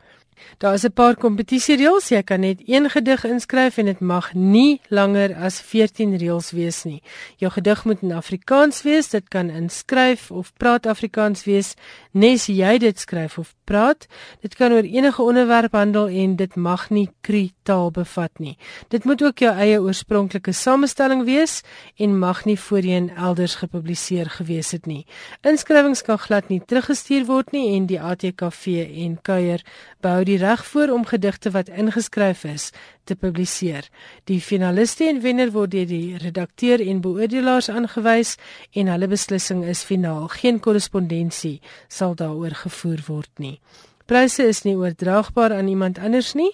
Daar 0.59 0.74
is 0.74 0.84
'n 0.84 0.92
paar 0.92 1.16
kompetisiereëls. 1.16 2.09
Jy 2.09 2.22
kan 2.22 2.40
net 2.40 2.62
een 2.66 2.90
gedig 2.90 3.24
inskryf 3.24 3.78
en 3.78 3.84
dit 3.84 4.01
mag 4.01 4.34
nie 4.34 4.80
langer 4.88 5.34
as 5.34 5.61
14 5.61 6.16
reëls 6.16 6.51
wees 6.51 6.84
nie. 6.84 7.03
Jou 7.36 7.53
gedig 7.53 7.84
moet 7.84 8.03
in 8.03 8.12
Afrikaans 8.12 8.82
wees. 8.82 9.09
Dit 9.09 9.28
kan 9.28 9.51
inskryf 9.51 10.30
of 10.30 10.53
praat 10.57 10.86
Afrikaans 10.86 11.45
wees, 11.45 11.74
nes 12.12 12.47
jy 12.47 12.78
dit 12.78 12.99
skryf 12.99 13.38
of 13.38 13.55
praat. 13.64 14.07
Dit 14.40 14.55
kan 14.55 14.72
oor 14.72 14.82
enige 14.82 15.22
onderwerp 15.22 15.72
handel 15.72 16.09
en 16.09 16.36
dit 16.36 16.57
mag 16.57 16.90
nie 16.90 17.11
Cree 17.20 17.53
taal 17.62 17.90
bevat 17.90 18.38
nie. 18.38 18.57
Dit 18.88 19.05
moet 19.05 19.22
ook 19.22 19.38
jou 19.38 19.53
eie 19.55 19.80
oorspronklike 19.80 20.53
samestelling 20.53 21.24
wees 21.24 21.62
en 21.97 22.18
mag 22.18 22.45
nie 22.45 22.59
voorheen 22.61 23.11
elders 23.16 23.55
gepubliseer 23.55 24.30
gewees 24.30 24.70
het 24.70 24.86
nie. 24.86 25.07
Inskrywings 25.42 26.03
kan 26.03 26.18
glad 26.18 26.49
nie 26.49 26.61
teruggestuur 26.61 27.24
word 27.26 27.53
nie 27.53 27.76
en 27.76 27.86
die 27.86 28.01
ATKV 28.01 28.66
en 29.05 29.18
Kuier 29.22 29.64
behou 30.05 30.24
die 30.24 30.34
reg 30.39 30.66
voor 30.66 30.89
om 30.89 31.07
gedigte 31.07 31.51
wat 31.51 31.68
ingeskryf 31.68 32.45
is 32.45 32.70
te 33.05 33.16
publiseer. 33.16 33.89
Die 34.24 34.41
finaliste 34.41 35.09
en 35.09 35.20
wenner 35.20 35.51
word 35.53 35.70
deur 35.70 35.87
die 35.87 36.16
redakteur 36.16 36.80
en 36.80 37.01
beoordelaars 37.01 37.70
aangewys 37.70 38.37
en 38.72 38.93
hulle 38.93 39.09
beslissing 39.09 39.64
is 39.64 39.82
finaal. 39.82 40.28
Geen 40.28 40.61
korrespondensie 40.61 41.61
sal 41.89 42.14
daaroor 42.14 42.55
gevoer 42.64 43.05
word 43.07 43.30
nie. 43.39 43.59
Pryse 44.05 44.45
is 44.45 44.62
nie 44.66 44.74
oordraagbaar 44.76 45.55
aan 45.57 45.68
iemand 45.68 45.99
anders 45.99 46.35
nie 46.37 46.51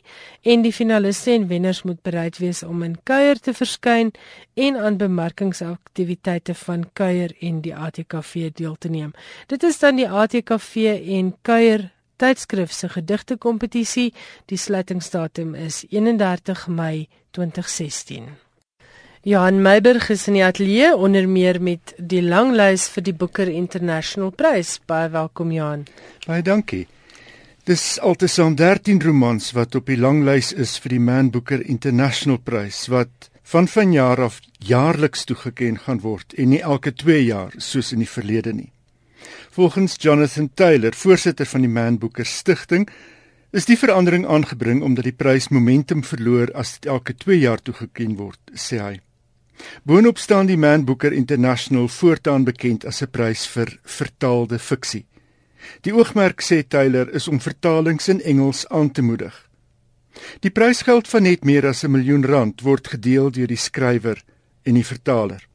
en 0.47 0.63
die 0.63 0.73
finaliste 0.73 1.33
en 1.35 1.49
wenners 1.51 1.83
moet 1.83 1.99
bereid 2.07 2.39
wees 2.39 2.63
om 2.63 2.85
in 2.87 2.95
kuier 3.03 3.41
te 3.43 3.55
verskyn 3.55 4.13
en 4.55 4.79
aan 4.79 4.99
bemarkingsaktiwiteite 5.01 6.55
van 6.55 6.85
kuier 6.93 7.35
en 7.41 7.59
die 7.65 7.75
ATKV 7.75 8.53
deel 8.55 8.77
te 8.79 8.89
neem. 8.89 9.11
Dit 9.51 9.67
is 9.67 9.83
dan 9.83 9.99
die 9.99 10.07
ATKV 10.07 11.01
en 11.19 11.35
kuier 11.43 11.91
tydskrif 12.21 12.73
se 12.77 12.91
gedigte 12.93 13.39
kompetisie. 13.41 14.13
Die 14.47 14.59
sluitingsdatum 14.61 15.55
is 15.55 15.83
31 15.89 16.69
Mei 16.69 17.09
2016. 17.37 18.29
Johan 19.23 19.61
Meiberg 19.61 20.09
is 20.11 20.23
in 20.31 20.39
die 20.39 20.45
ateljee 20.45 20.95
onder 20.97 21.27
meer 21.29 21.59
met 21.61 21.93
die 21.99 22.23
langlys 22.25 22.87
vir 22.89 23.05
die 23.05 23.13
Booker 23.13 23.51
International 23.53 24.31
Prys. 24.33 24.79
Baie 24.89 25.11
welkom 25.13 25.53
Johan. 25.53 25.85
Baie 26.25 26.41
dankie. 26.43 26.87
Dis 27.69 27.99
altesaam 28.01 28.57
13 28.57 29.03
romans 29.05 29.51
wat 29.53 29.77
op 29.77 29.93
die 29.93 29.99
langlys 30.01 30.55
is 30.57 30.79
vir 30.81 30.97
die 30.97 31.03
Man 31.05 31.29
Booker 31.35 31.61
International 31.61 32.41
Prys 32.41 32.87
wat 32.89 33.29
van 33.53 33.69
vanjaar 33.69 34.25
af 34.25 34.41
jaarliks 34.65 35.29
toegeken 35.29 35.77
gaan 35.85 36.01
word 36.01 36.33
en 36.41 36.55
nie 36.55 36.63
elke 36.65 36.95
2 36.97 37.25
jaar 37.27 37.53
soos 37.59 37.93
in 37.93 38.01
die 38.01 38.09
verlede 38.09 38.57
nie. 38.57 38.71
Volgens 39.53 39.97
Jonathan 39.99 40.51
Taylor, 40.55 40.95
voorsitter 40.95 41.47
van 41.47 41.61
die 41.61 41.69
Man 41.69 41.99
Booker 41.99 42.27
Stichting, 42.27 42.89
is 43.51 43.65
die 43.67 43.75
verandering 43.79 44.23
aangebring 44.27 44.79
omdat 44.87 45.09
die 45.09 45.17
prys 45.17 45.49
momentum 45.51 46.05
verloor 46.07 46.53
as 46.55 46.77
dit 46.77 46.87
elke 46.87 47.17
2 47.19 47.39
jaar 47.41 47.59
toegeken 47.59 48.15
word, 48.21 48.39
sê 48.55 48.79
hy. 48.79 48.93
Boonop 49.83 50.23
staan 50.23 50.47
die 50.47 50.57
Man 50.57 50.87
Booker 50.87 51.13
International 51.13 51.91
voortaan 51.91 52.47
bekend 52.47 52.87
as 52.87 53.03
'n 53.03 53.11
prys 53.11 53.43
vir 53.47 53.75
vertaalde 53.83 54.59
fiksie. 54.59 55.05
Die 55.83 55.95
oogmerk 55.95 56.43
sê 56.43 56.63
Taylor 56.63 57.11
is 57.11 57.29
om 57.29 57.41
vertalings 57.41 58.09
in 58.09 58.23
Engels 58.23 58.69
aan 58.69 58.91
te 58.91 59.03
moedig. 59.03 59.35
Die 60.41 60.51
prysgeld 60.51 61.09
van 61.09 61.23
net 61.23 61.45
meer 61.45 61.67
as 61.67 61.83
'n 61.83 61.91
miljoen 61.91 62.25
rand 62.25 62.61
word 62.63 62.87
gedeel 62.87 63.31
deur 63.31 63.47
die 63.47 63.57
skrywer 63.57 64.23
en 64.63 64.75
die 64.75 64.87
vertaler. 64.87 65.50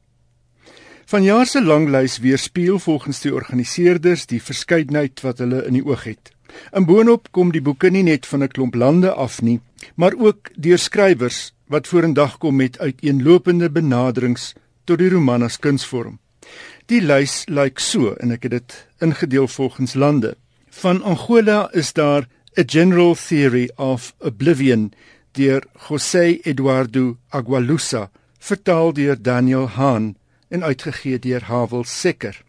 Vanjaar 1.06 1.46
se 1.46 1.60
langlys 1.62 2.16
weerspieël 2.18 2.78
volgens 2.82 3.20
die 3.22 3.30
organiseerders 3.34 4.24
die 4.26 4.40
verskeidenheid 4.42 5.20
wat 5.22 5.38
hulle 5.38 5.60
in 5.68 5.76
die 5.78 5.84
oog 5.86 6.02
het. 6.02 6.32
In 6.74 6.88
boonop 6.88 7.28
kom 7.30 7.52
die 7.54 7.62
boeke 7.62 7.92
nie 7.94 8.02
net 8.02 8.26
van 8.26 8.42
'n 8.42 8.50
klomp 8.50 8.74
lande 8.74 9.12
af 9.14 9.36
nie, 9.42 9.60
maar 9.94 10.16
ook 10.18 10.50
deur 10.56 10.78
skrywers 10.78 11.52
wat 11.70 11.86
vorendag 11.86 12.38
kom 12.38 12.56
met 12.56 12.78
uiteenlopende 12.78 13.70
benaderings 13.70 14.54
tot 14.84 14.98
die 14.98 15.08
roman 15.08 15.42
as 15.42 15.58
kunsvorm. 15.58 16.18
Die 16.86 17.00
lys 17.00 17.44
lyk 17.46 17.78
so 17.78 18.14
en 18.14 18.30
ek 18.30 18.42
het 18.42 18.50
dit 18.50 18.86
ingedeel 18.98 19.48
volgens 19.48 19.94
lande. 19.94 20.36
Van 20.70 21.02
Angola 21.02 21.70
is 21.72 21.92
daar 21.92 22.26
A 22.58 22.62
General 22.66 23.14
Theory 23.14 23.70
of 23.76 24.14
Oblivion 24.18 24.92
deur 25.32 25.62
José 25.88 26.38
Eduardo 26.42 27.16
Agualusa, 27.28 28.10
vertaal 28.38 28.92
deur 28.92 29.22
Daniel 29.22 29.68
Hahn 29.68 30.16
en 30.48 30.64
uitgegee 30.64 31.18
deur 31.18 31.44
Havel 31.44 31.84
Secker. 31.84 32.44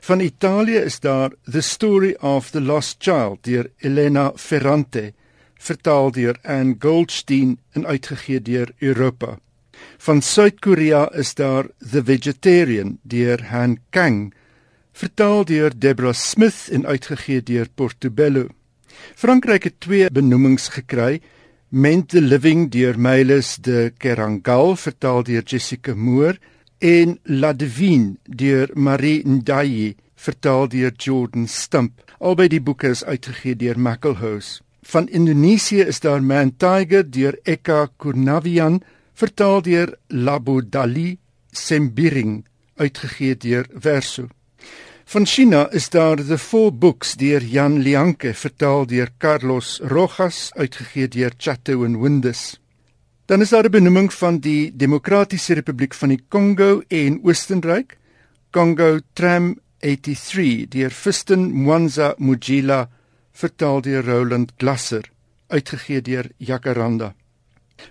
Van 0.00 0.20
Italië 0.20 0.76
is 0.76 1.00
daar 1.00 1.30
The 1.50 1.60
Story 1.60 2.16
of 2.20 2.50
the 2.50 2.60
Lost 2.60 2.96
Child 2.98 3.44
deur 3.44 3.70
Elena 3.78 4.32
Ferrante, 4.36 5.12
vertaal 5.54 6.10
deur 6.10 6.38
Anne 6.42 6.76
Goldstein 6.78 7.58
en 7.72 7.86
uitgegee 7.86 8.42
deur 8.42 8.72
Europa. 8.78 9.38
Van 9.98 10.22
Suid-Korea 10.22 11.10
is 11.12 11.34
daar 11.34 11.66
The 11.90 12.04
Vegetarian 12.04 12.98
deur 13.02 13.44
Han 13.44 13.78
Kang, 13.90 14.34
vertaal 14.92 15.44
deur 15.44 15.72
Deborah 15.76 16.14
Smith 16.14 16.68
en 16.70 16.86
uitgegee 16.86 17.42
deur 17.42 17.68
Portobello. 17.74 18.48
Frankryk 19.14 19.64
het 19.64 19.80
twee 19.80 20.10
benoemings 20.10 20.68
gekry. 20.68 21.20
Ment 21.68 22.08
the 22.08 22.20
Living 22.20 22.70
deur 22.70 22.98
Myles 22.98 23.56
de 23.62 23.92
Kerangal, 23.96 24.76
vertaal 24.76 25.22
deur 25.22 25.42
Jessica 25.42 25.94
Moore 25.94 26.38
en 26.80 27.18
La 27.24 27.52
Divine 27.52 28.16
deur 28.24 28.70
Marie 28.74 29.22
Ndayi 29.24 29.96
vertaal 30.16 30.68
deur 30.68 30.92
Jordan 30.96 31.46
Stump. 31.48 32.00
Albei 32.20 32.48
die 32.48 32.60
boeke 32.60 32.90
is 32.94 33.04
uitgegee 33.04 33.56
deur 33.56 33.78
Mackelhouse. 33.78 34.60
Van 34.82 35.08
Indonesië 35.08 35.84
is 35.86 36.00
daar 36.00 36.22
Man 36.22 36.56
Tiger 36.56 37.04
deur 37.04 37.36
Eka 37.44 37.88
Kurnavian 37.96 38.80
vertaal 39.14 39.62
deur 39.62 39.94
Labo 40.08 40.60
Dali 40.60 41.18
Sembiring 41.52 42.44
uitgegee 42.76 43.36
deur 43.36 43.66
Verso. 43.74 44.28
Van 45.04 45.26
China 45.26 45.66
is 45.72 45.90
daar 45.90 46.16
The 46.16 46.38
Four 46.38 46.72
Books 46.72 47.16
deur 47.16 47.42
Jan 47.42 47.80
Lianke 47.82 48.34
vertaal 48.34 48.86
deur 48.86 49.10
Carlos 49.18 49.80
Rojas 49.82 50.50
uitgegee 50.56 51.08
deur 51.08 51.32
Chatto 51.36 51.84
and 51.84 52.00
Windus. 52.00 52.59
Dan 53.30 53.40
is 53.40 53.48
daar 53.48 53.64
'n 53.64 53.70
benoeming 53.70 54.12
van 54.12 54.38
die 54.38 54.76
Demokratiese 54.76 55.54
Republiek 55.54 55.94
van 55.94 56.08
die 56.08 56.24
Kongo 56.28 56.82
en 56.88 57.20
Oostenryk, 57.22 57.98
Congo 58.50 58.98
Tram 59.12 59.58
83 59.78 60.68
deur 60.68 60.90
Fiston 60.90 61.52
Mwanza 61.52 62.14
Mujila, 62.18 62.90
vertaal 63.32 63.80
deur 63.80 64.04
Roland 64.04 64.52
Glasser, 64.56 65.10
uitgegee 65.46 66.02
deur 66.02 66.30
Jacaranda. 66.36 67.14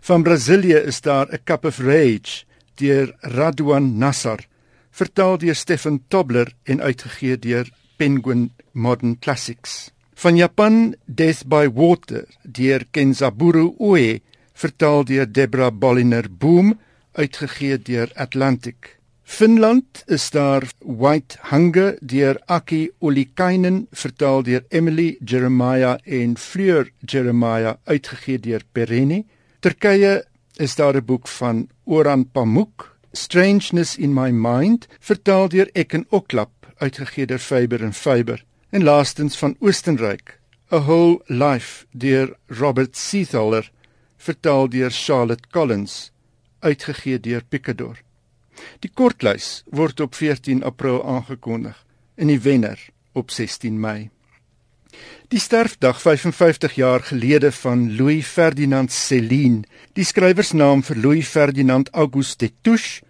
Van 0.02 0.24
Brasilië 0.24 0.76
is 0.76 1.02
daar 1.02 1.28
'n 1.32 1.40
Cup 1.44 1.66
of 1.66 1.80
Rage 1.80 2.44
deur 2.76 3.16
Radwan 3.20 3.98
Nassar, 3.98 4.48
vertaal 4.92 5.38
deur 5.38 5.56
Stefan 5.56 6.04
Tobler 6.08 6.54
en 6.64 6.82
uitgegee 6.82 7.40
deur 7.40 7.70
Penguin 7.96 8.52
Modern 8.72 9.20
Classics. 9.20 9.92
Van 10.14 10.36
Japan 10.36 10.96
Death 11.06 11.48
by 11.48 11.70
Water 11.74 12.26
deur 12.44 12.86
Kenzaburo 12.92 13.76
Oe 13.80 14.22
vertaal 14.60 15.06
deur 15.08 15.28
Debra 15.32 15.72
Bolliner 15.72 16.28
Boom 16.30 16.74
uitgegee 17.16 17.78
deur 17.78 18.12
Atlantic. 18.16 18.98
Finland 19.24 20.04
is 20.08 20.30
daar 20.34 20.66
White 20.80 21.38
Hunger 21.52 21.98
deur 22.02 22.40
Aki 22.46 22.90
Olikainen 23.00 23.88
vertaal 23.92 24.44
deur 24.44 24.66
Emily 24.70 25.18
Jeremiah 25.24 25.98
en 26.04 26.36
Fleur 26.38 26.90
Jeremiah 27.06 27.76
uitgegee 27.86 28.40
deur 28.40 28.66
Pereni. 28.72 29.26
Turkye 29.60 30.24
is 30.58 30.76
daar 30.76 30.96
'n 30.96 31.06
boek 31.06 31.28
van 31.28 31.70
Orhan 31.86 32.26
Pamuk 32.32 32.98
Strangeness 33.12 33.98
in 33.98 34.14
My 34.14 34.32
Mind 34.32 34.88
vertaal 35.00 35.50
deur 35.50 35.70
Ekken 35.74 36.06
Oklap 36.10 36.52
uitgegee 36.78 37.26
deur 37.26 37.40
Faber 37.40 37.84
and 37.84 37.96
Faber. 37.96 38.44
En 38.70 38.84
laastens 38.84 39.38
van 39.38 39.56
Oostenryk 39.60 40.40
A 40.72 40.80
Whole 40.80 41.20
Life 41.26 41.86
deur 41.92 42.38
Robert 42.48 42.98
Seathaler 42.98 43.72
vertaal 44.20 44.70
deur 44.70 44.92
Charlotte 44.92 45.50
Collins, 45.52 46.12
uitgegee 46.60 47.20
deur 47.20 47.44
Picador. 47.48 47.98
Die 48.84 48.92
kortlys 48.92 49.64
word 49.72 50.00
op 50.04 50.16
14 50.20 50.64
April 50.68 51.00
aangekondig 51.08 51.78
en 52.20 52.28
die 52.28 52.40
wenner 52.44 52.80
op 53.16 53.32
16 53.32 53.80
Mei. 53.80 54.10
Die 55.30 55.40
sterfdag 55.40 56.02
55 56.02 56.76
jaar 56.76 57.04
gelede 57.06 57.52
van 57.52 57.96
Louis 57.96 58.28
Ferdinand 58.28 58.92
Céline, 58.92 59.64
die 59.94 60.04
skrywersnaam 60.04 60.82
vir 60.84 60.98
Louis 60.98 61.28
Ferdinand 61.28 61.92
Auguste 61.94 62.50
Touche, 62.62 63.04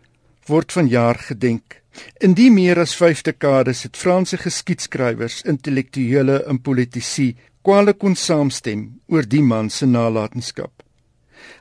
word 0.46 0.76
vanjaar 0.76 1.18
gedenk. 1.30 1.80
In 2.20 2.36
die 2.36 2.50
meer 2.52 2.80
as 2.84 2.96
5 2.96 3.24
dekades 3.32 3.86
het 3.88 3.98
Franse 3.98 4.38
geskiedskrywers, 4.38 5.42
intellektuele 5.48 6.44
en 6.52 6.60
politici 6.62 7.32
kwale 7.64 7.94
kon 7.94 8.16
saamstem 8.16 8.86
oor 9.08 9.26
die 9.28 9.44
man 9.44 9.70
se 9.70 9.88
nalatenskap. 9.88 10.79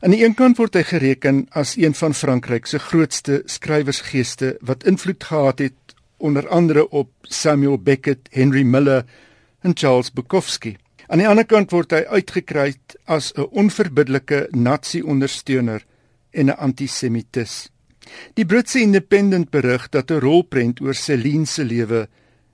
Aan 0.00 0.12
die 0.14 0.20
een 0.22 0.34
kant 0.38 0.60
word 0.60 0.76
hy 0.78 0.84
gereken 0.86 1.38
as 1.58 1.72
een 1.74 1.94
van 1.98 2.12
Frankryk 2.14 2.68
se 2.70 2.78
grootste 2.78 3.40
skrywersgeeste 3.50 4.52
wat 4.62 4.84
invloed 4.86 5.24
gehad 5.26 5.58
het 5.58 5.94
onder 6.22 6.46
andere 6.48 6.84
op 6.94 7.10
Samuel 7.22 7.80
Beckett, 7.82 8.28
Henry 8.30 8.62
Miller 8.62 9.02
en 9.66 9.74
Charles 9.74 10.12
Bukowski. 10.14 10.76
Aan 11.08 11.18
die 11.18 11.26
ander 11.26 11.46
kant 11.50 11.74
word 11.74 11.90
hy 11.96 12.04
uitgekry 12.06 12.76
as 13.06 13.32
'n 13.34 13.50
onverbiddelike 13.50 14.46
nasie-ondersteuner 14.50 15.82
en 16.30 16.46
'n 16.46 16.58
antisemitis. 16.58 17.70
Die 18.34 18.46
Britse 18.46 18.80
Independent 18.80 19.50
berig 19.50 19.88
dat 19.88 20.10
'n 20.10 20.20
rolprent 20.20 20.80
oor 20.80 20.94
Celine 20.94 21.46
se 21.46 21.64
lewe 21.64 22.08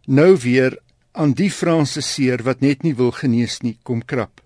nou 0.06 0.36
weer 0.36 0.78
aan 1.12 1.32
die 1.32 1.50
Franse 1.50 2.00
seer 2.00 2.42
wat 2.42 2.60
net 2.60 2.82
nie 2.82 2.94
wil 2.94 3.10
genees 3.10 3.60
nie 3.60 3.78
kom 3.82 4.04
krap. 4.04 4.40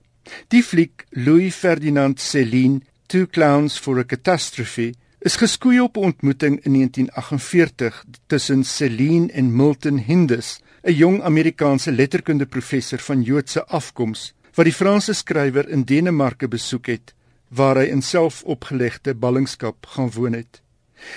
Die 0.48 0.62
fliek 0.62 1.06
Louis 1.10 1.54
Ferdinand 1.54 2.20
Celine 2.20 2.80
Two 3.08 3.26
Clowns 3.26 3.78
for 3.78 3.98
a 3.98 4.04
Catastrophe 4.04 4.92
is 5.24 5.36
geskoei 5.40 5.80
op 5.80 5.96
'n 5.96 6.00
ontmoeting 6.00 6.60
in 6.64 6.72
1948 6.72 8.04
tussen 8.26 8.64
Celine 8.64 9.32
en 9.32 9.56
Milton 9.56 9.98
Hindus, 9.98 10.60
'n 10.82 10.92
jong 10.92 11.22
Amerikaanse 11.22 11.92
letterkundeprofessor 11.92 12.98
van 12.98 13.22
Joodse 13.22 13.64
afkoms 13.66 14.34
wat 14.54 14.64
die 14.64 14.74
Franse 14.74 15.12
skrywer 15.12 15.68
in 15.68 15.84
Denemarke 15.84 16.48
besoek 16.48 16.86
het 16.86 17.14
waar 17.48 17.76
hy 17.76 17.84
in 17.84 18.02
selfopgelegde 18.02 19.14
ballingskap 19.14 19.86
gaan 19.86 20.10
woon 20.10 20.32
het. 20.32 20.62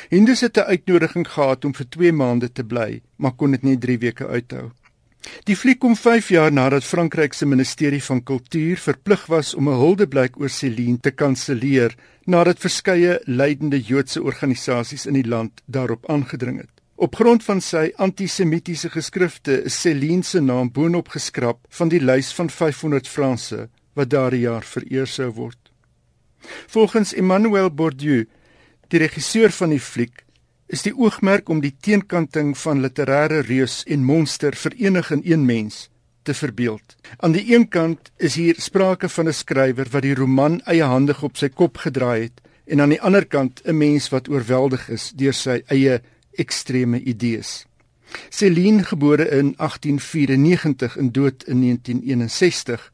Hindus 0.10 0.42
het 0.42 0.58
'n 0.58 0.72
uitnodiging 0.72 1.28
gehad 1.28 1.66
om 1.66 1.76
vir 1.76 1.90
2 1.90 2.12
maande 2.12 2.52
te 2.52 2.64
bly, 2.64 3.02
maar 3.16 3.36
kon 3.36 3.52
dit 3.52 3.64
net 3.64 3.82
3 3.82 3.98
weke 3.98 4.28
uithou. 4.28 4.72
Die 5.46 5.56
fliek 5.56 5.80
kom 5.82 5.96
5 5.96 6.30
jaar 6.34 6.52
nadat 6.54 6.86
Frankryk 6.86 7.34
se 7.34 7.46
ministerie 7.46 8.02
van 8.04 8.24
kultuur 8.24 8.78
verplig 8.82 9.26
was 9.30 9.54
om 9.54 9.70
'n 9.70 9.80
huldeblyk 9.82 10.40
oor 10.40 10.50
Celine 10.50 11.00
te 11.00 11.12
kanselleer 11.12 11.96
nadat 12.26 12.60
verskeie 12.60 13.20
leidende 13.26 13.82
Joodse 13.82 14.24
organisasies 14.24 15.06
in 15.06 15.14
die 15.14 15.28
land 15.28 15.62
daarop 15.66 16.10
aangedring 16.10 16.58
het. 16.58 16.70
Op 16.96 17.16
grond 17.16 17.44
van 17.44 17.62
sy 17.62 17.92
antisemitiese 17.96 18.90
geskrifte 18.90 19.64
is 19.64 19.82
Celine 19.82 20.24
se 20.24 20.40
naam 20.40 20.72
boonop 20.72 21.08
geskraap 21.08 21.60
van 21.70 21.90
die 21.90 22.00
lys 22.00 22.34
van 22.34 22.50
500 22.50 23.08
Franse 23.08 23.70
wat 23.94 24.10
daardie 24.10 24.42
jaar 24.42 24.64
vereer 24.64 25.08
sou 25.08 25.32
word. 25.32 25.58
Volgens 26.68 27.14
Emmanuel 27.14 27.70
Bourdieu, 27.70 28.28
die 28.88 29.00
regisseur 29.00 29.52
van 29.52 29.70
die 29.70 29.80
fliek, 29.80 30.24
is 30.72 30.86
die 30.86 30.94
oogmerk 30.96 31.50
om 31.52 31.60
die 31.60 31.74
teenkanting 31.84 32.54
van 32.58 32.80
literêre 32.80 33.42
reus 33.44 33.82
en 33.92 34.06
monster 34.08 34.56
verenig 34.56 35.10
in 35.12 35.24
een 35.26 35.46
mens 35.46 35.90
te 36.24 36.34
verbeeld. 36.34 36.96
Aan 37.18 37.36
die 37.36 37.44
een 37.54 37.68
kant 37.68 38.12
is 38.18 38.38
hier 38.40 38.56
sprake 38.58 39.10
van 39.10 39.28
'n 39.28 39.34
skrywer 39.34 39.88
wat 39.92 40.02
die 40.02 40.16
roman 40.16 40.62
eiehandig 40.66 41.24
op 41.24 41.38
sy 41.38 41.50
kop 41.50 41.78
gedraai 41.78 42.22
het 42.22 42.42
en 42.66 42.82
aan 42.82 42.90
die 42.90 43.02
ander 43.02 43.26
kant 43.26 43.62
'n 43.66 43.78
mens 43.78 44.10
wat 44.10 44.30
oorweldig 44.30 44.90
is 44.90 45.12
deur 45.16 45.34
sy 45.34 45.62
eie 45.68 46.02
ekstreme 46.32 47.00
idees. 47.00 47.66
Celine, 48.30 48.84
gebore 48.84 49.30
in 49.30 49.54
1894 49.58 50.98
en 50.98 51.12
dood 51.12 51.44
in 51.44 51.60
1961, 51.60 52.92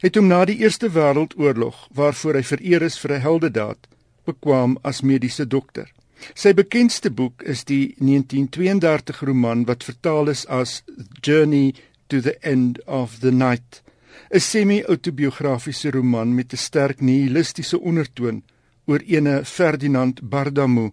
het 0.00 0.14
hom 0.14 0.26
na 0.26 0.44
die 0.44 0.58
Eerste 0.58 0.90
Wêreldoorlog, 0.90 1.88
waarvoor 1.94 2.34
hy 2.34 2.42
vereer 2.42 2.82
is 2.82 2.98
vir 2.98 3.12
'n 3.12 3.20
heldedaad, 3.20 3.78
bekwam 4.24 4.78
as 4.82 5.00
mediese 5.00 5.46
dokter. 5.46 5.92
Sy 6.34 6.52
bekendste 6.54 7.10
boek 7.10 7.42
is 7.42 7.64
die 7.64 7.94
1932 7.98 9.22
roman 9.26 9.64
wat 9.66 9.84
vertaal 9.84 10.28
is 10.28 10.44
as 10.46 10.82
Journey 11.22 11.74
to 12.08 12.20
the 12.20 12.36
End 12.42 12.80
of 12.86 13.20
the 13.20 13.30
Night, 13.30 13.82
'n 14.30 14.40
semi-autobiografiese 14.40 15.90
roman 15.90 16.34
met 16.34 16.52
'n 16.52 16.56
sterk 16.56 17.00
nihilistiese 17.00 17.78
ondertoon 17.80 18.42
oor 18.86 19.00
ene 19.06 19.44
Ferdinand 19.44 20.20
Bardamou, 20.22 20.92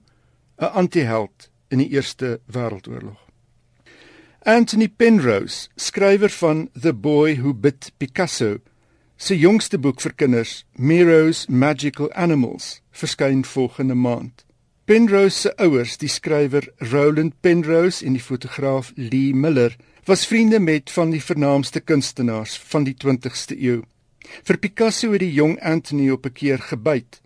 'n 0.58 0.72
antiheld 0.82 1.50
in 1.70 1.80
die 1.80 1.90
Eerste 1.90 2.40
Wêreldoorlog. 2.46 3.20
Anthony 4.46 4.88
Penrose, 4.88 5.70
skrywer 5.76 6.30
van 6.30 6.70
The 6.80 6.94
Boy 6.94 7.36
Who 7.36 7.54
Bit 7.54 7.92
Picasso, 7.98 8.60
sy 9.18 9.34
jongste 9.36 9.80
boek 9.80 10.02
vir 10.02 10.14
kinders, 10.14 10.66
Miro's 10.78 11.48
Magical 11.48 12.12
Animals, 12.14 12.82
verskyn 12.92 13.44
volgende 13.44 13.96
maand. 13.96 14.45
Penrose 14.86 15.40
se 15.40 15.52
ouers, 15.58 15.96
die 15.98 16.08
skrywer 16.14 16.68
Roland 16.92 17.34
Penrose 17.42 18.06
en 18.06 18.14
die 18.14 18.22
fotograaf 18.22 18.92
Lee 18.94 19.34
Miller, 19.34 19.74
was 20.06 20.28
vriende 20.30 20.60
met 20.62 20.92
van 20.94 21.10
die 21.10 21.22
vernaamste 21.26 21.80
kunstenaars 21.82 22.60
van 22.70 22.84
die 22.86 22.94
20ste 22.94 23.56
eeu. 23.58 23.80
Vir 24.46 24.60
Picasso 24.62 25.10
het 25.16 25.24
die 25.24 25.32
jong 25.34 25.56
Anthony 25.66 26.12
op 26.14 26.28
'n 26.30 26.34
keer 26.38 26.62
gebyt. 26.62 27.18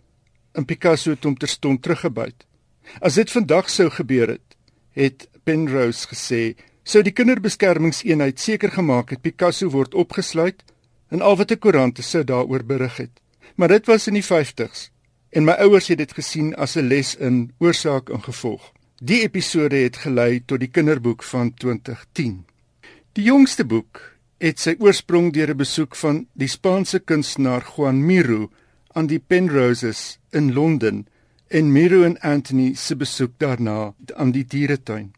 En 0.56 0.64
Picasso 0.64 1.10
het 1.10 1.24
hom 1.24 1.36
terstond 1.36 1.82
teruggebyt. 1.82 2.46
As 3.00 3.14
dit 3.20 3.30
vandag 3.30 3.68
sou 3.68 3.90
gebeur 3.90 4.28
het, 4.28 4.56
het 4.92 5.28
Penrose 5.44 6.08
gesê, 6.08 6.56
sou 6.82 7.02
die 7.02 7.12
kinderbeskermingseenheid 7.12 8.40
seker 8.40 8.70
gemaak 8.70 9.10
het 9.10 9.20
Picasso 9.20 9.68
word 9.68 9.94
opgesluit 9.94 10.64
en 11.10 11.20
al 11.20 11.36
wat 11.36 11.52
'n 11.52 11.58
koerante 11.58 12.02
sou 12.02 12.24
daaroor 12.24 12.64
berig 12.64 12.96
het. 12.96 13.20
Maar 13.56 13.68
dit 13.68 13.86
was 13.86 14.06
in 14.06 14.14
die 14.14 14.24
50s 14.24 14.90
en 15.30 15.44
my 15.46 15.54
ouers 15.62 15.88
het 15.88 15.98
dit 15.98 16.12
gesien 16.12 16.54
as 16.54 16.76
'n 16.76 16.88
les 16.88 17.14
in 17.16 17.52
oorsaak 17.58 18.10
en 18.10 18.22
gevolg. 18.22 18.72
Die 19.02 19.22
episode 19.22 19.76
het 19.76 19.96
gelei 19.96 20.42
tot 20.44 20.60
die 20.60 20.70
kinderboek 20.70 21.22
van 21.22 21.54
2010. 21.54 22.44
Die 23.12 23.24
jongste 23.24 23.64
boek 23.64 24.18
het 24.38 24.58
sy 24.60 24.74
oorsprong 24.78 25.32
deur 25.32 25.50
'n 25.50 25.56
besoek 25.56 25.96
van 25.96 26.26
die 26.32 26.48
Spaanse 26.48 26.98
kunstenaar 26.98 27.64
Juan 27.76 28.06
Miro 28.06 28.50
aan 28.92 29.06
die 29.06 29.18
Penroses 29.18 30.18
in 30.30 30.52
Londen 30.52 31.06
en 31.48 31.72
Miro 31.72 32.02
en 32.02 32.18
Anthony 32.20 32.74
se 32.74 32.96
besoek 32.96 33.32
daarna 33.36 33.94
aan 34.14 34.30
die 34.30 34.44
dieretuin. 34.44 35.12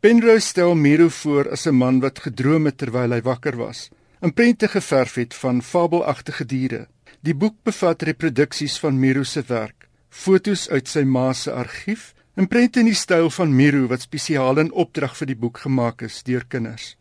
Penrose 0.00 0.46
stel 0.46 0.74
Miro 0.74 1.08
voor 1.08 1.50
as 1.50 1.66
'n 1.66 1.74
man 1.74 2.00
wat 2.00 2.18
gedroom 2.18 2.64
het 2.64 2.78
terwyl 2.78 3.10
hy 3.10 3.22
wakker 3.22 3.56
was, 3.56 3.90
'n 4.20 4.32
prente 4.32 4.68
geverf 4.68 5.14
het 5.14 5.34
van 5.34 5.62
fabelagtige 5.62 6.46
diere 6.46 6.88
Die 7.20 7.34
boek 7.36 7.58
bevat 7.68 8.00
reproduksies 8.08 8.78
van 8.80 8.96
Miro 8.96 9.26
se 9.28 9.42
werk, 9.44 9.90
fotos 10.08 10.70
uit 10.72 10.88
sy 10.88 11.02
ma 11.04 11.34
se 11.36 11.52
argief 11.52 12.14
en 12.32 12.48
prente 12.48 12.80
in 12.80 12.88
die 12.88 12.96
styl 12.96 13.28
van 13.34 13.52
Miro 13.52 13.90
wat 13.90 14.06
spesiaal 14.06 14.62
in 14.62 14.72
opdrag 14.72 15.12
vir 15.18 15.28
die 15.28 15.36
boek 15.42 15.60
gemaak 15.66 16.00
is 16.06 16.22
deur 16.24 16.46
kinders. 16.48 16.94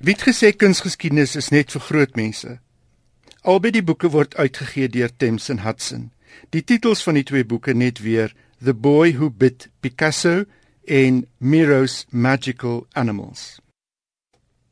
Wie 0.00 0.16
het 0.16 0.24
gesê 0.24 0.54
kunsgeskiedenis 0.56 1.36
is 1.36 1.50
net 1.52 1.76
vir 1.76 1.84
groot 1.84 2.16
mense? 2.16 2.56
Albei 3.44 3.74
die 3.76 3.84
boeke 3.84 4.08
word 4.08 4.38
uitgegee 4.40 4.88
deur 4.88 5.12
Thames 5.12 5.50
and 5.52 5.66
Hudson. 5.66 6.10
Die 6.56 6.64
titels 6.64 7.04
van 7.04 7.20
die 7.20 7.26
twee 7.28 7.44
boeke 7.44 7.76
net 7.76 8.00
weer 8.00 8.32
The 8.64 8.72
Boy 8.72 9.18
Who 9.20 9.28
Bit 9.28 9.68
Picasso 9.84 10.46
en 10.88 11.26
Miro's 11.38 12.06
Magical 12.10 12.86
Animals. 12.94 13.58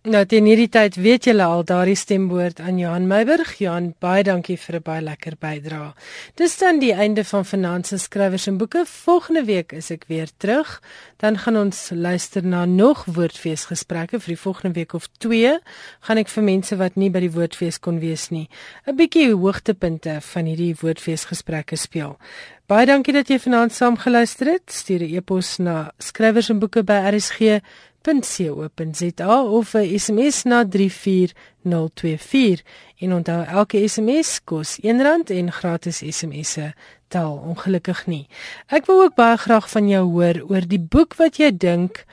Nou 0.06 0.20
teen 0.22 0.46
hierdie 0.46 0.68
tyd 0.70 0.94
weet 1.02 1.24
julle 1.26 1.42
al 1.42 1.64
daardie 1.66 1.96
stemwoord 1.98 2.60
aan 2.62 2.76
Johan 2.78 3.08
Meiburg. 3.10 3.56
Johan, 3.58 3.88
baie 3.98 4.22
dankie 4.22 4.54
vir 4.56 4.76
'n 4.76 4.82
baie 4.82 5.02
lekker 5.02 5.34
bydrae. 5.40 5.94
Dis 6.36 6.56
dan 6.58 6.78
die 6.78 6.92
einde 6.94 7.24
van 7.24 7.44
Finansies 7.44 8.02
Skrywers 8.02 8.46
en 8.46 8.56
Boeke. 8.56 8.84
Volgende 8.86 9.44
week 9.44 9.72
is 9.72 9.90
ek 9.90 10.04
weer 10.06 10.28
terug. 10.38 10.80
Dan 11.16 11.38
gaan 11.38 11.56
ons 11.56 11.90
luister 11.90 12.46
na 12.46 12.64
nog 12.64 13.04
woordfeesgesprekke 13.04 14.20
vir 14.20 14.34
die 14.34 14.42
volgende 14.42 14.74
week 14.74 14.92
of 14.92 15.08
2. 15.18 15.58
Gaan 16.00 16.18
ek 16.18 16.28
vir 16.28 16.42
mense 16.42 16.76
wat 16.76 16.94
nie 16.94 17.10
by 17.10 17.20
die 17.20 17.32
woordfees 17.32 17.80
kon 17.80 17.98
wees 17.98 18.30
nie, 18.30 18.48
'n 18.86 18.96
bietjie 18.96 19.34
hoogtepunte 19.34 20.20
van 20.20 20.44
hierdie 20.44 20.76
woordfeesgesprekke 20.80 21.76
speel. 21.76 22.16
Baie 22.66 22.86
dankie 22.86 23.12
dat 23.12 23.28
jy 23.28 23.38
vanaand 23.38 23.72
saam 23.72 23.96
geluister 23.96 24.46
het. 24.46 24.70
Stuur 24.70 25.02
'n 25.02 25.16
e-pos 25.16 25.58
na 25.58 25.92
skrywers 25.98 26.50
en 26.50 26.58
boeke 26.58 26.84
by 26.84 27.10
RSG 27.10 27.60
www.rsg.co.za 28.06 29.42
of 29.42 29.74
'n 29.74 29.98
SMS 29.98 30.42
na 30.42 30.64
34024 30.64 32.62
en 32.98 33.12
onthou 33.12 33.44
elke 33.44 33.88
SMS 33.88 34.44
kos 34.44 34.78
R1 34.80 35.24
en 35.26 35.52
gratis 35.52 36.02
SMS'e 36.08 36.74
tel 37.08 37.32
ongelukkig 37.36 38.06
nie. 38.06 38.28
Ek 38.66 38.86
wil 38.86 39.02
ook 39.02 39.14
baie 39.14 39.36
graag 39.36 39.70
van 39.70 39.88
jou 39.88 40.10
hoor 40.10 40.44
oor 40.48 40.66
die 40.66 40.80
boek 40.80 41.14
wat 41.14 41.36
jy 41.36 41.56
dink 41.56 42.04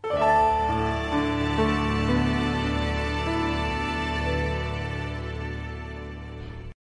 thank 0.02 0.22
you 0.22 0.39